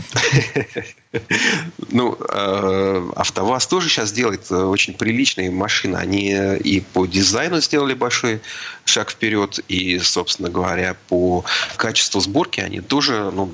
Ну, 1.91 2.17
э, 2.19 3.11
АвтоВАЗ 3.15 3.67
тоже 3.67 3.87
сейчас 3.87 4.11
делает 4.11 4.51
э, 4.51 4.55
очень 4.55 4.93
приличные 4.93 5.49
машины. 5.49 5.95
Они 5.95 6.35
и 6.57 6.81
по 6.81 7.05
дизайну 7.05 7.61
сделали 7.61 7.93
большой 7.93 8.41
шаг 8.83 9.11
вперед, 9.11 9.59
и, 9.69 9.97
собственно 9.99 10.49
говоря, 10.49 10.97
по 11.07 11.45
качеству 11.77 12.19
сборки 12.19 12.59
они 12.59 12.81
тоже 12.81 13.31
ну, 13.33 13.49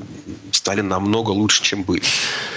стали 0.51 0.81
намного 0.81 1.29
лучше, 1.29 1.61
чем 1.61 1.83
были. 1.83 2.01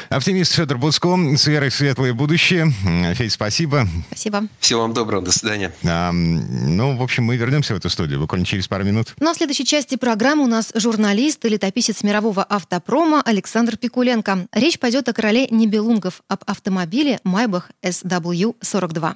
Оптимист 0.09 0.55
Федор 0.55 0.79
Буцко 0.79 1.19
с 1.37 1.47
верой 1.47 1.69
в 1.69 1.75
светлое 1.75 2.15
будущее. 2.15 2.73
Федь, 3.15 3.33
спасибо. 3.33 3.87
Спасибо. 4.07 4.49
Всего 4.59 4.83
вам 4.83 4.95
доброго. 4.95 5.23
До 5.23 5.33
свидания. 5.33 5.71
А, 5.85 6.13
ну, 6.13 6.97
в 6.97 7.03
общем, 7.03 7.25
мы 7.25 7.37
вернемся 7.37 7.75
в 7.75 7.77
эту 7.77 7.91
студию 7.91 8.21
буквально 8.21 8.47
через 8.47 8.69
пару 8.69 8.85
минут. 8.85 9.15
Ну, 9.21 9.31
а 9.31 9.35
в 9.35 9.37
следующей 9.37 9.67
части 9.67 9.84
программы 9.93 10.45
у 10.45 10.47
нас 10.47 10.73
журналист 10.75 11.45
и 11.45 11.49
летописец 11.49 12.03
мирового 12.03 12.43
автопрома 12.43 13.21
Александр 13.23 13.77
Пикуленко. 13.77 14.49
Речь 14.53 14.79
пойдет 14.79 15.09
о 15.09 15.13
короле 15.13 15.47
Нибелунгов, 15.51 16.23
об 16.29 16.43
автомобиле 16.47 17.21
Maybach 17.25 17.65
SW42. 17.83 19.15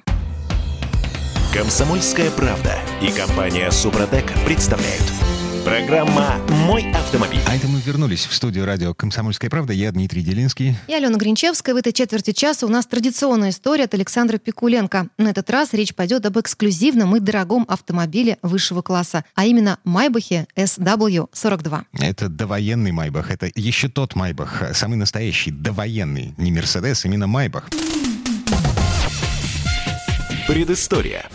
Комсомольская 1.51 2.29
правда 2.29 2.77
и 3.01 3.11
компания 3.11 3.71
Супротек 3.71 4.31
представляют. 4.45 5.28
Программа 5.69 6.33
«Мой 6.65 6.91
автомобиль». 6.93 7.41
А 7.47 7.55
это 7.55 7.67
мы 7.67 7.79
вернулись 7.79 8.25
в 8.25 8.33
студию 8.33 8.65
радио 8.65 8.95
«Комсомольская 8.95 9.51
правда». 9.51 9.71
Я 9.71 9.91
Дмитрий 9.91 10.23
Делинский. 10.23 10.75
И 10.87 10.93
Алена 10.95 11.15
Гринчевская. 11.15 11.75
В 11.75 11.77
этой 11.77 11.93
четверти 11.93 12.31
часа 12.31 12.65
у 12.65 12.69
нас 12.69 12.87
традиционная 12.87 13.51
история 13.51 13.83
от 13.83 13.93
Александра 13.93 14.39
Пикуленко. 14.39 15.09
На 15.19 15.27
этот 15.27 15.47
раз 15.51 15.73
речь 15.73 15.93
пойдет 15.93 16.25
об 16.25 16.39
эксклюзивном 16.39 17.15
и 17.15 17.19
дорогом 17.19 17.65
автомобиле 17.67 18.39
высшего 18.41 18.81
класса, 18.81 19.23
а 19.35 19.45
именно 19.45 19.77
Майбахе 19.83 20.47
SW42. 20.55 21.83
Это 21.99 22.29
довоенный 22.29 22.91
Майбах. 22.91 23.29
Это 23.29 23.51
еще 23.53 23.89
тот 23.89 24.15
Майбах, 24.15 24.63
самый 24.73 24.95
настоящий, 24.95 25.51
довоенный. 25.51 26.33
Не 26.37 26.51
Мерседес, 26.51 27.05
именно 27.05 27.27
Майбах. 27.27 27.69
Предыстория. 30.47 31.29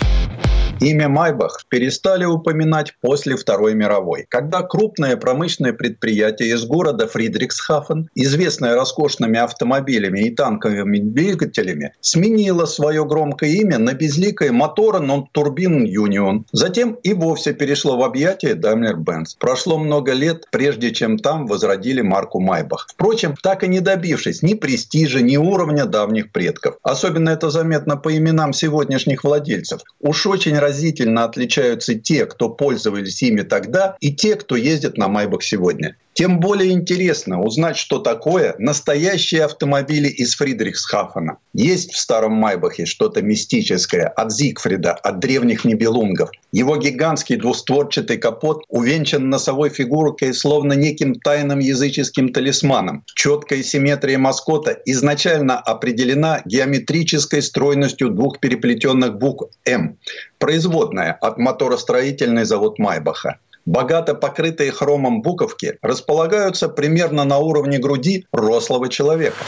Имя 0.81 1.09
Майбах 1.09 1.65
перестали 1.69 2.25
упоминать 2.25 2.95
после 3.01 3.37
Второй 3.37 3.75
мировой, 3.75 4.27
когда 4.29 4.63
крупное 4.63 5.17
промышленное 5.17 5.73
предприятие 5.73 6.51
из 6.51 6.65
города 6.65 7.07
Фридриксхафен, 7.07 8.11
известное 8.15 8.75
роскошными 8.75 9.39
автомобилями 9.39 10.21
и 10.21 10.31
танковыми 10.31 10.99
двигателями, 10.99 11.93
сменило 12.01 12.67
свое 12.67 13.05
громкое 13.05 13.51
имя 13.51 13.79
на 13.79 13.95
безликое 13.95 14.51
мотора 14.51 15.01
Non-Turbine 15.01 15.87
Union. 15.87 16.45
Затем 16.53 16.95
и 17.03 17.15
вовсе 17.15 17.55
перешло 17.55 17.97
в 17.97 18.03
объятия 18.03 18.55
Daimler-Benz. 18.55 19.37
Прошло 19.39 19.79
много 19.79 20.13
лет, 20.13 20.47
прежде 20.51 20.91
чем 20.91 21.19
там 21.19 21.47
возродили 21.47 22.01
марку 22.01 22.41
Майбах. 22.41 22.89
Впрочем, 22.91 23.37
так 23.41 23.63
и 23.63 23.69
не 23.69 23.81
добившись 23.81 24.43
ни 24.43 24.55
престижа, 24.55 25.23
ни 25.23 25.37
уровня 25.37 25.85
давних 25.85 26.33
предков. 26.33 26.77
Особенно 26.83 27.31
это 27.31 27.51
заметно 27.51 27.97
по 27.97 28.17
именам 28.17 28.53
сегодняшних 28.53 29.25
владельцев. 29.25 29.81
Уж 30.01 30.27
очень 30.27 30.59
разительно 30.65 31.25
отличаются 31.25 31.95
те, 31.95 32.27
кто 32.27 32.49
пользовались 32.49 33.23
ими 33.23 33.43
тогда, 33.43 33.97
и 34.01 34.13
те, 34.13 34.35
кто 34.37 34.57
ездит 34.57 34.97
на 34.97 35.09
Майбах 35.09 35.43
сегодня. 35.43 35.97
Тем 36.15 36.39
более 36.39 36.71
интересно 36.71 37.43
узнать, 37.43 37.77
что 37.77 37.99
такое 37.99 38.55
настоящие 38.59 39.45
автомобили 39.45 40.07
из 40.07 40.37
Фридрихсхафена. 40.37 41.39
Есть 41.53 41.93
в 41.93 41.99
старом 41.99 42.35
Майбахе 42.35 42.87
что-то 42.87 43.21
мистическое 43.21 44.07
от 44.07 44.33
Зигфрида, 44.33 44.93
от 44.93 45.19
древних 45.19 45.65
небелунгов. 45.65 46.31
Его 46.53 46.77
гигантский 46.77 47.35
двустворчатый 47.35 48.19
капот 48.19 48.63
увенчан 48.69 49.29
носовой 49.29 49.71
фигуркой, 49.71 50.35
словно 50.35 50.75
неким 50.75 51.17
тайным 51.17 51.59
языческим 51.59 52.33
талисманом. 52.33 53.03
Четкая 53.17 53.65
симметрия 53.65 54.17
маскота 54.17 54.79
изначально 54.87 55.59
определена 55.59 56.43
геометрической 56.45 57.43
стройностью 57.43 58.11
двух 58.11 58.39
переплетенных 58.39 59.19
букв 59.19 59.51
«М», 59.65 59.99
производная 60.39 61.13
от 61.15 61.39
моторостроительный 61.39 62.45
завод 62.45 62.79
Майбаха 62.79 63.41
богато 63.67 64.15
покрытые 64.15 64.71
хромом 64.71 65.23
буковки 65.23 65.79
располагаются 65.83 66.69
примерно 66.69 67.25
на 67.25 67.39
уровне 67.39 67.79
груди 67.79 68.27
рослого 68.33 68.89
человека. 68.89 69.45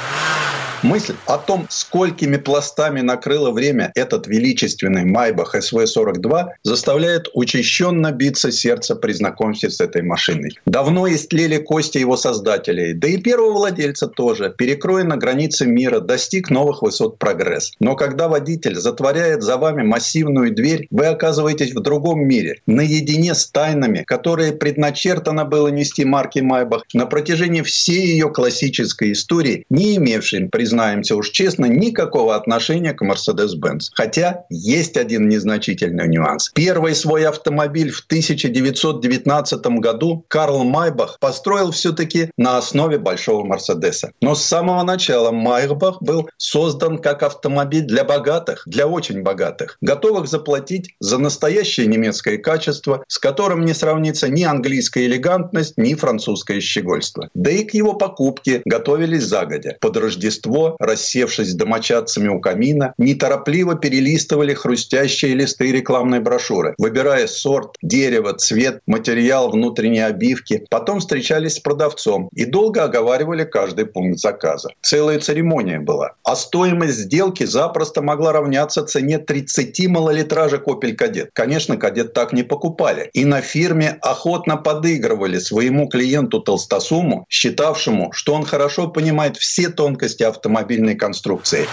Мысль 0.87 1.17
о 1.27 1.37
том, 1.37 1.67
сколькими 1.69 2.37
пластами 2.37 3.01
накрыло 3.01 3.51
время 3.51 3.91
этот 3.97 4.29
величественный 4.29 5.05
Майбах 5.05 5.57
СВ-42, 5.57 6.51
заставляет 6.63 7.27
учащенно 7.35 8.13
биться 8.13 8.53
сердце 8.53 8.95
при 8.95 9.11
знакомстве 9.11 9.71
с 9.71 9.81
этой 9.81 10.03
машиной. 10.03 10.57
Давно 10.65 11.09
истлели 11.09 11.57
кости 11.57 11.99
его 11.99 12.17
создателей, 12.17 12.93
да 12.93 13.09
и 13.09 13.17
первого 13.17 13.55
владельца 13.55 14.07
тоже. 14.07 14.55
Перекроен 14.57 15.09
на 15.09 15.17
границе 15.17 15.67
мира, 15.67 15.99
достиг 15.99 16.51
новых 16.51 16.83
высот 16.83 17.19
прогресс. 17.19 17.73
Но 17.81 17.97
когда 17.97 18.29
водитель 18.29 18.77
затворяет 18.77 19.43
за 19.43 19.57
вами 19.57 19.83
массивную 19.83 20.55
дверь, 20.55 20.87
вы 20.93 21.07
оказываетесь 21.07 21.75
в 21.75 21.81
другом 21.81 22.29
мире, 22.29 22.61
наедине 22.69 23.35
с 23.35 23.51
тайнами, 23.51 24.05
которые 24.07 24.53
предначертано 24.53 25.47
было 25.47 25.67
нести 25.67 26.05
марки 26.05 26.39
Майбах 26.39 26.85
на 26.93 27.07
протяжении 27.07 27.63
всей 27.63 28.07
ее 28.07 28.31
классической 28.31 29.11
истории, 29.11 29.65
не 29.69 29.97
имевшим 29.97 30.49
при 30.49 30.65
признаемся 30.77 31.17
уж 31.17 31.31
честно, 31.31 31.67
никакого 31.67 32.35
отношения 32.35 32.93
к 32.93 33.03
Mercedes-Benz. 33.03 33.87
Хотя 33.95 34.45
есть 34.51 34.97
один 34.97 35.29
незначительный 35.29 36.07
нюанс. 36.07 36.51
Первый 36.55 36.95
свой 36.95 37.27
автомобиль 37.27 37.91
в 37.91 38.01
1919 38.01 39.67
году 39.81 40.25
Карл 40.29 40.65
Майбах 40.65 41.19
построил 41.19 41.71
все-таки 41.71 42.31
на 42.37 42.59
основе 42.59 42.99
большого 42.99 43.45
Мерседеса. 43.45 44.13
Но 44.21 44.35
с 44.35 44.43
самого 44.43 44.83
начала 44.83 45.31
Майбах 45.31 46.03
был 46.03 46.29
создан 46.37 46.99
как 46.99 47.23
автомобиль 47.23 47.85
для 47.85 48.05
богатых, 48.05 48.63
для 48.67 48.87
очень 48.87 49.23
богатых, 49.23 49.79
готовых 49.81 50.29
заплатить 50.29 50.95
за 51.01 51.19
настоящее 51.19 51.87
немецкое 51.87 52.37
качество, 52.37 53.03
с 53.09 53.19
которым 53.19 53.65
не 53.65 53.73
сравнится 53.73 54.29
ни 54.29 54.45
английская 54.45 55.07
элегантность, 55.07 55.79
ни 55.79 55.95
французское 55.95 56.61
щегольство. 56.61 57.31
Да 57.35 57.51
и 57.51 57.65
к 57.65 57.73
его 57.75 57.95
покупке 57.95 58.61
готовились 58.67 59.25
загодя. 59.25 59.77
Под 59.81 59.97
Рождество 59.97 60.56
его, 60.57 60.77
рассевшись 60.79 61.55
домочадцами 61.55 62.29
у 62.29 62.41
камина, 62.41 62.95
неторопливо 62.99 63.77
перелистывали 63.77 64.55
хрустящие 64.55 65.35
листы 65.35 65.73
рекламной 65.73 66.21
брошюры, 66.21 66.75
выбирая 66.79 67.27
сорт, 67.27 67.77
дерево, 67.83 68.33
цвет, 68.33 68.81
материал 68.87 69.51
внутренней 69.51 70.01
обивки. 70.01 70.65
Потом 70.71 71.01
встречались 71.01 71.57
с 71.57 71.61
продавцом 71.61 72.29
и 72.35 72.45
долго 72.45 72.85
оговаривали 72.85 73.45
каждый 73.45 73.87
пункт 73.87 74.19
заказа. 74.19 74.71
Целая 74.83 75.21
церемония 75.21 75.79
была. 75.79 76.13
А 76.25 76.37
стоимость 76.37 76.99
сделки 76.99 77.45
запросто 77.45 78.03
могла 78.03 78.33
равняться 78.33 78.85
цене 78.85 79.19
30 79.19 79.89
малолитражек 79.89 80.67
Opel 80.67 80.93
Кадет. 80.95 81.31
Конечно, 81.33 81.77
Кадет 81.77 82.13
так 82.13 82.33
не 82.33 82.43
покупали. 82.43 83.11
И 83.13 83.25
на 83.25 83.41
фирме 83.41 83.99
охотно 84.01 84.57
подыгрывали 84.57 85.39
своему 85.39 85.89
клиенту 85.89 86.41
Толстосуму, 86.41 87.27
считавшему, 87.29 88.13
что 88.13 88.35
он 88.35 88.45
хорошо 88.45 88.89
понимает 88.89 89.37
все 89.37 89.69
тонкости 89.69 90.23
автомобиля 90.23 90.46
автомобильной 90.47 90.95
конструкции. 90.95 91.67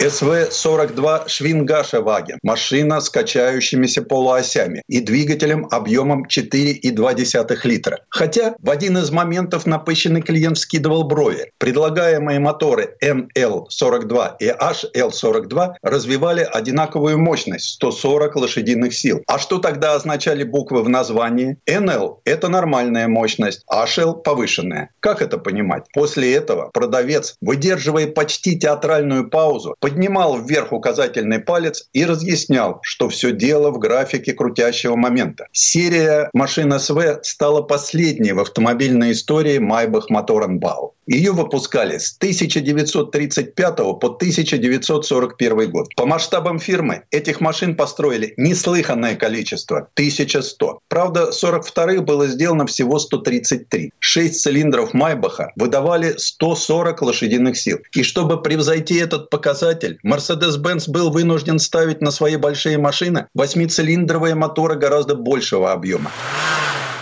СВ-42 0.00 1.28
Швингаша 1.28 2.00
Ваген. 2.00 2.38
Машина 2.42 3.02
с 3.02 3.10
качающимися 3.10 4.00
полуосями 4.00 4.82
и 4.88 5.00
двигателем 5.00 5.68
объемом 5.70 6.24
4,2 6.24 7.58
литра. 7.64 7.98
Хотя 8.08 8.54
в 8.58 8.70
один 8.70 8.96
из 8.96 9.10
моментов 9.10 9.66
напыщенный 9.66 10.22
клиент 10.22 10.56
скидывал 10.56 11.04
брови. 11.04 11.52
Предлагаемые 11.58 12.40
моторы 12.40 12.96
ML-42 13.04 14.36
и 14.38 14.48
HL-42 14.48 15.74
развивали 15.82 16.48
одинаковую 16.50 17.18
мощность– 17.18 17.66
140 17.74 18.36
лошадиных 18.36 18.94
сил. 18.94 19.22
А 19.26 19.38
что 19.38 19.58
тогда 19.58 19.94
означали 19.94 20.44
буквы 20.44 20.82
в 20.82 20.88
названии? 20.88 21.58
NL– 21.68 22.20
это 22.24 22.48
нормальная 22.48 23.06
мощность, 23.06 23.64
HL– 23.70 24.22
повышенная. 24.24 24.88
Как 25.00 25.20
это 25.20 25.36
понимать? 25.36 25.84
После 25.92 26.34
этого 26.34 26.70
продавец 26.72 27.34
выдерживает 27.42 27.89
выдерживая 27.90 28.06
почти 28.12 28.58
театральную 28.58 29.28
паузу, 29.28 29.74
поднимал 29.80 30.38
вверх 30.38 30.72
указательный 30.72 31.40
палец 31.40 31.88
и 31.92 32.04
разъяснял, 32.04 32.78
что 32.82 33.08
все 33.08 33.32
дело 33.32 33.70
в 33.70 33.78
графике 33.78 34.32
крутящего 34.32 34.96
момента. 34.96 35.46
Серия 35.52 36.30
машин 36.32 36.78
СВ 36.78 37.20
стала 37.22 37.62
последней 37.62 38.32
в 38.32 38.40
автомобильной 38.40 39.12
истории 39.12 39.58
Майбах 39.58 40.10
Моторенбау. 40.10 40.94
Ее 41.10 41.32
выпускали 41.32 41.98
с 41.98 42.14
1935 42.16 43.76
по 43.76 44.06
1941 44.06 45.70
год. 45.70 45.88
По 45.96 46.06
масштабам 46.06 46.60
фирмы 46.60 47.02
этих 47.10 47.40
машин 47.40 47.74
построили 47.74 48.32
неслыханное 48.36 49.16
количество– 49.16 49.88
1100. 49.94 50.78
Правда, 50.88 51.30
42-х 51.32 52.02
было 52.02 52.28
сделано 52.28 52.66
всего 52.66 53.00
133. 53.00 53.90
Шесть 53.98 54.42
цилиндров 54.42 54.94
Майбаха 54.94 55.50
выдавали 55.56 56.14
140 56.16 57.02
лошадиных 57.02 57.56
сил. 57.56 57.79
И 57.92 58.02
чтобы 58.02 58.42
превзойти 58.42 58.96
этот 58.96 59.30
показатель, 59.30 59.98
Mercedes-Benz 60.04 60.90
был 60.90 61.10
вынужден 61.10 61.58
ставить 61.58 62.00
на 62.00 62.10
свои 62.10 62.36
большие 62.36 62.78
машины 62.78 63.26
восьмицилиндровые 63.34 64.34
моторы 64.34 64.76
гораздо 64.76 65.14
большего 65.14 65.72
объема. 65.72 66.10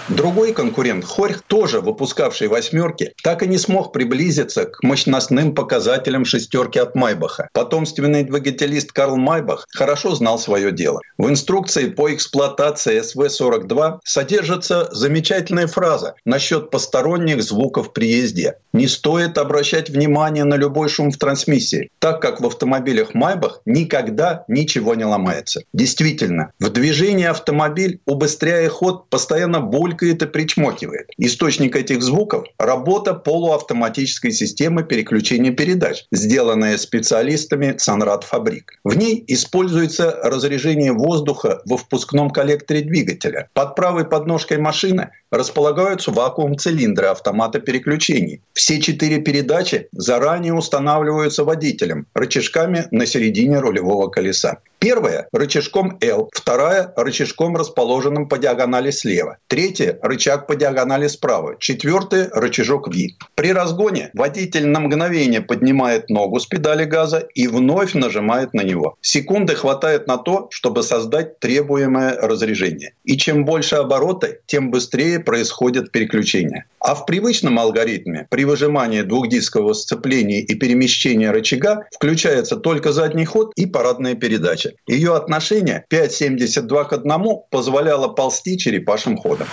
Другой 0.09 0.55
конкурент 0.55 1.05
Хорьх, 1.05 1.43
тоже 1.43 1.83
выпускавший 1.83 2.49
восьмерки, 2.49 3.13
так 3.23 3.43
и 3.43 3.47
не 3.47 3.59
смог 3.59 3.93
приблизиться 3.93 4.65
к 4.65 4.83
мощностным 4.83 5.55
показателям 5.55 6.25
шестерки 6.25 6.79
от 6.79 6.95
Майбаха. 6.95 7.51
Потомственный 7.53 8.25
двигателист 8.25 8.91
Карл 8.93 9.19
Майбах 9.19 9.67
хорошо 9.71 10.15
знал 10.15 10.39
свое 10.39 10.73
дело. 10.73 11.03
В 11.19 11.29
инструкции 11.29 11.91
по 11.91 12.15
эксплуатации 12.15 12.99
СВ-42 13.03 13.99
содержится 14.03 14.89
замечательная 14.93 15.67
фраза 15.67 16.15
насчет 16.25 16.71
посторонних 16.71 17.43
звуков 17.43 17.93
при 17.93 18.09
езде. 18.09 18.55
Не 18.73 18.89
стоит 18.89 19.37
обращать 19.37 19.91
внимание 19.91 20.45
на 20.45 20.55
любой 20.55 20.89
шум 20.89 21.11
в 21.11 21.19
трансмиссии, 21.19 21.91
так 21.99 22.23
как 22.23 22.41
в 22.41 22.47
автомобилях 22.47 23.13
Майбах 23.13 23.61
никогда 23.67 24.45
ничего 24.49 24.95
не 24.95 25.05
ломается. 25.05 25.61
Действительно, 25.75 26.53
в 26.59 26.71
движении 26.71 27.27
автомобиль, 27.27 28.01
убыстряя 28.07 28.71
ход, 28.71 29.11
постоянно 29.11 29.61
булькает 29.61 29.98
и 30.03 30.15
причмокивает. 30.15 31.11
Источник 31.19 31.77
этих 31.77 32.03
звуков– 32.03 32.47
работа 32.59 33.15
полуавтоматической 33.15 34.33
системы 34.33 34.85
переключения 34.85 35.53
передач, 35.53 36.05
сделанная 36.13 36.77
специалистами 36.79 37.75
Санрад 37.79 38.25
Фабрик. 38.25 38.79
В 38.85 38.97
ней 38.97 39.25
используется 39.27 40.19
разрежение 40.23 40.93
воздуха 40.93 41.61
во 41.65 41.77
впускном 41.77 42.31
коллекторе 42.31 42.83
двигателя. 42.83 43.49
Под 43.55 43.75
правой 43.75 44.05
подножкой 44.05 44.59
машины 44.59 45.11
располагаются 45.31 46.11
вакуум-цилиндры 46.11 47.07
автомата 47.07 47.61
переключений. 47.61 48.43
Все 48.53 48.81
четыре 48.81 49.21
передачи 49.21 49.89
заранее 49.93 50.55
устанавливаются 50.55 51.45
водителем 51.45 52.07
рычажками 52.15 52.87
на 52.91 53.07
середине 53.07 53.59
рулевого 53.59 54.09
колеса. 54.09 54.59
Первая– 54.81 55.26
рычажком 55.33 55.99
L, 56.01 56.29
вторая– 56.33 56.93
рычажком, 56.97 57.57
расположенным 57.57 58.29
по 58.29 58.39
диагонали 58.39 58.93
слева, 58.93 59.39
третья– 59.49 59.99
рычаг 60.03 60.47
по 60.47 60.55
диагонали 60.55 61.09
справа, 61.09 61.57
четвертая– 61.59 62.31
рычажок 62.33 62.87
V. 62.87 63.09
При 63.35 63.53
разгоне 63.53 64.11
водитель 64.14 64.68
на 64.68 64.79
мгновение 64.79 65.41
поднимает 65.41 66.09
ногу 66.11 66.39
с 66.39 66.47
педали 66.47 66.85
газа 66.85 67.26
и 67.35 67.49
вновь 67.49 67.95
нажимает 67.95 68.55
на 68.55 68.62
него. 68.62 68.95
Секунды 69.01 69.57
хватает 69.57 70.07
на 70.07 70.16
то, 70.16 70.47
чтобы 70.53 70.85
создать 70.85 71.41
требуемое 71.41 72.14
разрежение. 72.20 72.93
И 73.03 73.16
чем 73.16 73.45
больше 73.45 73.74
обороты, 73.76 74.43
тем 74.47 74.70
быстрее 74.70 75.18
происходит 75.18 75.91
переключение. 75.91 76.66
А 76.79 76.95
в 76.95 77.05
привычном 77.05 77.59
алгоритме 77.59 78.29
при 78.31 78.45
выжимании 78.45 79.03
двухдискового 79.03 79.72
сцепления 79.72 80.41
и 80.41 80.55
перемещении 80.55 81.26
рычага 81.26 81.89
включается 81.93 82.57
только 82.57 82.93
задний 82.93 83.24
ход 83.24 83.53
и 83.57 83.66
парадная 83.66 84.14
передача 84.14 84.68
задача. 84.69 84.77
Ее 84.87 85.16
отношение 85.16 85.85
5,72 85.91 86.89
к 86.89 86.93
1 86.93 87.11
позволяло 87.51 88.09
ползти 88.09 88.59
черепашим 88.59 89.16
ходом. 89.16 89.47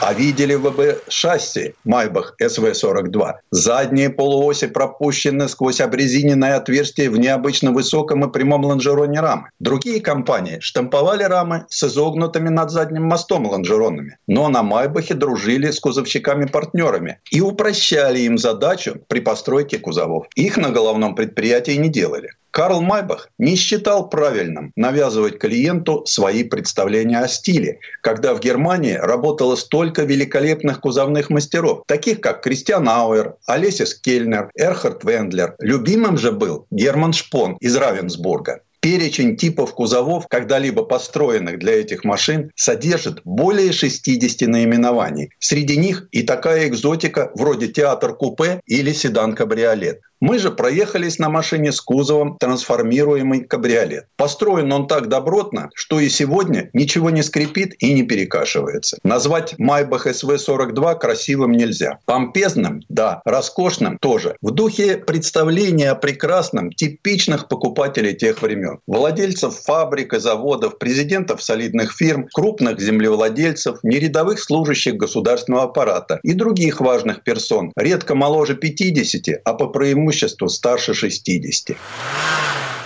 А 0.00 0.14
видели 0.14 0.54
вы 0.56 0.72
бы 0.72 1.00
шасси 1.08 1.74
Майбах 1.84 2.34
СВ-42. 2.42 3.34
Задние 3.52 4.10
полуоси 4.10 4.66
пропущены 4.66 5.48
сквозь 5.48 5.80
обрезиненное 5.80 6.56
отверстие 6.56 7.08
в 7.08 7.16
необычно 7.20 7.70
высоком 7.70 8.24
и 8.24 8.32
прямом 8.32 8.64
лонжероне 8.64 9.20
рамы. 9.20 9.50
Другие 9.60 10.00
компании 10.00 10.58
штамповали 10.58 11.22
рамы 11.22 11.66
с 11.68 11.84
изогнутыми 11.84 12.48
над 12.48 12.72
задним 12.72 13.04
мостом 13.04 13.46
лонжеронами. 13.46 14.16
Но 14.26 14.48
на 14.48 14.64
Майбахе 14.64 15.14
дружили 15.14 15.70
с 15.70 15.78
кузовщиками-партнерами 15.78 17.20
и 17.30 17.40
упрощали 17.40 18.22
им 18.22 18.38
задачу 18.38 18.96
при 19.06 19.20
постройке 19.20 19.78
кузовов. 19.78 20.26
Их 20.34 20.56
на 20.56 20.70
головном 20.70 21.14
предприятии 21.14 21.78
не 21.78 21.88
делали. 21.88 22.30
Карл 22.52 22.82
Майбах 22.82 23.30
не 23.38 23.56
считал 23.56 24.10
правильным 24.10 24.72
навязывать 24.76 25.38
клиенту 25.38 26.04
свои 26.04 26.44
представления 26.44 27.20
о 27.20 27.26
стиле, 27.26 27.78
когда 28.02 28.34
в 28.34 28.40
Германии 28.40 28.92
работало 28.92 29.56
столько 29.56 30.02
великолепных 30.02 30.80
кузовных 30.80 31.30
мастеров, 31.30 31.82
таких 31.86 32.20
как 32.20 32.42
Кристиан 32.42 32.86
Ауэр, 32.86 33.36
Олесис 33.46 33.94
Кельнер, 33.94 34.50
Эрхард 34.54 35.02
Вендлер. 35.02 35.56
Любимым 35.60 36.18
же 36.18 36.30
был 36.30 36.66
Герман 36.70 37.14
Шпон 37.14 37.56
из 37.58 37.74
Равенсбурга. 37.74 38.60
Перечень 38.80 39.36
типов 39.36 39.74
кузовов, 39.74 40.26
когда-либо 40.28 40.82
построенных 40.82 41.58
для 41.58 41.80
этих 41.80 42.04
машин, 42.04 42.50
содержит 42.56 43.20
более 43.24 43.72
60 43.72 44.48
наименований. 44.48 45.30
Среди 45.38 45.76
них 45.78 46.08
и 46.10 46.22
такая 46.24 46.66
экзотика 46.66 47.30
вроде 47.34 47.68
театр-купе 47.68 48.60
или 48.66 48.92
седан-кабриолет. 48.92 50.00
Мы 50.22 50.38
же 50.38 50.52
проехались 50.52 51.18
на 51.18 51.28
машине 51.28 51.72
с 51.72 51.80
кузовом 51.80 52.36
трансформируемый 52.38 53.40
кабриолет. 53.40 54.06
Построен 54.16 54.72
он 54.72 54.86
так 54.86 55.08
добротно, 55.08 55.70
что 55.74 55.98
и 55.98 56.08
сегодня 56.08 56.70
ничего 56.72 57.10
не 57.10 57.24
скрипит 57.24 57.74
и 57.82 57.92
не 57.92 58.04
перекашивается. 58.04 58.98
Назвать 59.02 59.58
Майбах 59.58 60.06
СВ-42 60.06 60.96
красивым 61.00 61.50
нельзя. 61.50 61.98
Помпезным– 62.04 62.84
да, 62.88 63.20
роскошным– 63.24 63.98
тоже. 64.00 64.36
В 64.40 64.52
духе 64.52 64.96
представления 64.96 65.90
о 65.90 65.96
прекрасном 65.96 66.70
типичных 66.70 67.48
покупателей 67.48 68.14
тех 68.14 68.42
времен. 68.42 68.78
Владельцев 68.86 69.56
фабрик 69.56 70.14
и 70.14 70.20
заводов, 70.20 70.78
президентов 70.78 71.42
солидных 71.42 71.96
фирм, 71.96 72.28
крупных 72.32 72.80
землевладельцев, 72.80 73.80
нерядовых 73.82 74.38
служащих 74.38 74.94
государственного 74.94 75.64
аппарата 75.64 76.20
и 76.22 76.32
других 76.32 76.80
важных 76.80 77.24
персон, 77.24 77.72
редко 77.76 78.14
моложе 78.14 78.54
50, 78.54 79.40
а 79.44 79.54
по 79.54 79.66
преимуществу 79.66 80.11
преимуществу 80.12 80.48
старше 80.48 80.94
60. 80.94 81.76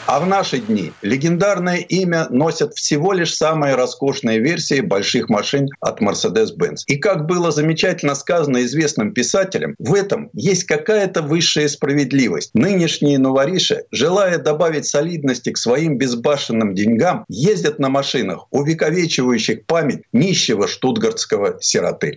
А 0.09 0.21
в 0.21 0.27
наши 0.29 0.59
дни 0.59 0.93
легендарное 1.03 1.79
имя 1.79 2.29
носят 2.31 2.75
всего 2.75 3.13
лишь 3.13 3.35
самые 3.35 3.75
роскошные 3.75 4.39
версии 4.39 4.81
больших 4.81 5.29
машин 5.29 5.69
от 5.81 6.01
Mercedes-Benz. 6.01 6.83
И 6.87 6.97
как 6.97 7.27
было 7.27 7.51
замечательно 7.51 8.15
сказано 8.15 8.65
известным 8.65 9.13
писателем, 9.13 9.75
в 9.81 9.95
этом 9.95 10.31
есть 10.33 10.63
какая-то 10.63 11.23
высшая 11.23 11.69
справедливость. 11.69 12.51
Нынешние 12.55 13.19
новориши, 13.19 13.83
желая 13.91 14.39
добавить 14.39 14.87
солидности 14.87 15.51
к 15.51 15.59
своим 15.59 15.99
безбашенным 15.99 16.77
деньгам, 16.77 17.25
ездят 17.29 17.81
на 17.81 17.89
машинах, 17.89 18.47
увековечивающих 18.53 19.67
память 19.67 20.03
нищего 20.13 20.69
штутгартского 20.69 21.59
сироты. 21.61 22.15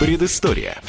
Предыстория. 0.00 0.80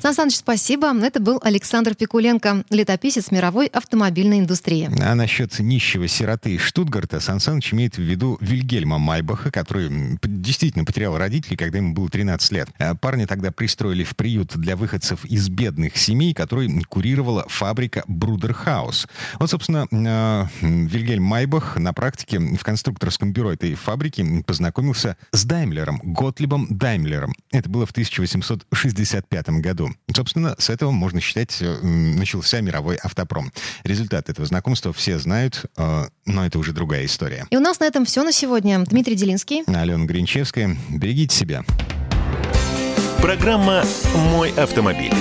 Сан 0.00 0.14
Саныч, 0.14 0.36
спасибо. 0.36 0.96
Это 1.04 1.18
был 1.18 1.40
Александр 1.42 1.96
Пикуленко, 1.96 2.64
летописец 2.70 3.32
мировой 3.32 3.66
автомобильной 3.66 4.38
индустрии. 4.38 4.88
А 5.00 5.16
насчет 5.16 5.58
нищего 5.58 6.06
сироты 6.06 6.54
из 6.54 6.60
Штутгарта 6.60 7.18
Сан 7.18 7.40
Саныч 7.40 7.72
имеет 7.72 7.96
в 7.96 8.02
виду 8.02 8.38
Вильгельма 8.40 8.98
Майбаха, 8.98 9.50
который 9.50 9.90
действительно 10.22 10.84
потерял 10.84 11.18
родителей, 11.18 11.56
когда 11.56 11.78
ему 11.78 11.94
было 11.94 12.08
13 12.08 12.52
лет. 12.52 12.68
А 12.78 12.94
парня 12.94 13.26
тогда 13.26 13.50
пристроили 13.50 14.04
в 14.04 14.14
приют 14.14 14.56
для 14.56 14.76
выходцев 14.76 15.24
из 15.24 15.48
бедных 15.48 15.96
семей, 15.96 16.32
который 16.32 16.68
курировала 16.88 17.44
фабрика 17.48 18.04
Брудерхаус. 18.06 19.08
Вот, 19.40 19.50
собственно, 19.50 19.88
а, 19.90 20.46
Вильгельм 20.60 21.24
Майбах 21.24 21.76
на 21.76 21.92
практике 21.92 22.38
в 22.38 22.62
конструкторском 22.62 23.32
бюро 23.32 23.52
этой 23.52 23.74
фабрики 23.74 24.42
познакомился 24.46 25.16
с 25.32 25.44
Даймлером, 25.44 26.00
Готлибом 26.04 26.68
Даймлером. 26.70 27.34
Это 27.50 27.68
было 27.68 27.84
в 27.84 27.90
1865 27.90 29.48
году. 29.60 29.87
Собственно, 30.14 30.54
с 30.58 30.70
этого, 30.70 30.90
можно 30.90 31.20
считать, 31.20 31.56
э, 31.60 31.80
начался 31.82 32.60
мировой 32.60 32.96
автопром. 32.96 33.52
Результат 33.84 34.28
этого 34.28 34.46
знакомства 34.46 34.92
все 34.92 35.18
знают, 35.18 35.66
э, 35.76 36.04
но 36.26 36.46
это 36.46 36.58
уже 36.58 36.72
другая 36.72 37.04
история. 37.04 37.46
И 37.50 37.56
у 37.56 37.60
нас 37.60 37.80
на 37.80 37.84
этом 37.84 38.04
все 38.04 38.22
на 38.22 38.32
сегодня. 38.32 38.80
Дмитрий 38.84 39.14
Делинский. 39.14 39.62
Алена 39.66 40.04
Гринчевская. 40.04 40.76
Берегите 40.90 41.36
себя. 41.36 41.64
Программа 43.20 43.84
«Мой 44.14 44.50
автомобиль». 44.52 45.12